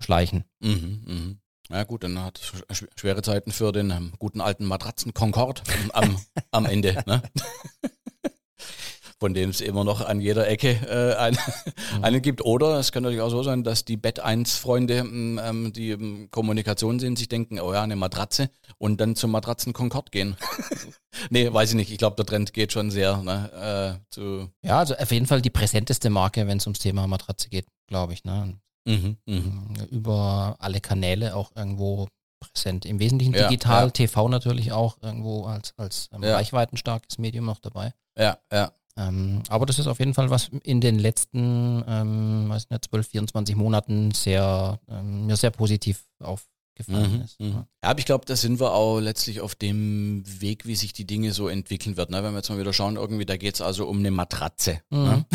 schleichen. 0.00 0.44
Mhm, 0.60 1.02
mhm. 1.06 1.38
Ja 1.70 1.84
gut, 1.84 2.04
dann 2.04 2.22
hat 2.22 2.40
schwere 2.94 3.22
Zeiten 3.22 3.50
für 3.50 3.72
den 3.72 3.90
ähm, 3.90 4.12
guten 4.18 4.40
alten 4.40 4.66
Matratzen 4.66 5.14
Concorde 5.14 5.62
am, 5.92 6.18
am 6.50 6.66
Ende. 6.66 7.02
Ne? 7.06 7.22
von 9.24 9.32
dem 9.32 9.48
es 9.48 9.62
immer 9.62 9.84
noch 9.84 10.02
an 10.02 10.20
jeder 10.20 10.46
Ecke 10.46 10.68
äh, 10.86 11.16
einen, 11.16 11.38
mhm. 11.96 12.04
einen 12.04 12.20
gibt. 12.20 12.44
Oder 12.44 12.78
es 12.78 12.92
kann 12.92 13.04
natürlich 13.04 13.22
auch 13.22 13.30
so 13.30 13.42
sein, 13.42 13.64
dass 13.64 13.86
die 13.86 13.96
Bett 13.96 14.20
1 14.20 14.56
Freunde, 14.58 15.02
mm, 15.02 15.38
ähm, 15.42 15.72
die 15.72 15.92
in 15.92 16.30
Kommunikation 16.30 16.98
sind, 16.98 17.16
sich 17.16 17.28
denken, 17.28 17.58
oh 17.58 17.72
ja, 17.72 17.82
eine 17.82 17.96
Matratze 17.96 18.50
und 18.76 19.00
dann 19.00 19.16
zum 19.16 19.30
Matratzen 19.30 19.72
Concord 19.72 20.12
gehen. 20.12 20.36
nee, 21.30 21.50
weiß 21.50 21.70
ich 21.70 21.76
nicht. 21.76 21.90
Ich 21.90 21.96
glaube, 21.96 22.16
der 22.16 22.26
Trend 22.26 22.52
geht 22.52 22.72
schon 22.72 22.90
sehr 22.90 23.16
ne, 23.22 23.98
äh, 24.04 24.12
zu. 24.14 24.50
Ja, 24.60 24.80
also 24.80 24.94
auf 24.94 25.10
jeden 25.10 25.24
Fall 25.24 25.40
die 25.40 25.48
präsenteste 25.48 26.10
Marke, 26.10 26.46
wenn 26.46 26.58
es 26.58 26.66
ums 26.66 26.80
Thema 26.80 27.06
Matratze 27.06 27.48
geht, 27.48 27.64
glaube 27.86 28.12
ich. 28.12 28.24
Ne? 28.24 28.58
Mhm, 28.84 29.16
mh. 29.24 29.38
Mm, 29.38 29.74
über 29.90 30.56
alle 30.58 30.82
Kanäle 30.82 31.34
auch 31.34 31.50
irgendwo 31.56 32.08
präsent. 32.40 32.84
Im 32.84 32.98
Wesentlichen 32.98 33.32
digital, 33.32 33.84
ja. 33.84 33.90
TV 33.90 34.28
natürlich 34.28 34.72
auch 34.72 34.98
irgendwo 35.00 35.44
als, 35.44 35.72
als 35.78 36.10
ähm, 36.12 36.22
ja. 36.24 36.34
reichweitenstarkes 36.34 37.16
Medium 37.16 37.46
noch 37.46 37.60
dabei. 37.60 37.94
Ja, 38.18 38.36
ja. 38.52 38.70
Ähm, 38.96 39.42
aber 39.48 39.66
das 39.66 39.78
ist 39.78 39.88
auf 39.88 39.98
jeden 39.98 40.14
Fall, 40.14 40.30
was 40.30 40.50
in 40.62 40.80
den 40.80 40.98
letzten, 40.98 41.82
ähm, 41.86 42.48
weiß 42.48 42.70
nicht, 42.70 42.84
12, 42.84 43.08
24 43.08 43.56
Monaten 43.56 44.12
sehr, 44.12 44.78
ähm, 44.88 45.26
mir 45.26 45.36
sehr 45.36 45.50
positiv 45.50 46.04
aufgefallen 46.20 47.16
mhm, 47.16 47.22
ist. 47.22 47.40
Mhm. 47.40 47.64
Ja, 47.82 47.90
aber 47.90 47.98
ich 47.98 48.06
glaube, 48.06 48.24
da 48.24 48.36
sind 48.36 48.60
wir 48.60 48.72
auch 48.72 49.00
letztlich 49.00 49.40
auf 49.40 49.56
dem 49.56 50.22
Weg, 50.40 50.64
wie 50.64 50.76
sich 50.76 50.92
die 50.92 51.06
Dinge 51.06 51.32
so 51.32 51.48
entwickeln 51.48 51.96
wird. 51.96 52.10
Ne? 52.10 52.22
Wenn 52.22 52.32
wir 52.32 52.38
jetzt 52.38 52.50
mal 52.50 52.58
wieder 52.58 52.72
schauen, 52.72 52.94
irgendwie, 52.94 53.26
da 53.26 53.36
geht 53.36 53.56
es 53.56 53.60
also 53.60 53.88
um 53.88 53.98
eine 53.98 54.12
Matratze. 54.12 54.80
Mhm. 54.90 55.04
Ne? 55.04 55.26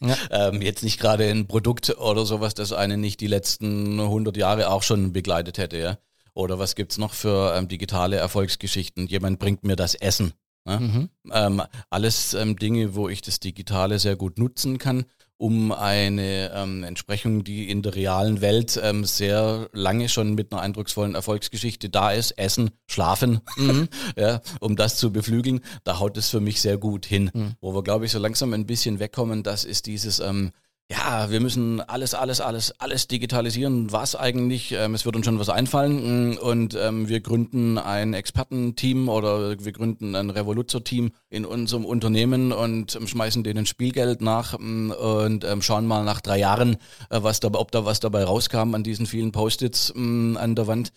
ja. 0.00 0.16
ähm, 0.48 0.62
jetzt 0.62 0.82
nicht 0.82 0.98
gerade 0.98 1.28
ein 1.28 1.46
Produkt 1.46 1.98
oder 1.98 2.24
sowas, 2.24 2.54
das 2.54 2.72
einen 2.72 3.00
nicht 3.00 3.20
die 3.20 3.26
letzten 3.26 4.00
100 4.00 4.38
Jahre 4.38 4.70
auch 4.70 4.82
schon 4.82 5.12
begleitet 5.12 5.58
hätte, 5.58 5.76
ja. 5.76 5.98
Oder 6.34 6.58
was 6.58 6.76
gibt's 6.76 6.96
noch 6.96 7.12
für 7.12 7.54
ähm, 7.56 7.68
digitale 7.68 8.16
Erfolgsgeschichten? 8.16 9.06
Jemand 9.06 9.38
bringt 9.38 9.64
mir 9.64 9.76
das 9.76 9.94
Essen. 9.94 10.32
Ne? 10.64 10.78
Mhm. 10.80 11.08
Ähm, 11.32 11.62
alles 11.90 12.34
ähm, 12.34 12.56
Dinge, 12.56 12.94
wo 12.94 13.08
ich 13.08 13.20
das 13.22 13.40
Digitale 13.40 13.98
sehr 13.98 14.16
gut 14.16 14.38
nutzen 14.38 14.78
kann, 14.78 15.04
um 15.36 15.72
eine 15.72 16.52
ähm, 16.54 16.84
Entsprechung, 16.84 17.42
die 17.42 17.68
in 17.68 17.82
der 17.82 17.96
realen 17.96 18.40
Welt 18.40 18.78
ähm, 18.80 19.04
sehr 19.04 19.68
lange 19.72 20.08
schon 20.08 20.34
mit 20.34 20.52
einer 20.52 20.62
eindrucksvollen 20.62 21.16
Erfolgsgeschichte 21.16 21.90
da 21.90 22.12
ist, 22.12 22.38
Essen, 22.38 22.70
Schlafen, 22.86 23.40
mhm. 23.56 23.88
ja, 24.16 24.40
um 24.60 24.76
das 24.76 24.98
zu 24.98 25.12
beflügeln, 25.12 25.60
da 25.82 25.98
haut 25.98 26.16
es 26.16 26.30
für 26.30 26.40
mich 26.40 26.60
sehr 26.60 26.78
gut 26.78 27.06
hin. 27.06 27.30
Mhm. 27.34 27.54
Wo 27.60 27.74
wir, 27.74 27.82
glaube 27.82 28.04
ich, 28.04 28.12
so 28.12 28.20
langsam 28.20 28.52
ein 28.52 28.66
bisschen 28.66 29.00
wegkommen, 29.00 29.42
das 29.42 29.64
ist 29.64 29.86
dieses 29.86 30.20
ähm, 30.20 30.52
ja, 30.92 31.30
wir 31.30 31.40
müssen 31.40 31.80
alles, 31.80 32.12
alles, 32.12 32.40
alles, 32.42 32.78
alles 32.78 33.08
digitalisieren. 33.08 33.92
Was 33.92 34.14
eigentlich? 34.14 34.72
Ähm, 34.72 34.94
es 34.94 35.06
wird 35.06 35.16
uns 35.16 35.24
schon 35.24 35.38
was 35.38 35.48
einfallen. 35.48 36.32
Mm, 36.32 36.36
und 36.36 36.76
ähm, 36.78 37.08
wir 37.08 37.20
gründen 37.20 37.78
ein 37.78 38.12
Expertenteam 38.12 39.08
oder 39.08 39.58
wir 39.58 39.72
gründen 39.72 40.14
ein 40.14 40.28
Revoluzzer-Team 40.28 41.12
in 41.30 41.46
unserem 41.46 41.86
Unternehmen 41.86 42.52
und 42.52 42.94
ähm, 42.94 43.06
schmeißen 43.06 43.42
denen 43.42 43.64
Spielgeld 43.64 44.20
nach 44.20 44.58
mm, 44.58 44.90
und 44.90 45.44
ähm, 45.44 45.62
schauen 45.62 45.86
mal 45.86 46.04
nach 46.04 46.20
drei 46.20 46.38
Jahren, 46.38 46.76
äh, 47.08 47.22
was 47.22 47.40
da, 47.40 47.48
ob 47.54 47.70
da 47.70 47.86
was 47.86 48.00
dabei 48.00 48.24
rauskam 48.24 48.74
an 48.74 48.82
diesen 48.82 49.06
vielen 49.06 49.32
Post-its 49.32 49.94
mm, 49.94 50.36
an 50.36 50.54
der 50.54 50.66
Wand. 50.66 50.92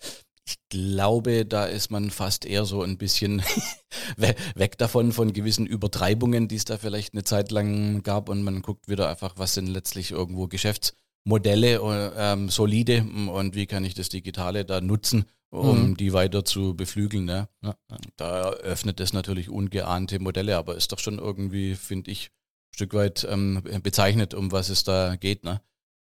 Ich 0.48 0.58
glaube, 0.70 1.46
da 1.46 1.66
ist 1.66 1.90
man 1.90 2.12
fast 2.12 2.46
eher 2.46 2.66
so 2.66 2.84
ein 2.84 2.98
bisschen 2.98 3.42
weg 4.56 4.78
davon, 4.78 5.12
von 5.12 5.34
gewissen 5.34 5.66
Übertreibungen, 5.66 6.48
die 6.48 6.56
es 6.56 6.66
da 6.66 6.78
vielleicht 6.78 7.14
eine 7.14 7.24
Zeit 7.24 7.50
lang 7.50 8.04
gab 8.04 8.30
und 8.30 8.44
man 8.44 8.62
guckt 8.62 8.88
wieder 8.88 9.10
einfach, 9.10 9.36
was 9.38 9.56
sind 9.56 9.68
letztlich 9.68 10.12
irgendwo 10.12 10.48
Geschäftsmodelle, 10.48 11.82
ähm, 12.16 12.50
solide 12.50 13.04
und 13.04 13.56
wie 13.56 13.66
kann 13.66 13.86
ich 13.86 13.96
das 13.96 14.10
Digitale 14.10 14.66
da 14.66 14.82
nutzen, 14.82 15.26
um 15.50 15.90
mhm. 15.90 15.98
die 15.98 16.14
weiter 16.14 16.46
zu 16.46 16.76
beflügeln. 16.76 17.26
Ne? 17.26 17.50
Ja. 17.64 17.76
Da 18.18 18.52
eröffnet 18.52 19.00
es 19.00 19.14
natürlich 19.14 19.50
ungeahnte 19.50 20.20
Modelle, 20.20 20.58
aber 20.58 20.76
ist 20.76 20.92
doch 20.92 21.00
schon 21.00 21.18
irgendwie, 21.18 21.74
finde 21.74 22.12
ich, 22.12 22.28
ein 22.28 22.76
Stück 22.76 22.94
weit 22.94 23.26
ähm, 23.28 23.64
bezeichnet, 23.82 24.36
um 24.36 24.52
was 24.52 24.70
es 24.70 24.84
da 24.84 25.16
geht. 25.16 25.44
Ne? 25.44 25.60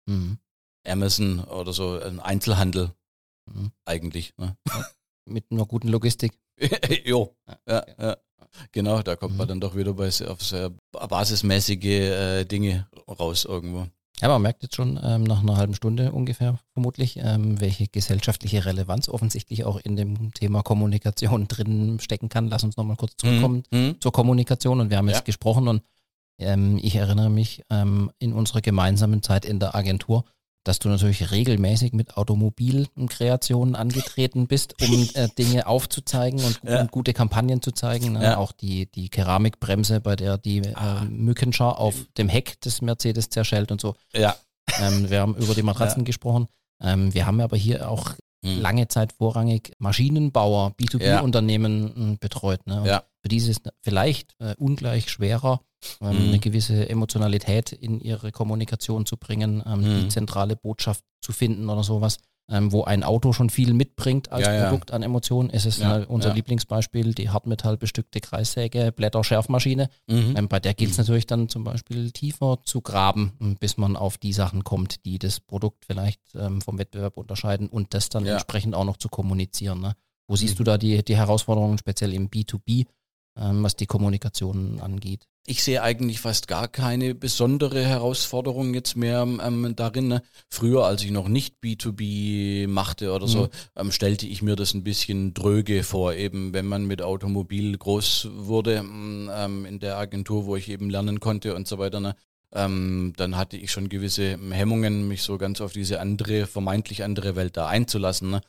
Mhm. 0.08 0.40
Amazon 0.84 1.42
oder 1.42 1.74
so, 1.74 2.00
ein 2.00 2.20
Einzelhandel 2.20 2.96
Mhm. 3.54 3.72
Eigentlich. 3.86 4.34
Ne? 4.38 4.56
Mit 5.26 5.46
einer 5.52 5.66
guten 5.66 5.88
Logistik. 5.88 6.34
jo, 7.06 7.36
ja, 7.68 7.86
ja. 8.00 8.18
Genau, 8.72 9.02
da 9.02 9.16
kommt 9.16 9.34
mhm. 9.34 9.38
man 9.38 9.48
dann 9.48 9.62
doch 9.62 9.76
wieder 9.76 9.94
bei, 9.94 10.10
auf 10.28 10.44
sehr 10.44 10.72
basismäßige 10.92 11.86
äh, 11.86 12.46
Dinge 12.46 12.88
raus 13.08 13.46
irgendwo. 13.46 13.88
Ja, 14.22 14.28
man 14.28 14.42
merkt 14.44 14.62
jetzt 14.62 14.76
schon 14.76 15.00
ähm, 15.04 15.24
nach 15.24 15.42
einer 15.42 15.58
halben 15.58 15.74
Stunde 15.74 16.12
ungefähr 16.12 16.60
vermutlich, 16.74 17.18
ähm, 17.18 17.60
welche 17.60 17.88
gesellschaftliche 17.88 18.66
Relevanz 18.66 19.10
offensichtlich 19.10 19.64
auch 19.66 19.80
in 19.80 19.96
dem 19.96 20.32
Thema 20.34 20.62
Kommunikation 20.62 21.48
drin 21.48 22.00
stecken 22.00 22.30
kann. 22.30 22.48
Lass 22.48 22.64
uns 22.64 22.78
nochmal 22.78 22.98
kurz 22.98 23.16
zurückkommen 23.18 23.64
mhm. 23.72 23.80
mhm. 23.80 24.02
zur 24.02 24.12
Kommunikation. 24.12 24.80
Und 24.80 24.92
wir 24.92 24.98
haben 24.98 25.10
jetzt 25.10 25.26
gesprochen 25.26 25.68
und 25.68 25.82
ähm, 26.40 26.80
ich 26.84 26.96
erinnere 26.96 27.32
mich 27.32 27.64
ähm, 27.72 28.12
in 28.20 28.34
unserer 28.34 28.62
gemeinsamen 28.62 29.24
Zeit 29.24 29.44
in 29.44 29.60
der 29.60 29.74
Agentur, 29.74 30.26
dass 30.64 30.80
du 30.80 30.90
natürlich 30.90 31.32
regelmäßig 31.32 31.94
mit 31.94 32.18
Automobilkreationen 32.18 33.76
angetreten 33.76 34.48
bist, 34.48 34.76
um 34.82 35.10
äh, 35.14 35.28
Dinge 35.38 35.68
aufzuzeigen 35.68 36.44
und, 36.44 36.62
ja. 36.64 36.82
und, 36.82 36.92
gute 36.92 37.14
Kampagnen 37.14 37.62
zu 37.62 37.72
zeigen. 37.72 38.14
Ne? 38.14 38.24
Ja. 38.24 38.38
Auch 38.38 38.52
die, 38.52 38.92
die 38.92 39.10
Keramikbremse, 39.10 40.02
bei 40.02 40.16
der 40.16 40.38
die 40.38 40.60
äh, 40.60 40.74
ah. 40.76 41.06
Mückenschar 41.10 41.80
auf 41.80 41.96
dem 42.18 42.30
Heck 42.30 42.62
des 42.62 42.82
Mercedes 42.82 43.30
zerschellt 43.30 43.72
und 43.72 43.82
so. 43.82 43.96
Ja. 44.14 44.36
Ähm, 44.80 45.10
wir 45.10 45.22
haben 45.22 45.36
über 45.36 45.56
die 45.56 45.64
Matratzen 45.64 46.02
ja. 46.02 46.06
gesprochen. 46.06 46.48
Ähm, 46.82 47.14
wir 47.14 47.26
haben 47.26 47.42
aber 47.42 47.58
hier 47.58 47.90
auch 47.90 48.12
hm. 48.44 48.62
lange 48.62 48.88
Zeit 48.88 49.14
vorrangig 49.14 49.74
Maschinenbauer, 49.80 50.74
B2B-Unternehmen 50.80 51.96
hm, 51.96 52.18
betreut. 52.20 52.66
Ne? 52.68 53.02
Für 53.22 53.28
diese 53.28 53.52
ist 53.52 53.62
vielleicht 53.82 54.36
äh, 54.40 54.56
ungleich 54.58 55.10
schwerer, 55.10 55.62
ähm, 56.02 56.10
mhm. 56.10 56.30
eine 56.30 56.40
gewisse 56.40 56.90
Emotionalität 56.90 57.72
in 57.72 58.00
ihre 58.00 58.32
Kommunikation 58.32 59.06
zu 59.06 59.18
bringen, 59.18 59.64
ähm, 59.66 59.82
mhm. 59.82 60.02
die 60.02 60.08
zentrale 60.10 60.56
Botschaft 60.56 61.04
zu 61.22 61.32
finden 61.32 61.70
oder 61.70 61.84
sowas. 61.84 62.18
Ähm, 62.50 62.74
wo 62.74 62.84
ein 62.84 63.04
Auto 63.04 63.32
schon 63.32 63.50
viel 63.50 63.74
mitbringt 63.74 64.30
als 64.34 64.46
ja, 64.46 64.66
Produkt 64.66 64.90
ja. 64.90 64.98
an 64.98 65.04
Emotionen. 65.04 65.50
Es 65.52 65.66
ist 65.66 65.80
ja, 65.80 66.04
unser 66.04 66.34
Lieblingsbeispiel, 66.34 67.14
die 67.14 67.30
Hartmetallbestückte 67.30 68.20
Kreissäge, 68.20 68.92
Blätterschärfmaschine. 68.92 69.90
Mhm. 70.08 70.34
Ähm, 70.36 70.48
bei 70.50 70.60
der 70.60 70.74
gilt 70.74 70.92
es 70.92 70.98
mhm. 70.98 71.04
natürlich 71.04 71.28
dann 71.28 71.48
zum 71.48 71.64
Beispiel 71.64 72.12
tiefer 72.12 72.60
zu 72.66 72.82
graben, 72.82 73.32
ähm, 73.40 73.56
bis 73.58 73.78
man 73.78 73.96
auf 73.96 74.18
die 74.18 74.34
Sachen 74.34 74.66
kommt, 74.66 75.06
die 75.06 75.18
das 75.18 75.40
Produkt 75.40 75.86
vielleicht 75.86 76.20
ähm, 76.36 76.60
vom 76.60 76.78
Wettbewerb 76.78 77.16
unterscheiden 77.16 77.70
und 77.70 77.94
das 77.94 78.10
dann 78.10 78.26
entsprechend 78.26 78.76
auch 78.76 78.86
noch 78.86 78.98
zu 78.98 79.08
kommunizieren. 79.08 79.80
Ne? 79.80 79.94
Wo 80.28 80.36
siehst 80.36 80.56
mhm. 80.56 80.58
du 80.58 80.64
da 80.66 80.78
die, 80.78 81.06
die 81.06 81.16
Herausforderungen 81.16 81.78
speziell 81.78 82.12
im 82.12 82.30
B2B? 82.30 82.86
Ähm, 83.38 83.64
was 83.64 83.78
die 83.78 83.86
Kommunikation 83.86 84.82
angeht. 84.82 85.26
Ich 85.48 85.64
sehe 85.64 85.82
eigentlich 85.82 86.20
fast 86.20 86.48
gar 86.48 86.68
keine 86.68 87.16
besondere 87.16 87.84
Herausforderung 87.84 88.76
jetzt 88.76 88.96
mehr 88.96 89.22
ähm, 89.24 89.74
darin. 89.76 90.08
Ne? 90.08 90.22
Früher, 90.50 90.86
als 90.86 91.04
ich 91.04 91.10
noch 91.10 91.28
nicht 91.28 91.56
B2B 91.64 92.68
machte 92.68 93.12
oder 93.12 93.28
so, 93.28 93.44
mhm. 93.44 93.50
ähm, 93.76 93.92
stellte 93.92 94.28
ich 94.28 94.44
mir 94.44 94.56
das 94.56 94.76
ein 94.76 94.84
bisschen 94.84 95.34
dröge 95.34 95.84
vor. 95.84 96.14
Eben, 96.14 96.54
wenn 96.54 96.68
man 96.68 96.86
mit 96.86 97.02
Automobil 97.02 97.76
groß 97.76 98.30
wurde 98.34 98.86
ähm, 98.86 99.66
in 99.66 99.80
der 99.80 99.98
Agentur, 99.98 100.46
wo 100.46 100.56
ich 100.56 100.70
eben 100.70 100.92
lernen 100.92 101.20
konnte 101.20 101.56
und 101.56 101.68
so 101.68 101.80
weiter, 101.80 102.00
ne? 102.00 102.16
Ähm, 102.54 103.14
dann 103.16 103.38
hatte 103.38 103.56
ich 103.56 103.72
schon 103.72 103.88
gewisse 103.88 104.38
Hemmungen, 104.52 105.08
mich 105.08 105.22
so 105.22 105.38
ganz 105.38 105.62
auf 105.62 105.72
diese 105.72 106.02
andere, 106.02 106.48
vermeintlich 106.48 107.04
andere 107.04 107.36
Welt 107.36 107.56
da 107.56 107.68
einzulassen. 107.68 108.30
Ne? 108.30 108.42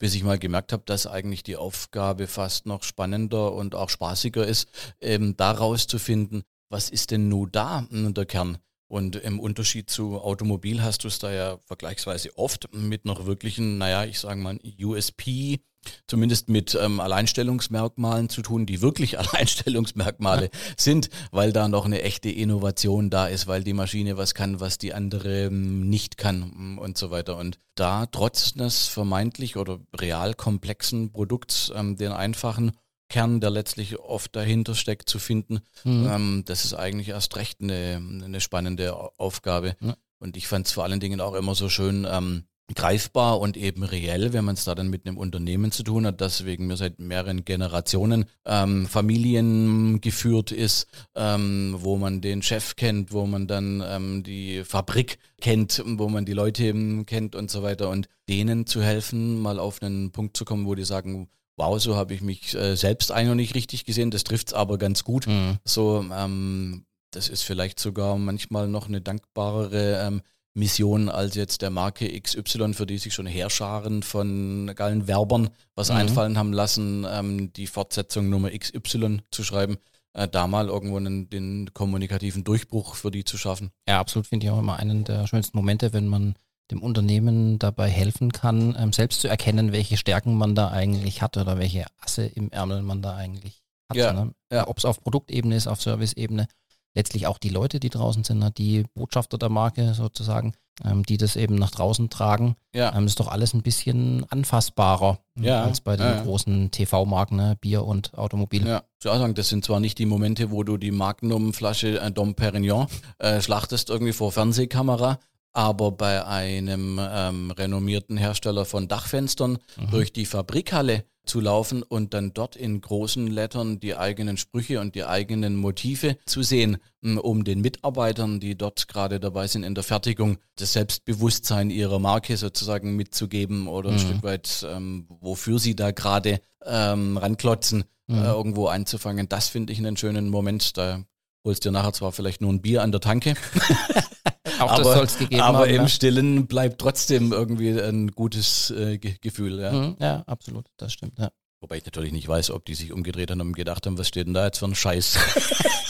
Bis 0.00 0.14
ich 0.14 0.24
mal 0.24 0.38
gemerkt 0.38 0.72
habe, 0.72 0.82
dass 0.86 1.06
eigentlich 1.06 1.44
die 1.44 1.56
Aufgabe 1.56 2.26
fast 2.26 2.66
noch 2.66 2.82
spannender 2.82 3.52
und 3.52 3.74
auch 3.76 3.90
spaßiger 3.90 4.44
ist, 4.44 4.68
eben 5.00 5.36
daraus 5.36 5.86
zu 5.86 5.98
finden, 5.98 6.42
was 6.70 6.90
ist 6.90 7.12
denn 7.12 7.28
nun 7.28 7.50
da 7.52 7.86
der 7.90 8.26
Kern? 8.26 8.58
Und 8.90 9.14
im 9.14 9.38
Unterschied 9.38 9.88
zu 9.88 10.20
Automobil 10.20 10.82
hast 10.82 11.04
du 11.04 11.08
es 11.08 11.20
da 11.20 11.32
ja 11.32 11.58
vergleichsweise 11.64 12.36
oft 12.36 12.74
mit 12.74 13.04
noch 13.04 13.24
wirklichen, 13.24 13.78
naja, 13.78 14.04
ich 14.04 14.18
sage 14.18 14.40
mal, 14.40 14.58
USP, 14.82 15.60
zumindest 16.08 16.48
mit 16.48 16.74
ähm, 16.74 16.98
Alleinstellungsmerkmalen 16.98 18.28
zu 18.28 18.42
tun, 18.42 18.66
die 18.66 18.82
wirklich 18.82 19.16
Alleinstellungsmerkmale 19.20 20.50
sind, 20.76 21.08
weil 21.30 21.52
da 21.52 21.68
noch 21.68 21.84
eine 21.84 22.02
echte 22.02 22.30
Innovation 22.30 23.10
da 23.10 23.28
ist, 23.28 23.46
weil 23.46 23.62
die 23.62 23.74
Maschine 23.74 24.16
was 24.16 24.34
kann, 24.34 24.58
was 24.58 24.76
die 24.76 24.92
andere 24.92 25.44
ähm, 25.44 25.88
nicht 25.88 26.18
kann 26.18 26.52
mm, 26.52 26.78
und 26.78 26.98
so 26.98 27.12
weiter. 27.12 27.36
Und 27.36 27.58
da 27.76 28.06
trotz 28.06 28.54
des 28.54 28.88
vermeintlich 28.88 29.56
oder 29.56 29.78
real 29.96 30.34
komplexen 30.34 31.12
Produkts, 31.12 31.70
ähm, 31.76 31.96
den 31.96 32.10
einfachen, 32.10 32.72
Kern, 33.10 33.40
der 33.40 33.50
letztlich 33.50 33.98
oft 33.98 34.34
dahinter 34.34 34.74
steckt, 34.74 35.10
zu 35.10 35.18
finden. 35.18 35.60
Mhm. 35.84 36.08
Ähm, 36.10 36.42
das 36.46 36.64
ist 36.64 36.72
eigentlich 36.72 37.10
erst 37.10 37.36
recht 37.36 37.60
eine, 37.60 38.00
eine 38.24 38.40
spannende 38.40 38.96
Aufgabe. 39.18 39.76
Ja. 39.80 39.94
Und 40.18 40.36
ich 40.36 40.46
fand 40.46 40.66
es 40.66 40.72
vor 40.72 40.84
allen 40.84 41.00
Dingen 41.00 41.20
auch 41.20 41.34
immer 41.34 41.54
so 41.54 41.68
schön 41.68 42.06
ähm, 42.10 42.44
greifbar 42.74 43.40
und 43.40 43.56
eben 43.56 43.82
reell, 43.82 44.32
wenn 44.32 44.44
man 44.44 44.54
es 44.54 44.64
da 44.64 44.74
dann 44.74 44.90
mit 44.90 45.06
einem 45.06 45.18
Unternehmen 45.18 45.72
zu 45.72 45.82
tun 45.82 46.06
hat, 46.06 46.20
das 46.20 46.44
wegen 46.44 46.66
mir 46.66 46.76
seit 46.76 46.98
mehreren 46.98 47.44
Generationen 47.44 48.26
ähm, 48.44 48.86
Familien 48.86 50.00
geführt 50.00 50.52
ist, 50.52 50.86
ähm, 51.14 51.74
wo 51.78 51.96
man 51.96 52.20
den 52.20 52.42
Chef 52.42 52.76
kennt, 52.76 53.12
wo 53.12 53.26
man 53.26 53.46
dann 53.46 53.82
ähm, 53.84 54.22
die 54.22 54.62
Fabrik 54.64 55.18
kennt, 55.40 55.82
wo 55.84 56.08
man 56.08 56.24
die 56.24 56.32
Leute 56.32 56.72
kennt 57.04 57.34
und 57.34 57.50
so 57.50 57.62
weiter 57.62 57.88
und 57.88 58.08
denen 58.28 58.66
zu 58.66 58.82
helfen, 58.82 59.40
mal 59.40 59.58
auf 59.58 59.82
einen 59.82 60.12
Punkt 60.12 60.36
zu 60.36 60.44
kommen, 60.44 60.66
wo 60.66 60.74
die 60.74 60.84
sagen, 60.84 61.28
wow, 61.60 61.78
so 61.78 61.94
habe 61.94 62.14
ich 62.14 62.22
mich 62.22 62.54
äh, 62.54 62.74
selbst 62.74 63.12
eigentlich 63.12 63.28
noch 63.28 63.34
nicht 63.34 63.54
richtig 63.54 63.84
gesehen, 63.84 64.10
das 64.10 64.24
trifft 64.24 64.48
es 64.48 64.54
aber 64.54 64.78
ganz 64.78 65.04
gut. 65.04 65.26
Mhm. 65.26 65.58
So, 65.64 66.04
ähm, 66.12 66.86
das 67.10 67.28
ist 67.28 67.42
vielleicht 67.42 67.78
sogar 67.78 68.16
manchmal 68.16 68.66
noch 68.66 68.88
eine 68.88 69.02
dankbarere 69.02 70.06
ähm, 70.06 70.22
Mission 70.54 71.08
als 71.08 71.34
jetzt 71.34 71.62
der 71.62 71.70
Marke 71.70 72.08
XY, 72.18 72.72
für 72.72 72.86
die 72.86 72.98
sich 72.98 73.12
schon 73.12 73.26
Heerscharen 73.26 74.02
von 74.02 74.72
geilen 74.74 75.06
Werbern 75.06 75.50
was 75.74 75.90
mhm. 75.90 75.96
einfallen 75.96 76.38
haben 76.38 76.52
lassen, 76.52 77.06
ähm, 77.08 77.52
die 77.52 77.66
Fortsetzung 77.66 78.30
Nummer 78.30 78.50
XY 78.50 79.20
zu 79.30 79.44
schreiben, 79.44 79.76
äh, 80.14 80.28
da 80.28 80.46
mal 80.46 80.68
irgendwo 80.68 80.96
einen, 80.96 81.28
den 81.28 81.72
kommunikativen 81.74 82.42
Durchbruch 82.42 82.94
für 82.94 83.10
die 83.10 83.24
zu 83.24 83.36
schaffen. 83.36 83.70
Ja, 83.86 84.00
absolut 84.00 84.26
finde 84.26 84.46
ich 84.46 84.50
auch 84.50 84.58
immer 84.58 84.78
einen 84.78 85.04
der 85.04 85.26
schönsten 85.26 85.56
Momente, 85.58 85.92
wenn 85.92 86.08
man 86.08 86.34
dem 86.70 86.82
Unternehmen 86.82 87.58
dabei 87.58 87.88
helfen 87.88 88.32
kann, 88.32 88.76
ähm, 88.78 88.92
selbst 88.92 89.20
zu 89.20 89.28
erkennen, 89.28 89.72
welche 89.72 89.96
Stärken 89.96 90.34
man 90.34 90.54
da 90.54 90.68
eigentlich 90.68 91.22
hat 91.22 91.36
oder 91.36 91.58
welche 91.58 91.86
Asse 92.00 92.26
im 92.26 92.50
Ärmel 92.50 92.82
man 92.82 93.02
da 93.02 93.14
eigentlich 93.16 93.62
hat. 93.88 93.96
Ja, 93.96 94.12
ne? 94.12 94.34
ja. 94.52 94.68
Ob 94.68 94.78
es 94.78 94.84
auf 94.84 95.00
Produktebene 95.00 95.56
ist, 95.56 95.66
auf 95.66 95.82
Serviceebene 95.82 96.46
letztlich 96.94 97.26
auch 97.26 97.38
die 97.38 97.48
Leute, 97.48 97.80
die 97.80 97.90
draußen 97.90 98.24
sind, 98.24 98.38
ne, 98.38 98.50
die 98.50 98.84
Botschafter 98.94 99.38
der 99.38 99.48
Marke 99.48 99.94
sozusagen, 99.94 100.54
ähm, 100.84 101.04
die 101.04 101.16
das 101.16 101.36
eben 101.36 101.54
nach 101.54 101.70
draußen 101.70 102.10
tragen. 102.10 102.56
Ja. 102.74 102.94
Ähm, 102.96 103.06
ist 103.06 103.20
doch 103.20 103.28
alles 103.28 103.54
ein 103.54 103.62
bisschen 103.62 104.24
anfassbarer 104.30 105.20
ne, 105.34 105.48
ja. 105.48 105.62
als 105.62 105.80
bei 105.80 105.96
den 105.96 106.06
ja, 106.06 106.22
großen 106.22 106.70
TV-Marken, 106.70 107.36
ne, 107.36 107.56
Bier 107.60 107.84
und 107.84 108.16
Automobil. 108.18 108.66
Ja, 108.66 108.82
ich 109.00 109.08
auch 109.08 109.18
sagen, 109.18 109.34
das 109.34 109.48
sind 109.48 109.64
zwar 109.64 109.80
nicht 109.80 109.98
die 109.98 110.06
Momente, 110.06 110.50
wo 110.50 110.62
du 110.62 110.76
die 110.76 110.90
Magnum-Flasche 110.90 112.00
äh, 112.00 112.10
Dom 112.10 112.34
Perignon 112.34 112.86
äh, 113.18 113.40
schlachtest 113.40 113.90
irgendwie 113.90 114.12
vor 114.12 114.32
Fernsehkamera, 114.32 115.18
aber 115.52 115.92
bei 115.92 116.24
einem 116.24 117.00
ähm, 117.02 117.50
renommierten 117.50 118.16
Hersteller 118.16 118.64
von 118.64 118.88
Dachfenstern 118.88 119.58
mhm. 119.76 119.90
durch 119.90 120.12
die 120.12 120.26
Fabrikhalle 120.26 121.04
zu 121.24 121.40
laufen 121.40 121.82
und 121.82 122.14
dann 122.14 122.32
dort 122.32 122.56
in 122.56 122.80
großen 122.80 123.26
Lettern 123.26 123.78
die 123.78 123.96
eigenen 123.96 124.36
Sprüche 124.36 124.80
und 124.80 124.94
die 124.94 125.04
eigenen 125.04 125.56
Motive 125.56 126.16
zu 126.26 126.42
sehen, 126.42 126.78
um 127.02 127.44
den 127.44 127.60
Mitarbeitern, 127.60 128.40
die 128.40 128.56
dort 128.56 128.88
gerade 128.88 129.20
dabei 129.20 129.46
sind 129.46 129.62
in 129.62 129.74
der 129.74 129.84
Fertigung, 129.84 130.38
das 130.56 130.72
Selbstbewusstsein 130.72 131.70
ihrer 131.70 131.98
Marke 131.98 132.36
sozusagen 132.36 132.96
mitzugeben 132.96 133.68
oder 133.68 133.90
ein 133.90 133.96
mhm. 133.96 134.00
Stück 134.00 134.22
weit, 134.22 134.66
ähm, 134.68 135.06
wofür 135.08 135.58
sie 135.58 135.76
da 135.76 135.92
gerade 135.92 136.40
ähm, 136.64 137.16
ranklotzen, 137.16 137.84
mhm. 138.08 138.18
äh, 138.18 138.24
irgendwo 138.24 138.66
einzufangen. 138.66 139.28
Das 139.28 139.48
finde 139.48 139.72
ich 139.72 139.78
einen 139.78 139.96
schönen 139.96 140.30
Moment. 140.30 140.76
Da 140.76 141.04
holst 141.44 141.64
dir 141.64 141.70
nachher 141.70 141.92
zwar 141.92 142.12
vielleicht 142.12 142.40
nur 142.40 142.52
ein 142.52 142.60
Bier 142.60 142.82
an 142.82 142.92
der 142.92 143.00
Tanke. 143.00 143.34
Auch 144.60 144.72
aber, 144.72 144.82
das 144.82 144.94
soll 144.94 145.04
es 145.04 145.18
gegeben 145.18 145.40
aber 145.40 145.58
haben. 145.58 145.64
Aber 145.64 145.68
im 145.68 145.82
ja. 145.82 145.88
Stillen 145.88 146.46
bleibt 146.46 146.80
trotzdem 146.80 147.32
irgendwie 147.32 147.80
ein 147.80 148.10
gutes 148.12 148.70
äh, 148.70 148.98
Gefühl. 148.98 149.60
Ja. 149.60 149.72
Mhm, 149.72 149.96
ja, 149.98 150.22
absolut, 150.26 150.66
das 150.76 150.92
stimmt. 150.92 151.18
Ja. 151.18 151.30
Wobei 151.62 151.76
ich 151.76 151.84
natürlich 151.84 152.12
nicht 152.12 152.26
weiß, 152.26 152.52
ob 152.52 152.64
die 152.64 152.74
sich 152.74 152.90
umgedreht 152.90 153.30
haben 153.30 153.40
und 153.42 153.52
gedacht 153.52 153.86
haben, 153.86 153.98
was 153.98 154.08
steht 154.08 154.26
denn 154.26 154.34
da 154.34 154.46
jetzt 154.46 154.58
für 154.58 154.64
ein 154.64 154.74
Scheiß. 154.74 155.18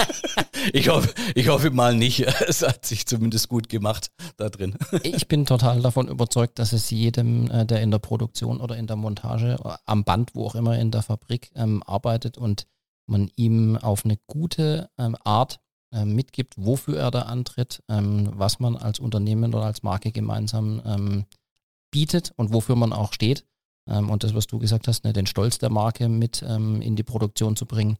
ich, 0.72 0.88
hoffe, 0.88 1.14
ich 1.36 1.48
hoffe 1.48 1.70
mal 1.70 1.94
nicht. 1.94 2.26
Es 2.48 2.62
hat 2.62 2.84
sich 2.84 3.06
zumindest 3.06 3.48
gut 3.48 3.68
gemacht 3.68 4.10
da 4.36 4.48
drin. 4.48 4.76
ich 5.04 5.28
bin 5.28 5.46
total 5.46 5.80
davon 5.80 6.08
überzeugt, 6.08 6.58
dass 6.58 6.72
es 6.72 6.90
jedem, 6.90 7.48
äh, 7.50 7.64
der 7.64 7.82
in 7.82 7.92
der 7.92 8.00
Produktion 8.00 8.60
oder 8.60 8.76
in 8.76 8.88
der 8.88 8.96
Montage, 8.96 9.58
am 9.86 10.02
Band, 10.02 10.34
wo 10.34 10.46
auch 10.46 10.56
immer 10.56 10.76
in 10.76 10.90
der 10.90 11.02
Fabrik 11.02 11.52
ähm, 11.54 11.84
arbeitet 11.84 12.36
und 12.36 12.66
man 13.06 13.30
ihm 13.36 13.76
auf 13.76 14.04
eine 14.04 14.18
gute 14.26 14.90
ähm, 14.98 15.16
Art 15.22 15.60
mitgibt, 16.04 16.54
wofür 16.56 16.98
er 16.98 17.10
da 17.10 17.22
antritt, 17.22 17.82
ähm, 17.88 18.30
was 18.34 18.60
man 18.60 18.76
als 18.76 18.98
Unternehmen 18.98 19.54
oder 19.54 19.64
als 19.64 19.82
Marke 19.82 20.12
gemeinsam 20.12 20.82
ähm, 20.84 21.24
bietet 21.90 22.32
und 22.36 22.52
wofür 22.52 22.76
man 22.76 22.92
auch 22.92 23.12
steht. 23.12 23.44
Ähm, 23.88 24.10
und 24.10 24.22
das, 24.22 24.34
was 24.34 24.46
du 24.46 24.58
gesagt 24.58 24.88
hast, 24.88 25.04
ne, 25.04 25.12
den 25.12 25.26
Stolz 25.26 25.58
der 25.58 25.70
Marke 25.70 26.08
mit 26.08 26.42
in 26.42 26.96
die 26.96 27.02
Produktion 27.02 27.56
zu 27.56 27.66
bringen. 27.66 27.96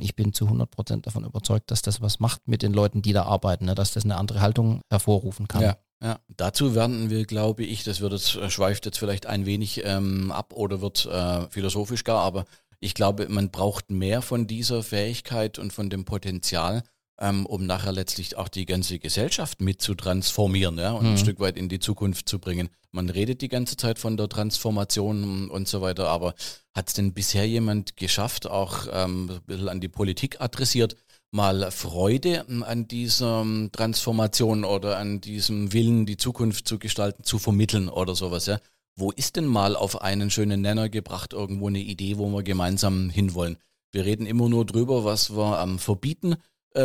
ich 0.00 0.16
bin 0.16 0.32
zu 0.32 0.46
100 0.46 0.70
Prozent 0.70 1.06
davon 1.06 1.24
überzeugt, 1.24 1.70
dass 1.70 1.82
das 1.82 2.00
was 2.00 2.20
macht 2.20 2.48
mit 2.48 2.62
den 2.62 2.72
Leuten, 2.72 3.02
die 3.02 3.12
da 3.12 3.24
arbeiten, 3.24 3.66
ne, 3.66 3.74
dass 3.74 3.92
das 3.92 4.04
eine 4.04 4.16
andere 4.16 4.40
Haltung 4.40 4.80
hervorrufen 4.90 5.48
kann. 5.48 5.62
Ja. 5.62 5.76
Ja, 6.04 6.18
dazu 6.36 6.74
werden 6.74 7.08
wir, 7.08 7.24
glaube 7.24 7.64
ich, 7.64 7.82
das 7.82 8.02
wird 8.02 8.12
jetzt, 8.12 8.36
äh, 8.36 8.50
schweift 8.50 8.84
jetzt 8.84 8.98
vielleicht 8.98 9.24
ein 9.24 9.46
wenig 9.46 9.82
ähm, 9.86 10.32
ab 10.32 10.52
oder 10.52 10.82
wird 10.82 11.06
äh, 11.06 11.48
philosophisch 11.48 12.04
gar, 12.04 12.20
aber 12.20 12.44
ich 12.78 12.92
glaube, 12.92 13.26
man 13.30 13.50
braucht 13.50 13.90
mehr 13.90 14.20
von 14.20 14.46
dieser 14.46 14.82
Fähigkeit 14.82 15.58
und 15.58 15.72
von 15.72 15.88
dem 15.88 16.04
Potenzial, 16.04 16.82
ähm, 17.20 17.46
um 17.46 17.66
nachher 17.66 17.92
letztlich 17.92 18.36
auch 18.36 18.48
die 18.48 18.66
ganze 18.66 18.98
Gesellschaft 18.98 19.60
mit 19.60 19.80
zu 19.80 19.94
transformieren 19.94 20.78
ja, 20.78 20.92
und 20.92 21.04
mhm. 21.04 21.10
ein 21.12 21.18
Stück 21.18 21.40
weit 21.40 21.56
in 21.56 21.68
die 21.68 21.78
Zukunft 21.78 22.28
zu 22.28 22.38
bringen. 22.38 22.68
Man 22.90 23.08
redet 23.08 23.40
die 23.40 23.48
ganze 23.48 23.76
Zeit 23.76 23.98
von 23.98 24.16
der 24.16 24.28
Transformation 24.28 25.48
und 25.50 25.68
so 25.68 25.80
weiter, 25.80 26.08
aber 26.08 26.34
hat 26.74 26.88
es 26.88 26.94
denn 26.94 27.12
bisher 27.12 27.46
jemand 27.46 27.96
geschafft, 27.96 28.48
auch 28.48 28.86
ähm, 28.92 29.30
ein 29.30 29.40
bisschen 29.46 29.68
an 29.68 29.80
die 29.80 29.88
Politik 29.88 30.40
adressiert, 30.40 30.96
mal 31.30 31.70
Freude 31.70 32.46
an 32.48 32.86
dieser 32.86 33.42
ähm, 33.42 33.70
Transformation 33.72 34.64
oder 34.64 34.98
an 34.98 35.20
diesem 35.20 35.72
Willen, 35.72 36.06
die 36.06 36.16
Zukunft 36.16 36.68
zu 36.68 36.78
gestalten, 36.78 37.24
zu 37.24 37.38
vermitteln 37.38 37.88
oder 37.88 38.14
sowas, 38.14 38.46
ja? 38.46 38.58
Wo 38.96 39.10
ist 39.10 39.34
denn 39.34 39.46
mal 39.46 39.74
auf 39.74 40.02
einen 40.02 40.30
schönen 40.30 40.60
Nenner 40.60 40.88
gebracht 40.88 41.32
irgendwo 41.32 41.66
eine 41.66 41.80
Idee, 41.80 42.16
wo 42.16 42.28
wir 42.28 42.44
gemeinsam 42.44 43.10
hinwollen? 43.10 43.56
Wir 43.90 44.04
reden 44.04 44.24
immer 44.24 44.48
nur 44.48 44.64
drüber, 44.64 45.04
was 45.04 45.30
wir 45.36 45.60
ähm, 45.60 45.80
verbieten 45.80 46.36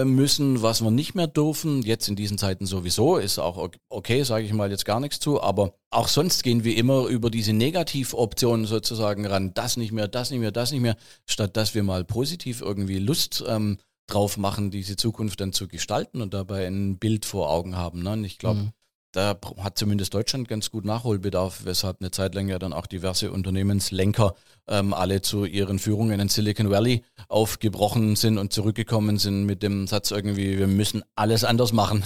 müssen, 0.04 0.62
was 0.62 0.82
wir 0.82 0.92
nicht 0.92 1.16
mehr 1.16 1.28
dürfen. 1.28 1.82
Jetzt 1.82 2.08
in 2.08 2.16
diesen 2.16 2.38
Zeiten 2.38 2.66
sowieso, 2.66 3.18
ist 3.18 3.40
auch 3.40 3.70
okay, 3.90 4.24
sage 4.24 4.46
ich 4.46 4.54
mal 4.54 4.70
jetzt 4.70 4.86
gar 4.86 5.00
nichts 5.00 5.20
zu, 5.20 5.42
aber 5.42 5.74
auch 5.90 6.08
sonst 6.08 6.44
gehen 6.44 6.64
wir 6.64 6.78
immer 6.78 7.08
über 7.08 7.30
diese 7.32 7.54
Negativoptionen 7.54 8.66
sozusagen 8.66 9.26
ran. 9.26 9.54
Das 9.54 9.78
nicht 9.78 9.92
mehr, 9.92 10.08
das 10.08 10.30
nicht 10.30 10.40
mehr, 10.40 10.52
das 10.52 10.72
nicht 10.72 10.82
mehr, 10.82 10.96
statt 11.26 11.58
dass 11.58 11.74
wir 11.74 11.84
mal 11.84 12.06
positiv 12.06 12.62
irgendwie 12.62 13.00
Lust 13.00 13.44
ähm, 13.48 13.78
drauf 14.10 14.38
machen, 14.38 14.72
diese 14.72 14.96
Zukunft 14.96 15.42
dann 15.42 15.54
zu 15.54 15.68
gestalten 15.68 16.22
und 16.22 16.34
dabei 16.34 16.68
ein 16.68 16.98
Bild 16.98 17.26
vor 17.26 17.50
Augen 17.50 17.76
haben. 17.76 18.04
Ne? 18.04 18.14
Und 18.14 18.24
ich 18.24 18.38
glaube, 18.38 18.62
mhm. 18.62 18.72
Da 19.12 19.40
hat 19.58 19.78
zumindest 19.78 20.14
Deutschland 20.14 20.48
ganz 20.48 20.70
gut 20.70 20.86
Nachholbedarf, 20.86 21.62
weshalb 21.66 21.98
eine 22.00 22.12
Zeit 22.12 22.36
lang 22.36 22.48
ja 22.48 22.60
dann 22.60 22.74
auch 22.74 22.86
diverse 22.86 23.32
Unternehmenslenker 23.32 24.36
ähm, 24.68 24.94
alle 24.94 25.22
zu 25.24 25.46
ihren 25.46 25.80
Führungen 25.80 26.20
in 26.20 26.30
Silicon 26.30 26.70
Valley 26.70 27.04
aufgebrochen 27.28 28.16
sind 28.16 28.38
und 28.38 28.54
zurückgekommen 28.54 29.18
sind 29.18 29.46
mit 29.46 29.64
dem 29.64 29.88
Satz 29.88 30.12
irgendwie, 30.12 30.60
wir 30.60 30.68
müssen 30.68 31.04
alles 31.16 31.44
anders 31.44 31.74
machen. 31.74 32.04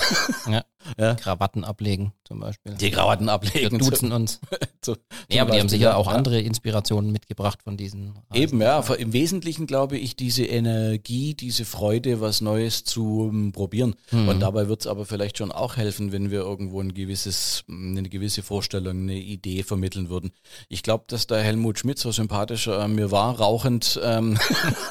Ja. 0.47 0.63
Ja. 0.97 1.15
Krawatten 1.15 1.63
ablegen 1.63 2.13
zum 2.23 2.39
Beispiel. 2.39 2.73
Die 2.75 2.91
Krawatten 2.91 3.29
ablegen. 3.29 3.71
Wir 3.71 3.79
duzen 3.79 4.11
uns. 4.11 4.39
zu, 4.81 4.95
ja, 5.29 5.41
aber 5.41 5.53
die 5.53 5.59
haben 5.59 5.69
sicher 5.69 5.97
auch 5.97 6.07
ja. 6.07 6.13
andere 6.13 6.41
Inspirationen 6.41 7.11
mitgebracht 7.11 7.61
von 7.63 7.77
diesen. 7.77 8.15
Eben, 8.33 8.61
ja. 8.61 8.79
Im 8.79 9.13
Wesentlichen 9.13 9.67
glaube 9.67 9.97
ich, 9.97 10.15
diese 10.15 10.45
Energie, 10.45 11.33
diese 11.33 11.65
Freude, 11.65 12.21
was 12.21 12.41
Neues 12.41 12.83
zu 12.83 13.29
um, 13.29 13.51
probieren. 13.51 13.95
Mhm. 14.11 14.29
Und 14.29 14.39
dabei 14.39 14.67
wird 14.67 14.81
es 14.81 14.87
aber 14.87 15.05
vielleicht 15.05 15.37
schon 15.37 15.51
auch 15.51 15.77
helfen, 15.77 16.11
wenn 16.11 16.31
wir 16.31 16.39
irgendwo 16.39 16.81
ein 16.81 16.93
gewisses, 16.93 17.63
eine 17.69 18.09
gewisse 18.09 18.43
Vorstellung, 18.43 19.01
eine 19.01 19.15
Idee 19.15 19.63
vermitteln 19.63 20.09
würden. 20.09 20.31
Ich 20.69 20.83
glaube, 20.83 21.05
dass 21.07 21.27
der 21.27 21.41
Helmut 21.41 21.79
Schmidt 21.79 21.99
so 21.99 22.11
sympathisch 22.11 22.67
äh, 22.67 22.87
mir 22.87 23.11
war, 23.11 23.39
rauchend, 23.39 23.99
ähm, 24.03 24.37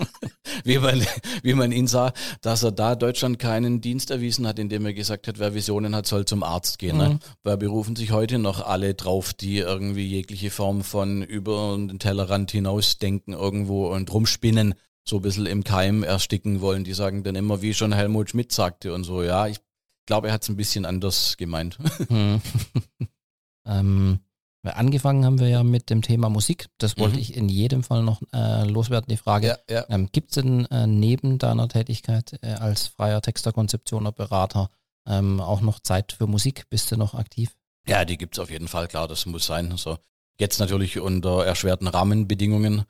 wie, 0.65 0.79
man, 0.79 1.05
wie 1.43 1.55
man 1.55 1.73
ihn 1.73 1.87
sah, 1.87 2.13
dass 2.41 2.63
er 2.63 2.73
da 2.73 2.95
Deutschland 2.95 3.39
keinen 3.39 3.81
Dienst 3.81 4.11
erwiesen 4.11 4.47
hat, 4.47 4.59
indem 4.59 4.87
er 4.87 4.95
gesagt 4.95 5.29
hat, 5.29 5.39
wer 5.39 5.55
Visionen 5.83 5.97
hat, 5.97 6.07
soll 6.07 6.25
zum 6.25 6.43
Arzt 6.43 6.79
gehen. 6.79 6.97
Ne? 6.97 7.05
Mhm. 7.05 7.13
Ne? 7.15 7.19
Da 7.43 7.57
berufen 7.57 7.97
sich 7.97 8.13
heute 8.13 8.39
noch 8.39 8.65
alle 8.65 8.95
drauf, 8.95 9.35
die 9.35 9.59
irgendwie 9.59 10.07
jegliche 10.07 10.51
Form 10.51 10.83
von 10.83 11.23
über 11.23 11.77
den 11.77 11.99
Tellerrand 11.99 12.51
hinausdenken 12.51 13.35
irgendwo 13.35 13.89
und 13.89 14.13
rumspinnen 14.13 14.75
so 15.05 15.17
ein 15.17 15.23
bisschen 15.23 15.47
im 15.47 15.65
Keim 15.65 16.05
ersticken 16.05 16.61
wollen. 16.61 16.85
Die 16.85 16.95
sagen 16.95 17.25
dann 17.25 17.35
immer, 17.35 17.61
wie 17.61 17.75
schon 17.75 17.93
Helmut 17.93 18.31
Schmidt 18.31 18.53
sagte 18.53 18.95
und 18.95 19.05
so, 19.05 19.23
ja, 19.23 19.49
ich 19.49 19.59
glaube, 20.07 20.29
er 20.29 20.35
hat 20.35 20.43
es 20.43 20.49
ein 20.49 20.57
bisschen 20.57 20.85
anders 20.85 21.37
gemeint. 21.37 21.79
Hm. 22.09 22.41
ähm, 23.67 24.19
angefangen 24.65 25.25
haben 25.25 25.39
wir 25.39 25.49
ja 25.49 25.63
mit 25.63 25.89
dem 25.89 26.03
Thema 26.03 26.29
Musik. 26.29 26.67
Das 26.79 26.99
wollte 26.99 27.17
mhm. 27.17 27.23
ich 27.23 27.37
in 27.37 27.49
jedem 27.49 27.83
Fall 27.83 28.03
noch 28.03 28.21
äh, 28.33 28.65
loswerden, 28.65 29.07
die 29.09 29.17
Frage. 29.17 29.47
Ja, 29.47 29.57
ja. 29.69 29.85
Ähm, 29.89 30.09
Gibt 30.13 30.31
es 30.31 30.43
denn 30.43 30.67
äh, 30.67 30.87
neben 30.87 31.39
deiner 31.39 31.69
Tätigkeit 31.69 32.39
äh, 32.43 32.55
als 32.55 32.89
freier 32.89 33.23
Texter, 33.23 33.53
Konzeptioner, 33.53 34.13
Berater 34.13 34.69
ähm, 35.07 35.41
auch 35.41 35.61
noch 35.61 35.81
Zeit 35.81 36.13
für 36.13 36.27
Musik? 36.27 36.69
Bist 36.71 36.91
du 36.91 36.97
noch 36.97 37.15
aktiv? 37.15 37.51
Ja, 37.87 38.05
die 38.05 38.17
gibt 38.17 38.37
es 38.37 38.39
auf 38.39 38.51
jeden 38.51 38.69
Fall, 38.69 38.89
klar, 38.89 39.09
das 39.09 39.27
muss 39.27 39.47
sein. 39.47 39.73
Also 39.73 39.99
jetzt 40.39 40.61
natürlich 40.61 40.99
unter 41.01 41.45
erschwerten 41.45 41.89
Rahmenbedingungen. 41.89 42.85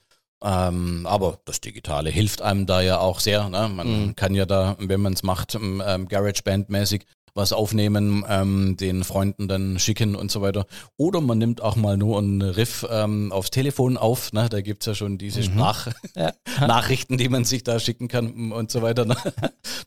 Ähm, 0.45 1.07
aber 1.07 1.39
das 1.45 1.61
Digitale 1.61 2.11
hilft 2.11 2.43
einem 2.43 2.67
da 2.67 2.81
ja 2.81 2.99
auch 2.99 3.21
sehr. 3.21 3.49
Ne? 3.49 3.69
Man 3.69 4.07
mhm. 4.07 4.17
kann 4.17 4.35
ja 4.35 4.45
da, 4.45 4.77
wenn 4.81 5.01
man 5.01 5.13
es 5.13 5.23
macht, 5.23 5.55
ähm, 5.55 5.81
GarageBand-mäßig 5.81 7.05
was 7.35 7.53
aufnehmen, 7.53 8.25
ähm, 8.29 8.77
den 8.77 9.05
Freunden 9.05 9.49
dann 9.49 9.79
schicken 9.79 10.15
und 10.15 10.31
so 10.31 10.43
weiter. 10.43 10.67
Oder 10.97 11.21
man 11.21 11.39
nimmt 11.39 11.63
auch 11.63 11.77
mal 11.77 11.97
nur 11.97 12.19
einen 12.19 12.43
Riff 12.43 12.87
ähm, 12.91 13.33
aufs 13.33 13.51
Telefon 13.51 13.97
auf. 13.97 14.33
Ne? 14.33 14.49
Da 14.51 14.61
gibt's 14.61 14.87
ja 14.87 14.95
schon 14.95 15.19
diese 15.19 15.41
mhm. 15.41 15.45
Sprachnachrichten, 15.45 17.17
die 17.19 17.29
man 17.29 17.45
sich 17.45 17.65
da 17.65 17.81
schicken 17.81 18.09
kann 18.09 18.53
und 18.53 18.71
so 18.71 18.83
weiter. 18.83 19.05
Ne? 19.05 19.17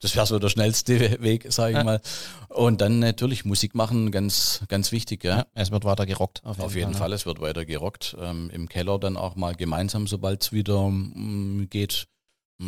Das 0.02 0.16
wäre 0.16 0.26
so 0.26 0.40
der 0.40 0.50
schnellste 0.50 1.22
Weg, 1.22 1.52
sage 1.52 1.78
ich 1.78 1.84
mal. 1.84 2.02
Und 2.50 2.82
dann 2.82 3.00
natürlich 3.00 3.46
Musik 3.46 3.76
machen, 3.76 4.12
ganz, 4.12 4.62
ganz 4.68 4.92
wichtig. 4.92 5.24
Ja. 5.24 5.38
ja 5.38 5.46
es 5.54 5.72
wird 5.72 5.86
weiter 5.86 6.06
gerockt. 6.06 6.42
Auf 6.44 6.58
jeden, 6.58 6.66
auf 6.66 6.76
jeden 6.76 6.92
Fall, 6.92 7.00
Fall, 7.00 7.14
es 7.14 7.26
wird 7.26 7.42
weiter 7.42 7.66
gerockt. 7.66 8.16
Ähm, 8.20 8.50
Im 8.54 8.70
Keller 8.70 9.00
dann 9.00 9.18
auch 9.18 9.36
mal 9.36 9.56
gemeinsam, 9.56 10.06
sobald 10.08 10.44
es 10.44 10.52
wieder 10.52 10.80
ähm, 10.86 11.68
geht 11.70 11.94
hm, 11.94 12.15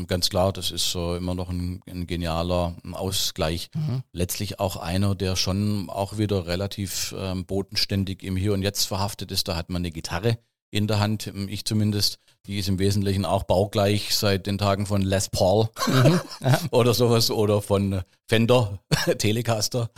ganz 0.07 0.29
klar, 0.29 0.51
das 0.51 0.71
ist 0.71 0.91
so 0.91 1.15
immer 1.15 1.35
noch 1.35 1.49
ein, 1.49 1.81
ein 1.88 2.07
genialer 2.07 2.75
Ausgleich. 2.91 3.69
Mhm. 3.73 4.03
Letztlich 4.11 4.59
auch 4.59 4.77
einer, 4.77 5.15
der 5.15 5.35
schon 5.35 5.89
auch 5.89 6.17
wieder 6.17 6.47
relativ 6.47 7.15
ähm, 7.17 7.45
bodenständig 7.45 8.23
im 8.23 8.35
Hier 8.35 8.53
und 8.53 8.63
Jetzt 8.63 8.85
verhaftet 8.85 9.31
ist. 9.31 9.47
Da 9.47 9.55
hat 9.55 9.69
man 9.69 9.81
eine 9.81 9.91
Gitarre 9.91 10.38
in 10.71 10.88
der 10.88 10.99
Hand, 10.99 11.27
hm, 11.27 11.47
ich 11.49 11.65
zumindest. 11.65 12.19
Die 12.45 12.59
ist 12.59 12.69
im 12.69 12.79
Wesentlichen 12.79 13.25
auch 13.25 13.43
baugleich 13.43 14.15
seit 14.15 14.47
den 14.47 14.57
Tagen 14.57 14.85
von 14.85 15.01
Les 15.01 15.29
Paul 15.29 15.67
mhm. 15.88 16.21
oder 16.71 16.93
sowas 16.93 17.29
oder 17.29 17.61
von 17.61 18.01
Fender 18.27 18.79
Telecaster. 19.17 19.89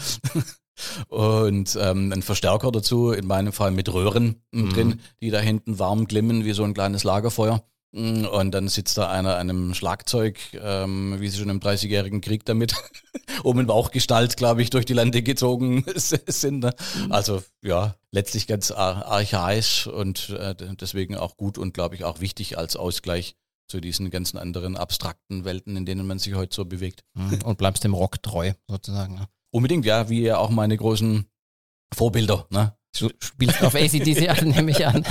und 1.07 1.77
ähm, 1.79 2.11
ein 2.11 2.21
Verstärker 2.21 2.71
dazu, 2.71 3.11
in 3.11 3.27
meinem 3.27 3.53
Fall 3.53 3.71
mit 3.71 3.91
Röhren 3.91 4.41
mhm. 4.51 4.69
drin, 4.69 4.99
die 5.21 5.29
da 5.29 5.39
hinten 5.39 5.77
warm 5.77 6.05
glimmen 6.05 6.45
wie 6.45 6.53
so 6.53 6.63
ein 6.63 6.73
kleines 6.73 7.03
Lagerfeuer. 7.03 7.63
Mm, 7.91 8.25
und 8.25 8.51
dann 8.51 8.67
sitzt 8.67 8.97
da 8.97 9.09
einer 9.09 9.35
einem 9.37 9.73
Schlagzeug, 9.73 10.37
ähm, 10.53 11.19
wie 11.19 11.27
sie 11.27 11.39
schon 11.39 11.49
im 11.49 11.59
30-jährigen 11.59 12.21
Krieg 12.21 12.45
damit 12.45 12.75
um 13.43 13.59
in 13.59 13.67
Bauchgestalt, 13.67 14.37
glaube 14.37 14.61
ich, 14.61 14.69
durch 14.69 14.85
die 14.85 14.93
Lande 14.93 15.23
gezogen 15.23 15.83
sind. 15.95 16.59
Ne? 16.59 16.71
Mhm. 16.97 17.11
Also 17.11 17.43
ja, 17.63 17.95
letztlich 18.11 18.47
ganz 18.47 18.71
archaisch 18.71 19.87
und 19.87 20.29
äh, 20.29 20.55
deswegen 20.79 21.17
auch 21.17 21.37
gut 21.37 21.57
und 21.57 21.73
glaube 21.73 21.95
ich 21.95 22.03
auch 22.03 22.19
wichtig 22.19 22.57
als 22.57 22.75
Ausgleich 22.75 23.35
zu 23.67 23.79
diesen 23.79 24.09
ganzen 24.09 24.37
anderen 24.37 24.77
abstrakten 24.77 25.45
Welten, 25.45 25.77
in 25.77 25.85
denen 25.85 26.05
man 26.05 26.19
sich 26.19 26.33
heute 26.33 26.55
so 26.55 26.65
bewegt. 26.65 27.03
Mhm. 27.13 27.39
Und 27.43 27.57
bleibst 27.57 27.83
dem 27.83 27.93
Rock 27.93 28.21
treu, 28.21 28.53
sozusagen. 28.67 29.15
Ne? 29.15 29.27
Unbedingt, 29.51 29.85
ja, 29.85 30.09
wie 30.09 30.21
ja 30.21 30.37
auch 30.37 30.49
meine 30.49 30.75
großen 30.75 31.25
Vorbilder. 31.93 32.47
Ne? 32.49 32.75
Du 32.97 33.09
spielst 33.19 33.63
auf 33.63 33.75
ACDC 33.75 34.29
an, 34.29 34.49
nehme 34.49 34.71
ich 34.71 34.85
an. 34.85 35.05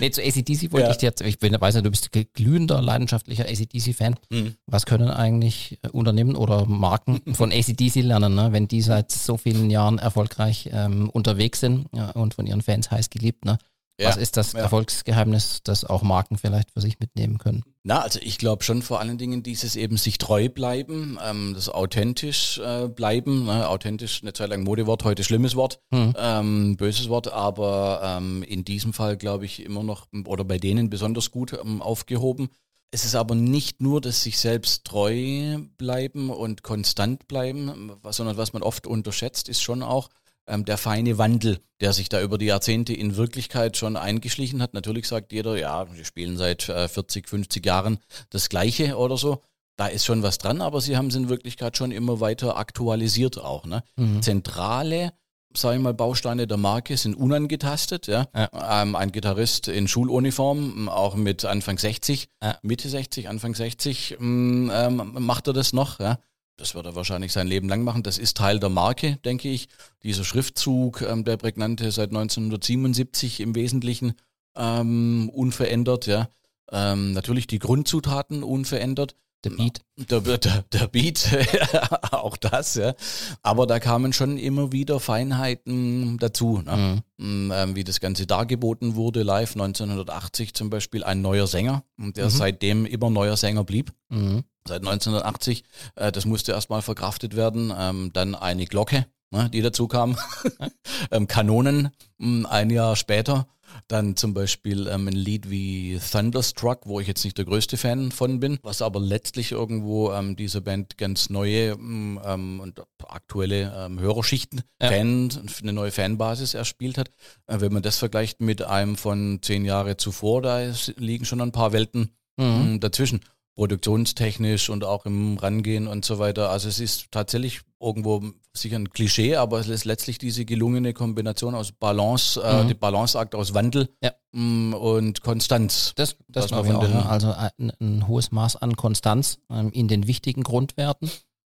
Nee, 0.00 0.10
zu 0.10 0.22
ACDC 0.22 0.72
wollte 0.72 0.86
ja. 0.86 0.90
ich 0.90 0.98
dir 0.98 1.06
jetzt, 1.06 1.20
ich 1.20 1.38
bin, 1.38 1.58
weiß 1.58 1.76
ja, 1.76 1.80
du 1.80 1.90
bist 1.90 2.10
glühender, 2.34 2.80
leidenschaftlicher 2.82 3.44
ACDC-Fan. 3.44 4.16
Mhm. 4.30 4.54
Was 4.66 4.86
können 4.86 5.10
eigentlich 5.10 5.78
äh, 5.82 5.88
Unternehmen 5.88 6.36
oder 6.36 6.66
Marken 6.66 7.20
von 7.34 7.52
ACDC 7.52 7.96
lernen, 7.96 8.34
ne? 8.34 8.52
wenn 8.52 8.68
die 8.68 8.82
seit 8.82 9.10
so 9.12 9.36
vielen 9.36 9.70
Jahren 9.70 9.98
erfolgreich 9.98 10.70
ähm, 10.72 11.10
unterwegs 11.10 11.60
sind 11.60 11.86
ja, 11.94 12.10
und 12.10 12.34
von 12.34 12.46
ihren 12.46 12.62
Fans 12.62 12.90
heiß 12.90 13.10
geliebt? 13.10 13.44
Ne? 13.44 13.58
Ja, 14.00 14.10
Was 14.10 14.16
ist 14.16 14.36
das 14.36 14.52
ja. 14.52 14.60
Erfolgsgeheimnis, 14.60 15.60
das 15.64 15.84
auch 15.84 16.02
Marken 16.02 16.38
vielleicht 16.38 16.70
für 16.70 16.80
sich 16.80 17.00
mitnehmen 17.00 17.38
können? 17.38 17.64
Na, 17.82 18.00
also 18.00 18.20
ich 18.22 18.38
glaube 18.38 18.62
schon 18.62 18.82
vor 18.82 19.00
allen 19.00 19.18
Dingen 19.18 19.42
dieses 19.42 19.74
eben 19.74 19.96
sich 19.96 20.18
treu 20.18 20.48
bleiben, 20.48 21.18
ähm, 21.24 21.52
das 21.54 21.68
authentisch 21.68 22.58
äh, 22.58 22.86
bleiben. 22.86 23.46
Ne? 23.46 23.68
Authentisch, 23.68 24.22
eine 24.22 24.32
Zeit 24.32 24.50
lang 24.50 24.62
Modewort, 24.62 25.02
heute 25.02 25.24
schlimmes 25.24 25.56
Wort, 25.56 25.80
hm. 25.92 26.14
ähm, 26.16 26.76
böses 26.76 27.08
Wort, 27.08 27.32
aber 27.32 28.00
ähm, 28.04 28.44
in 28.44 28.64
diesem 28.64 28.92
Fall 28.92 29.16
glaube 29.16 29.46
ich 29.46 29.64
immer 29.64 29.82
noch 29.82 30.06
oder 30.26 30.44
bei 30.44 30.58
denen 30.58 30.90
besonders 30.90 31.32
gut 31.32 31.52
ähm, 31.60 31.82
aufgehoben. 31.82 32.50
Es 32.92 33.04
ist 33.04 33.16
aber 33.16 33.34
nicht 33.34 33.82
nur 33.82 34.00
das 34.00 34.22
sich 34.22 34.38
selbst 34.38 34.84
treu 34.84 35.58
bleiben 35.76 36.30
und 36.30 36.62
konstant 36.62 37.26
bleiben, 37.26 37.92
sondern 38.10 38.36
was 38.36 38.52
man 38.52 38.62
oft 38.62 38.86
unterschätzt, 38.86 39.48
ist 39.48 39.60
schon 39.60 39.82
auch, 39.82 40.08
ähm, 40.48 40.64
der 40.64 40.78
feine 40.78 41.18
Wandel, 41.18 41.58
der 41.80 41.92
sich 41.92 42.08
da 42.08 42.20
über 42.20 42.38
die 42.38 42.46
Jahrzehnte 42.46 42.92
in 42.92 43.16
Wirklichkeit 43.16 43.76
schon 43.76 43.96
eingeschlichen 43.96 44.62
hat. 44.62 44.74
Natürlich 44.74 45.06
sagt 45.06 45.32
jeder, 45.32 45.56
ja, 45.56 45.86
wir 45.94 46.04
spielen 46.04 46.36
seit 46.36 46.68
äh, 46.68 46.88
40, 46.88 47.28
50 47.28 47.64
Jahren 47.64 47.98
das 48.30 48.48
Gleiche 48.48 48.96
oder 48.96 49.16
so. 49.16 49.42
Da 49.76 49.86
ist 49.86 50.04
schon 50.04 50.24
was 50.24 50.38
dran, 50.38 50.60
aber 50.60 50.80
sie 50.80 50.96
haben 50.96 51.06
es 51.06 51.14
in 51.14 51.28
Wirklichkeit 51.28 51.76
schon 51.76 51.92
immer 51.92 52.18
weiter 52.18 52.56
aktualisiert 52.56 53.38
auch. 53.38 53.64
Ne? 53.64 53.84
Mhm. 53.96 54.22
Zentrale 54.22 55.12
sage 55.56 55.76
ich 55.76 55.82
mal, 55.82 55.94
Bausteine 55.94 56.46
der 56.46 56.56
Marke 56.56 56.96
sind 56.96 57.14
unangetastet. 57.14 58.06
Ja? 58.06 58.26
ja. 58.34 58.82
Ähm, 58.82 58.94
ein 58.94 59.12
Gitarrist 59.12 59.68
in 59.68 59.88
Schuluniform, 59.88 60.88
auch 60.88 61.14
mit 61.14 61.44
Anfang 61.44 61.78
60, 61.78 62.28
ja. 62.42 62.58
Mitte 62.62 62.88
60, 62.88 63.28
Anfang 63.28 63.54
60, 63.54 64.16
mm, 64.18 64.70
ähm, 64.72 65.12
macht 65.18 65.46
er 65.46 65.52
das 65.52 65.72
noch. 65.72 66.00
Ja? 66.00 66.18
Das 66.58 66.74
wird 66.74 66.86
er 66.86 66.96
wahrscheinlich 66.96 67.32
sein 67.32 67.46
Leben 67.46 67.68
lang 67.68 67.82
machen. 67.82 68.02
Das 68.02 68.18
ist 68.18 68.36
Teil 68.36 68.58
der 68.58 68.68
Marke, 68.68 69.16
denke 69.24 69.48
ich. 69.48 69.68
Dieser 70.02 70.24
Schriftzug, 70.24 71.02
ähm, 71.02 71.24
der 71.24 71.36
prägnante 71.36 71.90
seit 71.90 72.10
1977 72.10 73.40
im 73.40 73.54
Wesentlichen 73.54 74.14
ähm, 74.56 75.30
unverändert, 75.32 76.06
ja. 76.06 76.28
Ähm, 76.70 77.12
natürlich 77.12 77.46
die 77.46 77.60
Grundzutaten 77.60 78.42
unverändert. 78.42 79.14
Der 79.44 79.50
Beat. 79.50 79.80
Der, 80.10 80.20
der, 80.20 80.64
der 80.72 80.88
Beat, 80.88 81.28
auch 82.10 82.36
das, 82.36 82.74
ja. 82.74 82.94
Aber 83.42 83.68
da 83.68 83.78
kamen 83.78 84.12
schon 84.12 84.36
immer 84.36 84.72
wieder 84.72 84.98
Feinheiten 84.98 86.18
dazu, 86.18 86.60
ne? 86.60 87.02
Mhm. 87.18 87.46
Mm, 87.48 87.52
ähm, 87.52 87.76
wie 87.76 87.84
das 87.84 88.00
Ganze 88.00 88.26
dargeboten 88.26 88.96
wurde, 88.96 89.22
live 89.22 89.52
1980 89.52 90.54
zum 90.54 90.70
Beispiel, 90.70 91.04
ein 91.04 91.22
neuer 91.22 91.46
Sänger, 91.46 91.84
der 91.98 92.24
mhm. 92.26 92.30
seitdem 92.30 92.84
immer 92.84 93.10
neuer 93.10 93.36
Sänger 93.36 93.62
blieb. 93.62 93.92
Mhm. 94.08 94.42
Seit 94.68 94.86
1980, 94.86 95.64
äh, 95.96 96.12
das 96.12 96.26
musste 96.26 96.52
erstmal 96.52 96.82
verkraftet 96.82 97.34
werden. 97.36 97.72
Ähm, 97.76 98.10
dann 98.12 98.34
eine 98.34 98.66
Glocke, 98.66 99.06
ne, 99.30 99.48
die 99.50 99.62
dazu 99.62 99.88
kam. 99.88 100.16
ähm, 101.10 101.26
Kanonen, 101.26 101.90
mh, 102.18 102.28
mm, 102.42 102.46
ein 102.46 102.70
Jahr 102.70 102.94
später. 102.96 103.48
Dann 103.86 104.16
zum 104.16 104.34
Beispiel 104.34 104.86
ähm, 104.88 105.08
ein 105.08 105.14
Lied 105.14 105.50
wie 105.50 105.98
Thunderstruck, 105.98 106.86
wo 106.86 107.00
ich 107.00 107.06
jetzt 107.06 107.24
nicht 107.24 107.36
der 107.36 107.44
größte 107.44 107.76
Fan 107.76 108.12
von 108.12 108.40
bin, 108.40 108.58
was 108.62 108.82
aber 108.82 109.00
letztlich 109.00 109.52
irgendwo 109.52 110.12
ähm, 110.12 110.36
diese 110.36 110.60
Band 110.60 110.96
ganz 110.98 111.30
neue 111.30 111.76
mm, 111.76 112.20
ähm, 112.24 112.60
und 112.60 112.82
aktuelle 113.06 113.72
ähm, 113.76 114.00
Hörerschichten, 114.00 114.62
ja. 114.80 114.88
Fan, 114.88 115.30
eine 115.62 115.72
neue 115.72 115.92
Fanbasis 115.92 116.54
erspielt 116.54 116.98
hat. 116.98 117.10
Äh, 117.46 117.60
wenn 117.60 117.72
man 117.72 117.82
das 117.82 117.98
vergleicht 117.98 118.40
mit 118.40 118.62
einem 118.62 118.96
von 118.96 119.40
zehn 119.42 119.64
Jahre 119.64 119.96
zuvor, 119.96 120.42
da 120.42 120.72
liegen 120.96 121.24
schon 121.24 121.40
ein 121.40 121.52
paar 121.52 121.72
Welten 121.72 122.14
mhm. 122.36 122.74
Mm, 122.74 122.80
dazwischen 122.80 123.20
produktionstechnisch 123.58 124.70
und 124.70 124.84
auch 124.84 125.04
im 125.04 125.36
Rangehen 125.36 125.88
und 125.88 126.04
so 126.04 126.20
weiter. 126.20 126.50
Also 126.50 126.68
es 126.68 126.78
ist 126.78 127.10
tatsächlich 127.10 127.62
irgendwo 127.80 128.22
sicher 128.52 128.76
ein 128.76 128.90
Klischee, 128.90 129.34
aber 129.34 129.58
es 129.58 129.66
ist 129.66 129.84
letztlich 129.84 130.18
diese 130.18 130.44
gelungene 130.44 130.92
Kombination 130.92 131.56
aus 131.56 131.72
Balance, 131.72 132.40
äh, 132.40 132.52
mhm. 132.52 132.60
äh, 132.60 132.66
die 132.68 132.74
Balanceakt 132.74 133.34
aus 133.34 133.54
Wandel 133.54 133.88
ja. 134.00 134.12
Mm, 134.30 134.74
und 134.74 135.22
Konstanz. 135.22 135.92
Das, 135.96 136.16
das 136.28 136.46
glaube 136.46 136.68
ich 136.68 136.74
auch. 136.74 136.82
Ne? 136.82 137.04
Also 137.04 137.32
ein, 137.32 137.72
ein, 137.80 138.06
hohes 138.06 138.30
Maß 138.30 138.54
an 138.54 138.76
Konstanz 138.76 139.40
ähm, 139.50 139.72
in 139.72 139.88
den 139.88 140.06
wichtigen 140.06 140.44
Grundwerten 140.44 141.10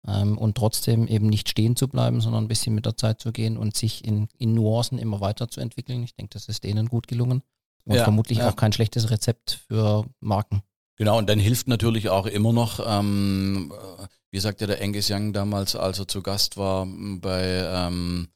ähm, 0.07 0.39
und 0.39 0.57
trotzdem 0.57 1.09
eben 1.09 1.27
nicht 1.27 1.49
stehen 1.49 1.75
zu 1.75 1.89
bleiben, 1.89 2.21
sondern 2.21 2.45
ein 2.45 2.49
bisschen 2.49 2.77
mit 2.77 2.87
der 2.87 2.97
Zeit 2.97 3.21
zu 3.21 3.33
gehen 3.33 3.57
und 3.57 3.77
sich 3.77 4.05
in, 4.05 4.29
in 4.39 4.55
Nuancen 4.55 4.99
immer 4.99 5.21
weiterzuentwickeln. 5.21 6.05
Ich 6.05 6.15
denke, 6.15 6.31
das 6.35 6.47
ist 6.47 6.63
denen 6.63 6.87
gut 6.87 7.09
gelungen 7.09 7.43
und 7.87 7.97
ja, 7.97 8.05
vermutlich 8.05 8.39
ja. 8.39 8.49
auch 8.49 8.55
kein 8.55 8.73
schlechtes 8.73 9.11
Rezept 9.11 9.65
für 9.67 10.05
Marken. 10.21 10.63
Genau, 10.99 11.17
und 11.19 11.29
dann 11.29 11.39
hilft 11.39 11.69
natürlich 11.69 12.09
auch 12.09 12.27
immer 12.27 12.53
noch, 12.53 12.81
ähm, 12.85 13.73
wie 14.31 14.41
sagte 14.41 14.67
der 14.67 14.83
Angus 14.83 15.11
Young 15.11 15.33
damals, 15.33 15.77
als 15.77 15.99
er 16.01 16.09
zu 16.09 16.23
Gast 16.23 16.57
war 16.57 16.87
bei, 16.87 17.65
ähm, 17.73 18.29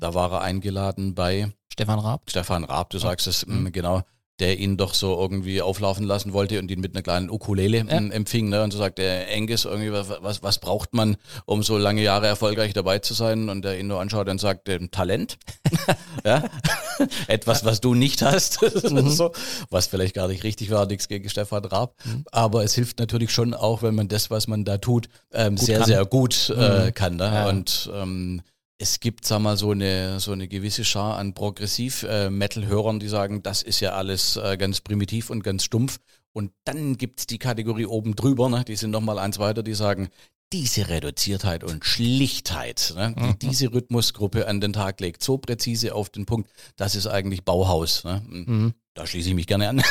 da 0.00 0.12
war 0.12 0.32
er 0.32 0.40
eingeladen 0.42 1.14
bei 1.14 1.52
Stefan 1.72 2.00
Raab. 2.00 2.22
Stefan 2.28 2.64
Raab, 2.64 2.90
du 2.90 2.98
sagst 2.98 3.26
es, 3.28 3.46
mhm. 3.46 3.72
genau 3.72 4.02
der 4.40 4.58
ihn 4.58 4.76
doch 4.76 4.94
so 4.94 5.18
irgendwie 5.18 5.62
auflaufen 5.62 6.04
lassen 6.04 6.32
wollte 6.32 6.58
und 6.58 6.70
ihn 6.70 6.80
mit 6.80 6.94
einer 6.94 7.02
kleinen 7.02 7.30
Ukulele 7.30 7.78
ja. 7.78 7.84
empfing. 7.84 8.48
Ne? 8.48 8.62
Und 8.62 8.72
so 8.72 8.78
sagt 8.78 8.98
der 8.98 9.30
Engis 9.30 9.64
irgendwie, 9.64 9.92
was, 9.92 10.42
was 10.42 10.58
braucht 10.58 10.94
man, 10.94 11.16
um 11.44 11.62
so 11.62 11.78
lange 11.78 12.02
Jahre 12.02 12.26
erfolgreich 12.26 12.72
dabei 12.72 12.98
zu 12.98 13.14
sein? 13.14 13.48
Und 13.48 13.64
der 13.64 13.78
ihn 13.78 13.86
nur 13.86 14.00
anschaut 14.00 14.28
und 14.28 14.40
sagt, 14.40 14.68
ähm, 14.68 14.90
Talent. 14.90 15.38
ja? 16.24 16.44
Etwas, 17.28 17.64
was 17.64 17.80
du 17.80 17.94
nicht 17.94 18.22
hast. 18.22 18.60
mhm. 18.90 19.10
so. 19.10 19.32
Was 19.70 19.86
vielleicht 19.86 20.14
gar 20.14 20.28
nicht 20.28 20.44
richtig 20.44 20.70
war, 20.70 20.86
nichts 20.86 21.08
gegen 21.08 21.28
Stefan 21.28 21.64
Raab. 21.64 21.94
Mhm. 22.04 22.24
Aber 22.32 22.64
es 22.64 22.74
hilft 22.74 22.98
natürlich 22.98 23.32
schon 23.32 23.54
auch, 23.54 23.82
wenn 23.82 23.94
man 23.94 24.08
das, 24.08 24.30
was 24.30 24.48
man 24.48 24.64
da 24.64 24.78
tut, 24.78 25.08
ähm, 25.32 25.56
sehr, 25.56 25.78
kann. 25.78 25.86
sehr 25.86 26.04
gut 26.06 26.52
äh, 26.56 26.86
mhm. 26.86 26.94
kann. 26.94 27.16
Ne? 27.16 27.24
Ja. 27.24 27.48
Und 27.48 27.90
ähm, 27.94 28.42
es 28.82 28.98
gibt, 28.98 29.24
sag 29.24 29.38
mal, 29.38 29.56
so 29.56 29.70
eine, 29.70 30.18
so 30.18 30.32
eine 30.32 30.48
gewisse 30.48 30.84
Schar 30.84 31.16
an 31.16 31.34
Progressiv-Metal-Hörern, 31.34 32.98
die 32.98 33.06
sagen, 33.06 33.40
das 33.42 33.62
ist 33.62 33.78
ja 33.78 33.92
alles 33.92 34.36
äh, 34.36 34.56
ganz 34.56 34.80
primitiv 34.80 35.30
und 35.30 35.44
ganz 35.44 35.62
stumpf. 35.62 36.00
Und 36.32 36.50
dann 36.64 36.96
gibt's 36.96 37.28
die 37.28 37.38
Kategorie 37.38 37.86
oben 37.86 38.16
drüber, 38.16 38.48
ne? 38.48 38.64
die 38.66 38.74
sind 38.74 38.90
nochmal 38.90 39.20
eins 39.20 39.38
weiter, 39.38 39.62
die 39.62 39.74
sagen, 39.74 40.08
diese 40.52 40.88
Reduziertheit 40.88 41.62
und 41.62 41.84
Schlichtheit, 41.84 42.92
ne, 42.96 43.14
die 43.16 43.22
mhm. 43.22 43.38
diese 43.38 43.72
Rhythmusgruppe 43.72 44.46
an 44.48 44.60
den 44.60 44.74
Tag 44.74 45.00
legt, 45.00 45.22
so 45.22 45.38
präzise 45.38 45.94
auf 45.94 46.10
den 46.10 46.26
Punkt, 46.26 46.50
das 46.76 46.94
ist 46.94 47.06
eigentlich 47.06 47.44
Bauhaus. 47.44 48.04
Ne? 48.04 48.22
Mhm. 48.28 48.74
Da 48.94 49.06
schließe 49.06 49.30
ich 49.30 49.34
mich 49.34 49.46
gerne 49.46 49.68
an. 49.70 49.78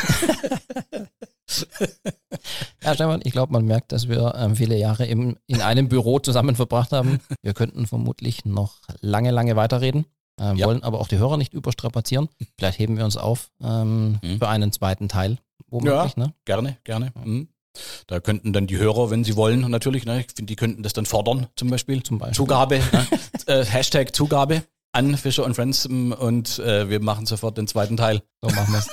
ja, 2.84 2.93
Stefan, 2.93 3.22
ich 3.24 3.32
glaube, 3.32 3.52
man 3.52 3.66
merkt, 3.66 3.91
dass 3.91 4.08
wir 4.08 4.36
ähm, 4.36 4.56
viele 4.56 4.78
Jahre 4.78 5.06
im, 5.06 5.38
in 5.47 5.62
einem 5.62 5.89
Büro 5.89 6.20
zusammen 6.20 6.56
verbracht 6.56 6.91
haben. 6.91 7.20
Wir 7.41 7.54
könnten 7.54 7.88
vermutlich 7.88 8.45
noch 8.45 8.78
lange, 8.99 9.32
lange 9.32 9.56
weiterreden, 9.56 10.06
ähm, 10.39 10.56
ja. 10.58 10.68
wollen 10.68 10.84
aber 10.84 10.99
auch 10.99 11.08
die 11.08 11.18
Hörer 11.18 11.38
nicht 11.38 11.54
überstrapazieren. 11.54 12.30
Vielleicht 12.58 12.78
heben 12.78 12.97
wir 12.97 13.06
uns 13.06 13.18
auf 13.18 13.49
ähm, 13.62 14.20
mhm. 14.22 14.38
für 14.38 14.47
einen 14.47 14.72
zweiten 14.72 15.10
Teil. 15.10 15.39
Womöglich, 15.68 16.16
ja, 16.18 16.24
ne? 16.26 16.34
gerne, 16.45 16.78
gerne. 16.84 17.12
Mhm. 17.24 17.47
Da 18.08 18.20
könnten 18.20 18.52
dann 18.52 18.68
die 18.68 18.78
Hörer, 18.78 19.10
wenn 19.10 19.24
sie 19.24 19.38
wollen, 19.38 19.62
natürlich, 19.72 20.06
ne, 20.06 20.20
ich 20.20 20.28
finde, 20.36 20.49
die 20.49 20.58
könnten 20.58 20.84
das 20.84 20.91
dann 20.91 21.06
fordern, 21.06 21.47
zum 21.56 21.70
Beispiel. 21.70 22.04
Zum 22.04 22.18
Beispiel. 22.18 22.36
Zugabe, 22.36 22.80
ne? 22.80 23.08
äh, 23.47 23.66
Hashtag 23.66 24.14
Zugabe 24.14 24.64
an 24.92 25.18
Fischer 25.18 25.46
und 25.46 25.56
Friends 25.56 25.86
ähm, 25.86 26.12
und 26.12 26.60
äh, 26.60 26.89
wir 26.89 27.02
machen 27.02 27.26
sofort 27.26 27.58
den 27.58 27.68
zweiten 27.68 27.98
Teil. 27.98 28.22
So 28.42 28.50
machen 28.50 28.74
wir 28.74 28.80
es. 28.80 28.89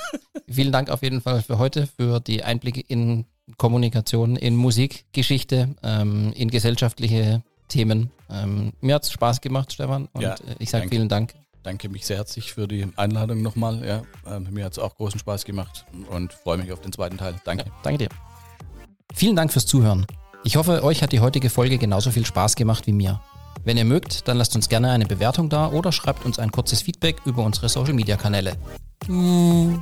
Vielen 0.55 0.71
Dank 0.71 0.89
auf 0.89 1.03
jeden 1.03 1.21
Fall 1.21 1.41
für 1.41 1.57
heute, 1.57 1.87
für 1.87 2.19
die 2.19 2.43
Einblicke 2.43 2.81
in 2.81 3.25
Kommunikation, 3.57 4.35
in 4.35 4.55
Musikgeschichte, 4.55 5.75
ähm, 5.83 6.33
in 6.35 6.49
gesellschaftliche 6.49 7.43
Themen. 7.67 8.11
Ähm, 8.29 8.73
mir 8.81 8.95
hat 8.95 9.03
es 9.03 9.11
Spaß 9.11 9.41
gemacht, 9.41 9.73
Stefan, 9.73 10.07
und 10.13 10.21
ja, 10.21 10.33
äh, 10.33 10.55
ich 10.59 10.69
sage 10.69 10.87
vielen 10.89 11.09
Dank. 11.09 11.33
Danke 11.63 11.89
mich 11.89 12.05
sehr 12.05 12.17
herzlich 12.17 12.53
für 12.53 12.67
die 12.67 12.87
Einladung 12.95 13.41
nochmal. 13.41 13.85
Ja, 13.85 14.01
äh, 14.25 14.39
mir 14.39 14.65
hat 14.65 14.73
es 14.73 14.79
auch 14.79 14.95
großen 14.95 15.19
Spaß 15.19 15.45
gemacht 15.45 15.85
und 16.09 16.33
freue 16.33 16.57
mich 16.57 16.71
auf 16.71 16.81
den 16.81 16.91
zweiten 16.91 17.17
Teil. 17.17 17.35
Danke. 17.43 17.65
Ja, 17.65 17.71
danke 17.83 17.97
dir. 17.97 18.09
Vielen 19.13 19.35
Dank 19.35 19.51
fürs 19.51 19.65
Zuhören. 19.65 20.05
Ich 20.43 20.55
hoffe, 20.55 20.83
euch 20.83 21.03
hat 21.03 21.11
die 21.11 21.19
heutige 21.19 21.49
Folge 21.49 21.77
genauso 21.77 22.11
viel 22.11 22.25
Spaß 22.25 22.55
gemacht 22.55 22.87
wie 22.87 22.93
mir. 22.93 23.19
Wenn 23.63 23.77
ihr 23.77 23.85
mögt, 23.85 24.27
dann 24.27 24.37
lasst 24.37 24.55
uns 24.55 24.69
gerne 24.69 24.91
eine 24.91 25.05
Bewertung 25.05 25.49
da 25.49 25.69
oder 25.69 25.91
schreibt 25.91 26.25
uns 26.25 26.39
ein 26.39 26.51
kurzes 26.51 26.81
Feedback 26.81 27.17
über 27.25 27.43
unsere 27.43 27.69
Social 27.69 27.93
Media 27.93 28.15
Kanäle. 28.15 28.53
Mm. 29.07 29.75